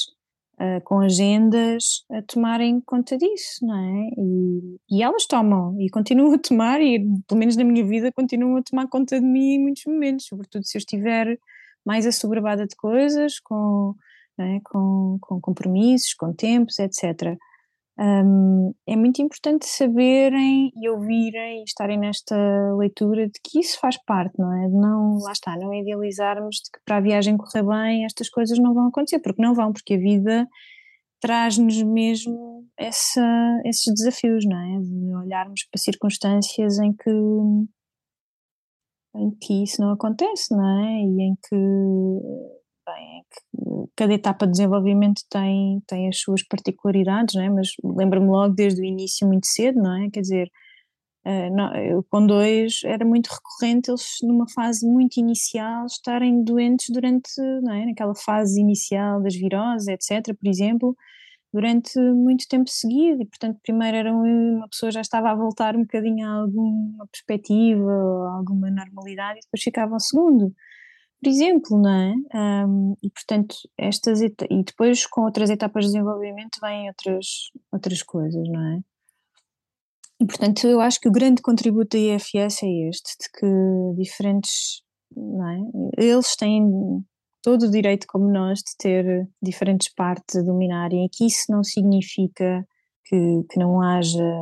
uh, 0.54 0.80
com 0.82 1.00
agendas 1.00 2.02
a 2.10 2.22
tomarem 2.22 2.80
conta 2.80 3.16
disso, 3.18 3.64
não 3.64 3.76
é? 3.76 4.08
E, 4.16 4.80
e, 4.90 5.02
elas 5.02 5.26
tomam 5.26 5.78
e 5.78 5.90
continuam 5.90 6.32
a 6.32 6.38
tomar, 6.38 6.80
e 6.80 6.98
pelo 7.26 7.38
menos 7.38 7.56
na 7.56 7.64
minha 7.64 7.84
vida 7.86 8.10
continuam 8.10 8.56
a 8.56 8.62
tomar 8.62 8.88
conta 8.88 9.20
de 9.20 9.26
mim 9.26 9.54
em 9.54 9.62
muitos 9.62 9.84
momentos, 9.86 10.26
sobretudo 10.26 10.64
se 10.64 10.76
eu 10.76 10.80
estiver 10.80 11.38
mais 11.84 12.06
assoberbada 12.06 12.66
de 12.66 12.74
coisas, 12.74 13.38
com, 13.38 13.94
é? 14.42 14.60
com, 14.64 15.18
com 15.20 15.40
compromissos, 15.40 16.14
com 16.14 16.32
tempos, 16.32 16.78
etc. 16.78 17.36
Um, 18.00 18.72
é 18.86 18.94
muito 18.94 19.20
importante 19.20 19.66
saberem 19.66 20.70
e 20.76 20.88
ouvirem 20.88 21.60
e 21.60 21.64
estarem 21.64 21.98
nesta 21.98 22.36
leitura 22.76 23.26
de 23.26 23.40
que 23.42 23.58
isso 23.58 23.78
faz 23.80 23.96
parte, 24.04 24.38
não 24.38 24.52
é? 24.52 24.68
De 24.68 24.74
não, 24.74 25.18
lá 25.18 25.32
está, 25.32 25.56
não 25.56 25.74
idealizarmos 25.74 26.56
de 26.56 26.70
que 26.72 26.78
para 26.84 26.98
a 26.98 27.00
viagem 27.00 27.36
correr 27.36 27.64
bem 27.64 28.04
estas 28.04 28.28
coisas 28.30 28.56
não 28.60 28.72
vão 28.72 28.86
acontecer, 28.86 29.18
porque 29.18 29.42
não 29.42 29.52
vão, 29.52 29.72
porque 29.72 29.94
a 29.94 29.98
vida 29.98 30.46
traz-nos 31.20 31.82
mesmo 31.82 32.64
essa, 32.78 33.60
esses 33.64 33.92
desafios, 33.92 34.44
não 34.46 34.56
é? 34.56 34.80
De 34.80 35.14
olharmos 35.16 35.64
para 35.64 35.80
circunstâncias 35.80 36.78
em 36.78 36.92
que 36.92 37.10
em 39.16 39.30
que 39.40 39.64
isso 39.64 39.80
não 39.80 39.90
acontece, 39.90 40.54
não 40.54 40.84
é? 40.84 41.00
E 41.02 41.22
em 41.22 41.34
que 41.34 41.56
é 42.92 43.22
cada 43.96 44.14
etapa 44.14 44.46
de 44.46 44.52
desenvolvimento 44.52 45.22
tem, 45.28 45.82
tem 45.86 46.08
as 46.08 46.20
suas 46.20 46.42
particularidades, 46.44 47.34
não 47.34 47.42
é? 47.42 47.50
mas 47.50 47.70
lembro-me 47.82 48.28
logo 48.28 48.54
desde 48.54 48.80
o 48.80 48.84
início 48.84 49.26
muito 49.26 49.46
cedo, 49.46 49.82
não 49.82 50.04
é? 50.04 50.10
Quer 50.10 50.20
dizer, 50.20 50.50
uh, 51.26 51.54
não, 51.54 51.74
eu, 51.74 52.04
com 52.08 52.24
dois 52.24 52.80
era 52.84 53.04
muito 53.04 53.28
recorrente 53.28 53.90
eles 53.90 54.18
numa 54.22 54.48
fase 54.48 54.86
muito 54.86 55.16
inicial 55.18 55.86
estarem 55.86 56.44
doentes 56.44 56.86
durante, 56.90 57.28
não 57.62 57.72
é? 57.74 57.86
Naquela 57.86 58.14
fase 58.14 58.60
inicial 58.60 59.20
das 59.22 59.34
viroses, 59.34 59.88
etc., 59.88 60.34
por 60.38 60.48
exemplo, 60.48 60.96
durante 61.52 61.98
muito 61.98 62.46
tempo 62.48 62.68
seguido 62.70 63.22
e 63.22 63.26
portanto 63.26 63.58
primeiro 63.62 63.96
era 63.96 64.12
uma 64.12 64.68
pessoa 64.68 64.92
já 64.92 65.00
estava 65.00 65.30
a 65.30 65.34
voltar 65.34 65.74
um 65.76 65.80
bocadinho 65.80 66.26
a 66.26 66.42
alguma 66.42 67.06
perspectiva, 67.10 67.90
a 67.90 68.36
alguma 68.36 68.70
normalidade 68.70 69.38
e 69.38 69.42
depois 69.42 69.62
ficava 69.62 69.94
ao 69.94 70.00
segundo 70.00 70.54
por 71.20 71.28
exemplo, 71.28 71.78
não 71.80 71.90
é? 71.90 72.14
Um, 72.64 72.96
e 73.02 73.10
portanto, 73.10 73.56
estas 73.76 74.20
e 74.20 74.32
depois 74.64 75.06
com 75.06 75.22
outras 75.22 75.50
etapas 75.50 75.84
de 75.84 75.92
desenvolvimento 75.92 76.58
vêm 76.62 76.88
outras, 76.88 77.26
outras 77.72 78.02
coisas, 78.02 78.48
não 78.48 78.60
é? 78.74 78.80
E 80.20 80.26
portanto, 80.26 80.66
eu 80.66 80.80
acho 80.80 81.00
que 81.00 81.08
o 81.08 81.12
grande 81.12 81.42
contributo 81.42 81.96
da 81.96 82.16
IFS 82.16 82.62
é 82.62 82.88
este, 82.88 83.16
de 83.20 83.30
que 83.38 83.46
diferentes, 83.96 84.82
não 85.16 85.48
é? 85.48 85.58
Eles 85.96 86.34
têm 86.36 86.64
todo 87.42 87.66
o 87.66 87.70
direito, 87.70 88.06
como 88.08 88.30
nós, 88.30 88.58
de 88.58 88.76
ter 88.78 89.28
diferentes 89.42 89.92
partes 89.94 90.36
a 90.36 90.42
dominarem, 90.42 91.04
e 91.04 91.08
que 91.08 91.24
isso 91.24 91.44
não 91.50 91.62
significa 91.62 92.66
que, 93.04 93.16
que 93.48 93.58
não 93.58 93.80
haja 93.80 94.34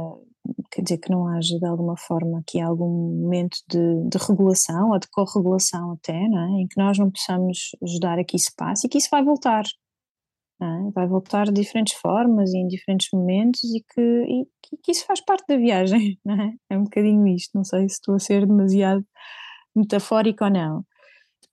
quer 0.70 0.82
dizer 0.82 0.98
que 0.98 1.10
não 1.10 1.26
haja 1.28 1.58
de 1.58 1.66
alguma 1.66 1.96
forma 1.96 2.38
aqui 2.38 2.60
algum 2.60 2.88
momento 3.22 3.58
de, 3.68 4.08
de 4.08 4.18
regulação 4.18 4.90
ou 4.90 4.98
de 4.98 5.08
corregulação 5.08 5.92
até, 5.92 6.28
não 6.28 6.38
é? 6.38 6.62
em 6.62 6.66
que 6.66 6.78
nós 6.78 6.98
não 6.98 7.10
possamos 7.10 7.70
ajudar 7.82 8.18
a 8.18 8.24
que 8.24 8.36
isso 8.36 8.52
passe 8.56 8.86
e 8.86 8.90
que 8.90 8.98
isso 8.98 9.08
vai 9.10 9.22
voltar. 9.24 9.64
é? 10.60 10.90
vai 10.94 11.06
voltar 11.06 11.46
de 11.46 11.60
diferentes 11.60 11.94
formas 11.94 12.52
e 12.52 12.58
em 12.58 12.68
diferentes 12.68 13.08
momentos 13.12 13.62
e 13.64 13.84
que, 13.94 14.00
e 14.00 14.46
que, 14.82 14.92
isso 14.92 15.06
faz 15.06 15.20
parte 15.20 15.44
da 15.48 15.56
viagem, 15.56 16.18
não 16.24 16.34
é? 16.40 16.54
É 16.70 16.78
um 16.78 16.84
bocadinho 16.84 17.26
isto, 17.28 17.52
não 17.54 17.64
sei 17.64 17.88
se 17.88 17.96
estou 17.96 18.14
a 18.14 18.18
ser 18.18 18.46
demasiado 18.46 19.04
metafórico 19.74 20.44
ou 20.44 20.50
não. 20.50 20.84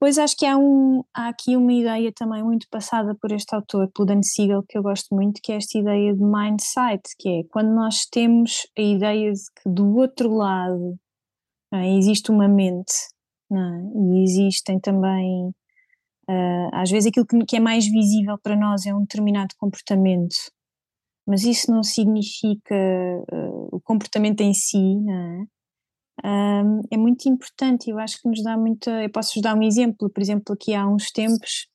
Depois 0.04 0.18
acho 0.18 0.36
que 0.36 0.46
há, 0.46 0.58
um, 0.58 1.02
há 1.14 1.30
aqui 1.30 1.56
uma 1.56 1.72
ideia 1.72 2.12
também 2.14 2.44
muito 2.44 2.68
passada 2.70 3.16
por 3.22 3.32
este 3.32 3.56
autor, 3.56 3.90
pelo 3.90 4.06
Dan 4.06 4.22
Siegel, 4.22 4.62
que 4.68 4.78
eu 4.78 4.84
gosto 4.84 5.16
muito, 5.16 5.40
que 5.42 5.54
é 5.54 5.56
esta 5.56 5.78
ideia 5.78 6.14
de 6.14 6.22
mindset, 6.22 7.02
que 7.18 7.30
é 7.30 7.44
quando 7.50 7.74
nós 7.74 8.06
temos 8.12 8.68
a 8.78 8.82
ideia 8.82 9.32
de 9.32 9.40
que 9.40 9.70
do 9.70 9.96
outro 9.96 10.36
lado 10.36 11.00
é, 11.74 11.96
existe 11.96 12.32
uma 12.32 12.50
mente 12.50 12.92
é? 13.50 13.56
e 13.56 14.24
existem 14.26 14.78
também, 14.78 15.48
uh, 16.30 16.70
às 16.74 16.92
vezes 16.92 17.08
aquilo 17.08 17.26
que, 17.26 17.40
que 17.46 17.56
é 17.56 17.62
mais 17.62 17.86
visível 17.86 18.38
para 18.44 18.58
nós 18.58 18.86
é 18.86 18.94
um 18.94 19.04
determinado 19.04 19.56
comportamento, 19.58 20.36
mas 21.26 21.46
isso 21.46 21.72
não 21.72 21.82
significa 21.82 22.76
uh, 22.76 23.70
o 23.72 23.80
comportamento 23.80 24.42
em 24.42 24.54
si, 24.54 24.98
não 25.00 25.14
é? 25.14 25.46
Um, 26.24 26.82
é 26.92 26.98
muito 26.98 27.28
importante. 27.28 27.90
Eu 27.90 28.00
acho 28.00 28.22
que 28.22 28.28
nos 28.28 28.44
dá 28.44 28.58
muita. 28.58 29.04
Eu 29.04 29.10
posso-vos 29.12 29.42
dar 29.42 29.56
um 29.56 29.64
exemplo. 29.64 30.10
Por 30.10 30.22
exemplo, 30.22 30.54
aqui 30.54 30.74
há 30.74 30.88
uns 30.88 31.12
tempos, 31.12 31.68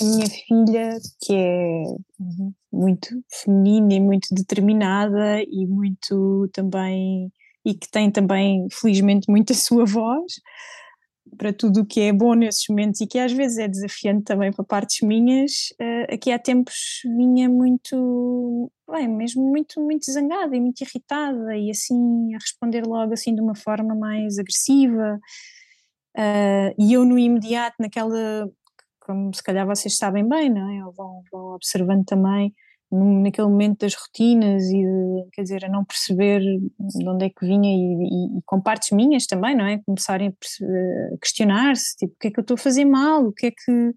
a 0.00 0.04
minha 0.04 0.26
filha, 0.28 0.98
que 1.20 1.34
é 1.34 1.84
muito 2.72 3.08
feminina 3.30 3.94
e 3.94 4.00
muito 4.00 4.28
determinada 4.34 5.42
e 5.42 5.66
muito 5.66 6.48
também. 6.52 7.32
e 7.64 7.74
que 7.74 7.90
tem 7.90 8.10
também, 8.10 8.66
felizmente, 8.72 9.30
muito 9.30 9.52
a 9.52 9.56
sua 9.56 9.84
voz 9.84 10.34
para 11.36 11.52
tudo 11.52 11.80
o 11.80 11.86
que 11.86 12.00
é 12.00 12.12
bom 12.12 12.34
nesses 12.34 12.64
momentos 12.68 13.00
e 13.00 13.06
que 13.06 13.18
às 13.18 13.32
vezes 13.32 13.58
é 13.58 13.68
desafiante 13.68 14.24
também 14.24 14.52
para 14.52 14.64
partes 14.64 15.06
minhas, 15.06 15.70
uh, 15.80 16.14
aqui 16.14 16.32
há 16.32 16.38
tempos 16.38 17.00
vinha 17.04 17.48
muito, 17.48 18.70
bem, 18.90 19.08
mesmo 19.08 19.42
muito, 19.42 19.80
muito 19.80 20.10
zangada 20.10 20.56
e 20.56 20.60
muito 20.60 20.80
irritada 20.80 21.56
e 21.56 21.70
assim 21.70 22.34
a 22.34 22.38
responder 22.38 22.86
logo 22.86 23.12
assim 23.12 23.34
de 23.34 23.40
uma 23.40 23.54
forma 23.54 23.94
mais 23.94 24.38
agressiva 24.38 25.18
uh, 26.16 26.74
e 26.78 26.92
eu 26.92 27.04
no 27.04 27.18
imediato 27.18 27.76
naquela, 27.78 28.48
como 29.00 29.32
se 29.34 29.42
calhar 29.42 29.66
vocês 29.66 29.96
sabem 29.96 30.28
bem, 30.28 30.50
não 30.50 30.70
é? 30.70 30.84
Ou 30.84 30.92
vão, 30.92 31.22
vão 31.30 31.54
observando 31.54 32.04
também, 32.04 32.54
naquele 32.90 33.48
momento 33.48 33.80
das 33.80 33.94
rotinas 33.94 34.62
e 34.64 34.82
de, 34.82 35.28
quer 35.32 35.42
dizer, 35.42 35.64
a 35.64 35.68
não 35.68 35.84
perceber 35.84 36.40
de 36.40 37.08
onde 37.08 37.26
é 37.26 37.30
que 37.30 37.44
vinha 37.44 37.68
e, 37.68 38.36
e, 38.36 38.38
e 38.38 38.42
com 38.44 38.60
partes 38.60 38.90
minhas 38.92 39.26
também, 39.26 39.56
não 39.56 39.66
é? 39.66 39.78
Começarem 39.84 40.28
a 40.28 41.18
questionar-se, 41.20 41.96
tipo, 41.96 42.12
o 42.14 42.16
que 42.20 42.28
é 42.28 42.30
que 42.30 42.38
eu 42.38 42.42
estou 42.42 42.54
a 42.54 42.58
fazer 42.58 42.84
mal, 42.84 43.24
o 43.24 43.32
que 43.32 43.46
é 43.46 43.50
que 43.50 43.92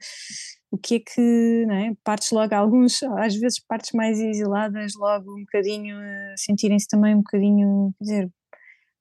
o 0.71 0.77
que 0.77 0.95
é 0.95 0.99
que, 0.99 1.65
não 1.67 1.75
é? 1.75 1.93
Partes 2.03 2.31
logo, 2.31 2.53
alguns, 2.53 3.01
às 3.17 3.35
vezes 3.35 3.59
partes 3.59 3.91
mais 3.93 4.19
exiladas 4.19 4.93
logo 4.95 5.33
um 5.35 5.41
bocadinho, 5.41 5.97
sentirem-se 6.37 6.87
também 6.87 7.15
um 7.15 7.19
bocadinho, 7.19 7.91
quer 7.97 8.03
dizer, 8.03 8.29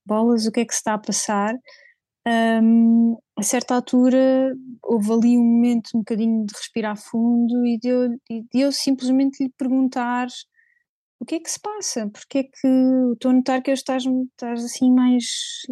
bolas, 0.06 0.46
o 0.46 0.52
que 0.52 0.60
é 0.60 0.64
que 0.64 0.72
se 0.72 0.78
está 0.78 0.94
a 0.94 0.98
passar, 0.98 1.54
um, 2.62 3.16
a 3.36 3.42
certa 3.42 3.74
altura 3.74 4.54
houve 4.82 5.12
ali 5.12 5.38
um 5.38 5.44
momento 5.44 5.90
um 5.94 5.98
bocadinho 6.00 6.44
de 6.44 6.54
respirar 6.54 6.96
fundo 6.96 7.64
e 7.66 7.78
de 7.78 7.88
eu, 8.52 8.72
simplesmente 8.72 9.42
lhe 9.42 9.52
perguntar 9.56 10.26
o 11.20 11.24
que 11.24 11.36
é 11.36 11.40
que 11.40 11.50
se 11.50 11.60
passa, 11.60 12.08
porque 12.08 12.38
é 12.38 12.42
que 12.44 12.68
estou 13.12 13.30
a 13.30 13.34
notar 13.34 13.62
que 13.62 13.70
estás, 13.70 14.04
estás 14.04 14.64
assim 14.64 14.92
mais 14.92 15.24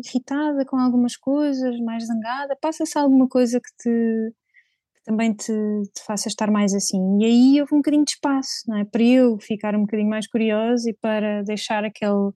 irritada 0.04 0.64
com 0.64 0.76
algumas 0.76 1.16
coisas, 1.16 1.78
mais 1.80 2.04
zangada, 2.06 2.56
passa-se 2.60 2.98
alguma 2.98 3.28
coisa 3.28 3.60
que 3.60 3.70
te 3.78 4.32
que 4.94 5.02
também 5.04 5.32
te, 5.34 5.52
te, 5.94 6.02
faça 6.04 6.28
estar 6.28 6.50
mais 6.50 6.74
assim. 6.74 7.18
E 7.20 7.24
aí 7.24 7.60
houve 7.60 7.74
um 7.74 7.78
bocadinho 7.78 8.04
de 8.04 8.12
espaço, 8.12 8.64
não 8.66 8.78
é? 8.78 8.84
Para 8.84 9.02
eu 9.02 9.38
ficar 9.38 9.76
um 9.76 9.82
bocadinho 9.82 10.08
mais 10.08 10.26
curiosa 10.26 10.90
e 10.90 10.94
para 10.94 11.42
deixar 11.44 11.84
aquele 11.84 12.32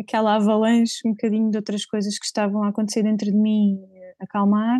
aquela 0.00 0.36
avalanche 0.36 1.06
um 1.06 1.10
bocadinho 1.10 1.50
de 1.50 1.56
outras 1.56 1.84
coisas 1.86 2.18
que 2.18 2.26
estavam 2.26 2.62
a 2.64 2.68
acontecer 2.68 3.02
dentro 3.02 3.26
de 3.26 3.36
mim 3.36 3.78
acalmar 4.20 4.78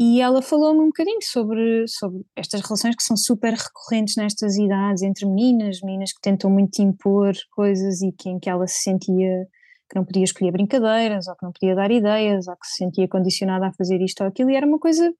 e 0.00 0.20
ela 0.20 0.40
falou-me 0.40 0.78
um 0.80 0.86
bocadinho 0.86 1.18
sobre, 1.22 1.84
sobre 1.88 2.22
estas 2.36 2.60
relações 2.60 2.94
que 2.94 3.02
são 3.02 3.16
super 3.16 3.52
recorrentes 3.52 4.14
nestas 4.16 4.56
idades 4.56 5.02
entre 5.02 5.26
meninas, 5.26 5.80
meninas 5.82 6.12
que 6.12 6.20
tentam 6.20 6.48
muito 6.48 6.80
impor 6.80 7.34
coisas 7.50 8.00
e 8.00 8.12
que, 8.12 8.28
em 8.28 8.38
que 8.38 8.48
ela 8.48 8.64
se 8.68 8.82
sentia 8.82 9.48
que 9.90 9.96
não 9.96 10.04
podia 10.04 10.22
escolher 10.22 10.52
brincadeiras 10.52 11.26
ou 11.26 11.34
que 11.34 11.44
não 11.44 11.50
podia 11.50 11.74
dar 11.74 11.90
ideias 11.90 12.46
ou 12.46 12.54
que 12.54 12.66
se 12.68 12.76
sentia 12.76 13.08
condicionada 13.08 13.66
a 13.66 13.72
fazer 13.72 14.00
isto 14.00 14.20
ou 14.20 14.28
aquilo 14.28 14.50
e 14.50 14.54
era 14.54 14.66
uma 14.66 14.78
coisa 14.78 15.12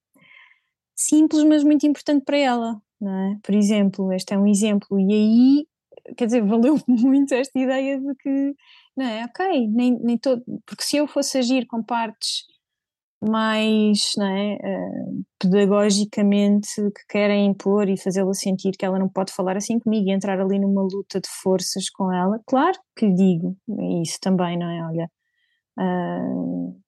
simples 0.95 1.43
mas 1.43 1.65
muito 1.65 1.85
importante 1.85 2.25
para 2.25 2.37
ela, 2.37 2.81
não 3.01 3.13
é? 3.13 3.37
Por 3.43 3.57
exemplo, 3.57 4.13
este 4.13 4.35
é 4.35 4.39
um 4.39 4.47
exemplo 4.47 5.01
e 5.01 5.13
aí, 5.13 5.67
quer 6.17 6.27
dizer, 6.27 6.45
valeu 6.45 6.77
muito 6.87 7.35
esta 7.35 7.59
ideia 7.59 7.99
de 7.99 8.15
que 8.15 8.55
não 8.99 9.07
é? 9.07 9.25
Ok, 9.25 9.69
nem, 9.69 9.97
nem 10.01 10.19
todo, 10.19 10.43
porque 10.67 10.83
se 10.83 10.97
eu 10.97 11.07
fosse 11.07 11.39
agir 11.39 11.67
com 11.67 11.83
partes 11.83 12.43
mais 13.21 14.13
não 14.17 14.27
é, 14.27 14.55
uh, 14.57 15.25
pedagogicamente 15.39 16.69
que 16.77 17.07
querem 17.09 17.47
impor 17.47 17.89
e 17.89 17.97
fazê-la 17.97 18.33
sentir 18.35 18.73
que 18.73 18.85
ela 18.85 18.99
não 18.99 19.09
pode 19.09 19.33
falar 19.33 19.57
assim 19.57 19.79
comigo 19.79 20.09
e 20.09 20.13
entrar 20.13 20.41
ali 20.41 20.59
numa 20.59 20.83
luta 20.83 21.21
de 21.21 21.29
forças 21.43 21.89
com 21.91 22.13
ela, 22.13 22.41
claro 22.47 22.79
que 22.97 23.07
lhe 23.07 23.15
digo 23.15 23.57
isso 24.03 24.19
também, 24.21 24.59
não 24.59 24.69
é? 24.69 24.87
Olha, 24.87 25.11
uh, 25.79 26.81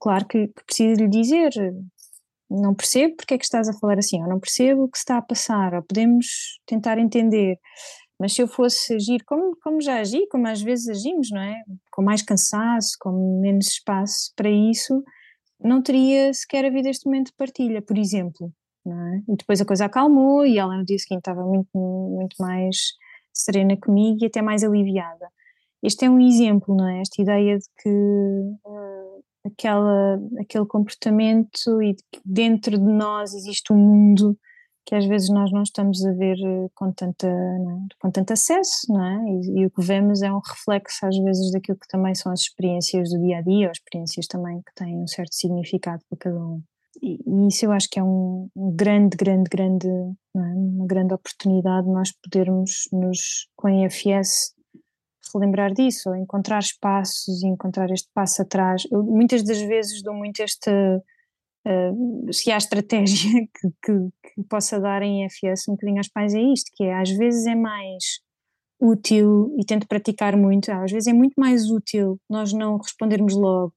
claro 0.00 0.26
que, 0.26 0.48
que 0.48 0.64
preciso 0.66 1.02
lhe 1.02 1.08
dizer, 1.08 1.50
não 2.50 2.74
percebo 2.74 3.16
porque 3.16 3.34
é 3.34 3.38
que 3.38 3.44
estás 3.44 3.68
a 3.68 3.72
falar 3.74 3.98
assim, 3.98 4.22
ou 4.22 4.28
não 4.28 4.40
percebo 4.40 4.84
o 4.84 4.88
que 4.90 4.98
está 4.98 5.18
a 5.18 5.22
passar, 5.22 5.74
ou 5.74 5.82
podemos 5.82 6.26
tentar 6.66 6.98
entender. 6.98 7.58
Mas 8.18 8.32
se 8.32 8.42
eu 8.42 8.48
fosse 8.48 8.94
agir 8.94 9.24
como, 9.24 9.56
como 9.62 9.80
já 9.80 9.98
agi, 9.98 10.26
como 10.28 10.46
às 10.46 10.62
vezes 10.62 10.88
agimos, 10.88 11.30
não 11.30 11.40
é? 11.40 11.62
Com 11.90 12.02
mais 12.02 12.22
cansaço, 12.22 12.96
com 13.00 13.40
menos 13.40 13.66
espaço 13.68 14.32
para 14.36 14.48
isso, 14.48 15.02
não 15.60 15.82
teria 15.82 16.32
sequer 16.32 16.64
havido 16.64 16.88
este 16.88 17.06
momento 17.06 17.26
de 17.26 17.36
partilha, 17.36 17.82
por 17.82 17.98
exemplo. 17.98 18.52
É? 18.86 19.32
E 19.32 19.36
depois 19.36 19.60
a 19.60 19.64
coisa 19.64 19.86
acalmou 19.86 20.44
e 20.44 20.58
ela 20.58 20.76
no 20.76 20.84
dia 20.84 20.98
seguinte 20.98 21.20
estava 21.20 21.42
muito, 21.42 21.70
muito 21.74 22.36
mais 22.38 22.76
serena 23.32 23.76
comigo 23.76 24.18
e 24.22 24.26
até 24.26 24.42
mais 24.42 24.62
aliviada. 24.62 25.28
Este 25.82 26.04
é 26.04 26.10
um 26.10 26.20
exemplo, 26.20 26.74
não 26.74 26.88
é? 26.88 27.00
Esta 27.00 27.22
ideia 27.22 27.58
de 27.58 27.64
que 27.82 27.88
uh, 27.88 29.24
aquela, 29.46 30.20
aquele 30.40 30.66
comportamento 30.66 31.82
e 31.82 31.94
de 31.94 32.02
que 32.12 32.20
dentro 32.24 32.78
de 32.78 32.92
nós 32.92 33.34
existe 33.34 33.72
um 33.72 33.76
mundo 33.76 34.38
que 34.84 34.94
às 34.94 35.06
vezes 35.06 35.30
nós 35.30 35.50
não 35.50 35.62
estamos 35.62 36.04
a 36.04 36.12
ver 36.12 36.36
eh, 36.38 36.68
com, 36.74 36.92
tanta, 36.92 37.26
é? 37.26 37.94
com 37.98 38.10
tanto 38.10 38.32
acesso, 38.32 38.86
não 38.88 39.04
é? 39.04 39.24
E, 39.30 39.60
e, 39.60 39.66
o 39.66 39.70
que 39.70 39.82
vemos 39.82 40.22
é 40.22 40.30
um 40.30 40.40
reflexo 40.40 41.06
às 41.06 41.16
vezes 41.16 41.50
daquilo 41.52 41.78
que 41.78 41.88
também 41.88 42.14
são 42.14 42.30
as 42.32 42.40
experiências 42.40 43.10
do 43.10 43.20
dia 43.20 43.38
a 43.38 43.42
dia, 43.42 43.66
ou 43.66 43.72
experiências 43.72 44.26
também 44.26 44.60
que 44.60 44.74
têm 44.74 44.96
um 44.96 45.06
certo 45.06 45.34
significado 45.34 46.02
para 46.08 46.18
cada 46.18 46.38
um. 46.38 46.62
E, 47.02 47.18
isso 47.48 47.64
eu 47.64 47.72
acho 47.72 47.88
que 47.90 47.98
é 47.98 48.04
um, 48.04 48.48
grande, 48.56 49.16
grande, 49.16 49.48
grande, 49.50 49.88
é? 49.88 50.38
uma 50.38 50.86
grande 50.86 51.14
oportunidade 51.14 51.88
nós 51.88 52.12
podermos 52.12 52.88
nos, 52.92 53.48
com 53.56 53.68
a 53.68 53.86
IFS, 53.86 54.54
relembrar 55.34 55.72
disso, 55.72 56.10
ou 56.10 56.16
encontrar 56.16 56.58
espaços 56.58 57.42
e 57.42 57.46
encontrar 57.46 57.90
este 57.90 58.08
passo 58.14 58.42
atrás. 58.42 58.82
Eu 58.90 59.02
muitas 59.02 59.42
das 59.42 59.60
vezes 59.60 60.02
dou 60.02 60.14
muito 60.14 60.40
este 60.40 60.70
Uh, 61.66 62.30
se 62.32 62.52
há 62.52 62.58
estratégia 62.58 63.40
que, 63.58 63.68
que, 63.82 64.32
que, 64.34 64.44
possa 64.48 64.78
dar 64.78 65.02
em 65.02 65.24
FS 65.24 65.68
um 65.68 65.72
bocadinho 65.72 65.98
aos 65.98 66.08
pais 66.08 66.34
é 66.34 66.40
isto, 66.40 66.70
que 66.74 66.84
é 66.84 66.94
às 66.94 67.10
vezes 67.10 67.46
é 67.46 67.54
mais 67.54 68.20
útil 68.78 69.54
e 69.58 69.64
tento 69.64 69.88
praticar 69.88 70.36
muito, 70.36 70.70
às 70.70 70.92
vezes 70.92 71.06
é 71.06 71.12
muito 71.14 71.34
mais 71.38 71.70
útil 71.70 72.20
nós 72.28 72.52
não 72.52 72.76
respondermos 72.76 73.34
logo 73.34 73.72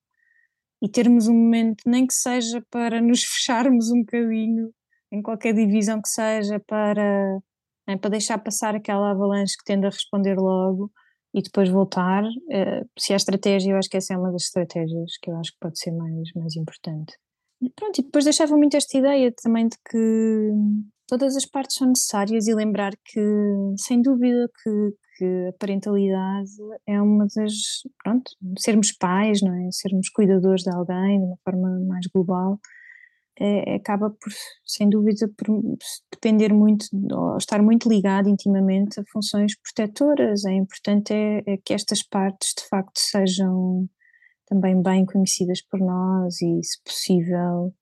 e 0.82 0.90
termos 0.90 1.28
um 1.28 1.34
momento, 1.34 1.82
nem 1.86 2.06
que 2.06 2.14
seja 2.14 2.62
para 2.70 3.02
nos 3.02 3.24
fecharmos 3.26 3.90
um 3.92 4.00
bocadinho 4.00 4.72
em 5.12 5.22
qualquer 5.22 5.54
divisão 5.54 6.02
que 6.02 6.10
seja 6.10 6.60
para, 6.60 7.40
né, 7.88 7.98
para 7.98 8.10
deixar 8.10 8.38
passar 8.38 8.76
aquela 8.76 9.12
avalanche 9.12 9.56
que 9.58 9.64
tende 9.64 9.86
a 9.86 9.90
responder 9.90 10.36
logo 10.36 10.92
e 11.34 11.42
depois 11.42 11.70
voltar. 11.70 12.24
Uh, 12.24 12.86
se 13.00 13.14
há 13.14 13.16
estratégia, 13.16 13.72
eu 13.72 13.78
acho 13.78 13.90
que 13.90 13.98
essa 13.98 14.14
é 14.14 14.18
uma 14.18 14.32
das 14.32 14.44
estratégias 14.44 15.18
que 15.22 15.32
eu 15.32 15.38
acho 15.38 15.52
que 15.54 15.60
pode 15.60 15.80
ser 15.80 15.92
mais, 15.92 16.34
mais 16.36 16.56
importante. 16.56 17.18
Pronto, 17.76 18.00
e 18.00 18.04
depois 18.04 18.24
deixava 18.24 18.56
muito 18.56 18.78
esta 18.78 18.98
ideia 18.98 19.34
também 19.42 19.68
de 19.68 19.78
que 19.90 20.52
todas 21.08 21.36
as 21.36 21.46
partes 21.46 21.78
são 21.78 21.88
necessárias 21.88 22.48
e 22.48 22.54
lembrar 22.54 22.94
que, 23.04 23.20
sem 23.78 24.02
dúvida, 24.02 24.50
que, 24.62 24.94
que 25.18 25.48
a 25.50 25.54
parentalidade 25.54 26.52
é 26.86 27.02
uma 27.02 27.26
das, 27.36 27.54
pronto, 28.04 28.32
sermos 28.60 28.92
pais, 28.92 29.42
não 29.42 29.54
é? 29.54 29.72
Sermos 29.72 30.10
cuidadores 30.10 30.64
de 30.64 30.70
alguém 30.70 31.20
de 31.20 31.26
uma 31.26 31.38
forma 31.44 31.80
mais 31.88 32.06
global, 32.14 32.60
é, 33.40 33.76
acaba 33.76 34.10
por, 34.10 34.32
sem 34.66 34.90
dúvida, 34.90 35.30
por 35.38 35.48
depender 36.12 36.54
muito, 36.54 36.86
ou 37.12 37.38
estar 37.38 37.62
muito 37.62 37.90
ligado 37.90 38.30
intimamente 38.30 39.00
a 39.00 39.04
funções 39.12 39.54
protetoras. 39.60 40.46
É 40.46 40.54
importante 40.54 41.14
é, 41.14 41.44
é 41.46 41.58
que 41.58 41.74
estas 41.74 42.04
partes, 42.04 42.54
de 42.58 42.68
facto, 42.68 42.98
sejam 42.98 43.88
também 44.48 44.82
bem 44.82 45.06
conhecidas 45.06 45.62
por 45.62 45.80
nós 45.80 46.42
e, 46.42 46.64
se 46.64 46.82
possível, 46.84 47.74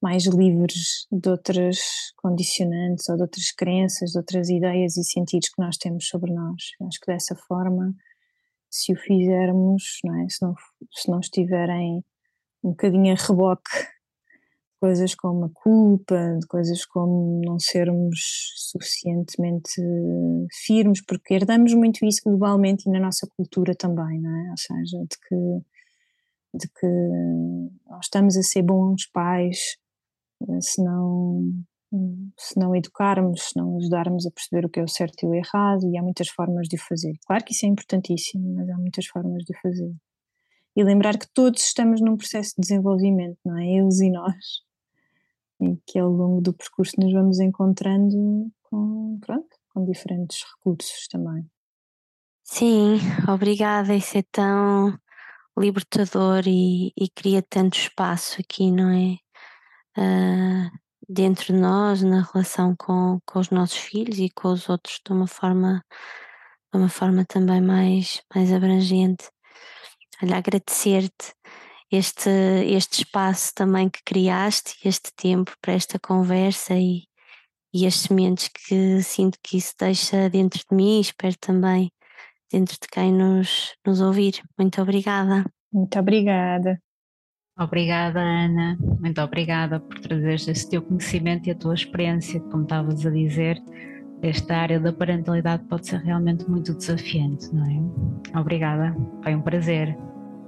mais 0.00 0.26
livres 0.26 1.06
de 1.10 1.28
outras 1.28 1.78
condicionantes 2.16 3.08
ou 3.08 3.16
de 3.16 3.22
outras 3.22 3.50
crenças, 3.52 4.12
de 4.12 4.18
outras 4.18 4.48
ideias 4.48 4.96
e 4.96 5.04
sentidos 5.04 5.48
que 5.48 5.62
nós 5.62 5.76
temos 5.76 6.06
sobre 6.06 6.32
nós. 6.32 6.62
Acho 6.86 7.00
que 7.00 7.12
dessa 7.12 7.34
forma, 7.34 7.94
se 8.70 8.92
o 8.92 8.96
fizermos, 8.96 10.00
não 10.04 10.22
é? 10.22 10.28
se, 10.28 10.42
não, 10.42 10.54
se 10.92 11.10
não 11.10 11.20
estiverem 11.20 12.04
um 12.62 12.70
bocadinho 12.70 13.12
a 13.12 13.16
reboque 13.16 13.70
coisas 14.84 15.14
como 15.14 15.46
a 15.46 15.50
culpa, 15.50 16.36
de 16.38 16.46
coisas 16.46 16.84
como 16.84 17.40
não 17.42 17.58
sermos 17.58 18.20
suficientemente 18.70 19.80
firmes, 20.52 21.02
porque 21.06 21.32
herdamos 21.32 21.72
muito 21.72 22.04
isso 22.04 22.20
globalmente 22.22 22.86
e 22.86 22.92
na 22.92 23.00
nossa 23.00 23.26
cultura 23.34 23.74
também, 23.74 24.20
não 24.20 24.30
é? 24.30 24.50
Ou 24.50 24.58
seja, 24.58 24.98
de 24.98 25.16
que, 25.26 25.34
de 26.54 26.68
que 26.68 26.86
nós 27.86 28.04
estamos 28.04 28.36
a 28.36 28.42
ser 28.42 28.62
bons 28.62 29.06
pais 29.06 29.76
se 30.60 30.82
não, 30.82 31.52
se 32.38 32.58
não 32.58 32.74
educarmos, 32.74 33.42
se 33.42 33.56
não 33.56 33.76
ajudarmos 33.76 34.26
a 34.26 34.30
perceber 34.30 34.66
o 34.66 34.68
que 34.68 34.80
é 34.80 34.84
o 34.84 34.88
certo 34.88 35.24
e 35.24 35.26
o 35.26 35.34
errado, 35.34 35.88
e 35.88 35.96
há 35.96 36.02
muitas 36.02 36.28
formas 36.28 36.68
de 36.68 36.76
o 36.76 36.80
fazer. 36.80 37.14
Claro 37.26 37.44
que 37.44 37.52
isso 37.52 37.66
é 37.66 37.68
importantíssimo, 37.68 38.54
mas 38.54 38.68
há 38.68 38.76
muitas 38.76 39.06
formas 39.06 39.42
de 39.44 39.52
o 39.52 39.60
fazer. 39.60 39.94
E 40.76 40.82
lembrar 40.82 41.18
que 41.18 41.28
todos 41.32 41.62
estamos 41.62 42.00
num 42.00 42.16
processo 42.16 42.54
de 42.56 42.62
desenvolvimento, 42.62 43.38
não 43.44 43.58
é? 43.58 43.66
Eles 43.66 44.00
e 44.00 44.10
nós 44.10 44.64
em 45.60 45.80
que 45.86 45.98
ao 45.98 46.10
longo 46.10 46.40
do 46.40 46.52
percurso 46.52 46.94
nos 46.98 47.12
vamos 47.12 47.38
encontrando 47.38 48.50
com, 48.62 49.18
pronto, 49.20 49.48
com 49.72 49.84
diferentes 49.84 50.44
recursos 50.56 51.06
também. 51.08 51.48
Sim, 52.42 52.98
obrigada. 53.32 53.94
Isso 53.94 54.18
é 54.18 54.22
tão 54.30 54.98
libertador 55.58 56.42
e, 56.46 56.92
e 56.96 57.08
cria 57.14 57.42
tanto 57.42 57.78
espaço 57.78 58.40
aqui, 58.40 58.70
não 58.70 58.90
é? 58.90 59.16
Uh, 59.96 60.70
dentro 61.08 61.46
de 61.46 61.60
nós, 61.60 62.02
na 62.02 62.22
relação 62.22 62.74
com, 62.76 63.20
com 63.26 63.38
os 63.38 63.50
nossos 63.50 63.76
filhos 63.76 64.18
e 64.18 64.30
com 64.30 64.48
os 64.48 64.68
outros, 64.68 65.00
de 65.04 65.12
uma 65.12 65.26
forma, 65.26 65.84
de 66.72 66.78
uma 66.78 66.88
forma 66.88 67.24
também 67.24 67.60
mais, 67.60 68.22
mais 68.34 68.52
abrangente. 68.52 69.28
Olha, 70.22 70.36
agradecer-te 70.36 71.32
este, 71.90 72.30
este 72.66 73.02
espaço 73.02 73.52
também 73.54 73.88
que 73.88 74.00
criaste, 74.04 74.76
este 74.84 75.12
tempo 75.16 75.52
para 75.60 75.74
esta 75.74 75.98
conversa 75.98 76.74
e, 76.74 77.04
e 77.72 77.86
as 77.86 77.94
sementes 77.96 78.48
que 78.48 79.02
sinto 79.02 79.38
que 79.42 79.56
isso 79.58 79.74
deixa 79.78 80.28
dentro 80.30 80.60
de 80.68 80.76
mim 80.76 81.00
espero 81.00 81.36
também 81.38 81.90
dentro 82.50 82.74
de 82.80 82.88
quem 82.90 83.12
nos, 83.12 83.74
nos 83.86 84.00
ouvir. 84.00 84.42
Muito 84.58 84.80
obrigada. 84.80 85.44
Muito 85.72 85.98
obrigada. 85.98 86.78
Obrigada, 87.58 88.20
Ana. 88.20 88.76
Muito 89.00 89.20
obrigada 89.20 89.78
por 89.78 90.00
trazeres 90.00 90.48
esse 90.48 90.68
teu 90.68 90.82
conhecimento 90.82 91.48
e 91.48 91.52
a 91.52 91.54
tua 91.54 91.74
experiência, 91.74 92.40
como 92.40 92.64
estavas 92.64 93.06
a 93.06 93.10
dizer. 93.10 93.62
Esta 94.22 94.56
área 94.56 94.80
da 94.80 94.92
parentalidade 94.92 95.62
pode 95.64 95.86
ser 95.86 96.00
realmente 96.00 96.48
muito 96.48 96.74
desafiante, 96.74 97.54
não 97.54 97.64
é? 97.64 98.38
Obrigada, 98.40 98.96
foi 99.22 99.34
um 99.34 99.42
prazer. 99.42 99.96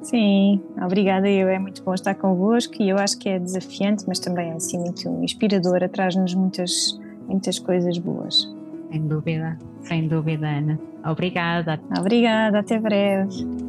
Sim, 0.03 0.63
obrigada. 0.83 1.29
Eu 1.29 1.49
é 1.49 1.59
muito 1.59 1.83
bom 1.85 1.95
estar 1.95 2.15
convosco 2.15 2.81
e 2.81 2.89
eu 2.89 2.97
acho 2.97 3.19
que 3.19 3.29
é 3.29 3.39
desafiante, 3.39 4.05
mas 4.07 4.19
também 4.19 4.51
é 4.51 4.55
assim 4.55 4.79
muito 4.79 5.09
inspirador, 5.23 5.89
traz-nos 5.89 6.35
muitas, 6.35 6.99
muitas 7.29 7.59
coisas 7.59 7.99
boas. 7.99 8.56
Sem 8.97 9.07
dúvida, 9.09 9.59
sem 9.83 10.09
dúvida, 10.09 10.49
Ana. 10.49 10.81
Obrigada. 11.05 11.79
Obrigada, 11.99 12.61
até 12.61 12.79
breve. 12.79 13.66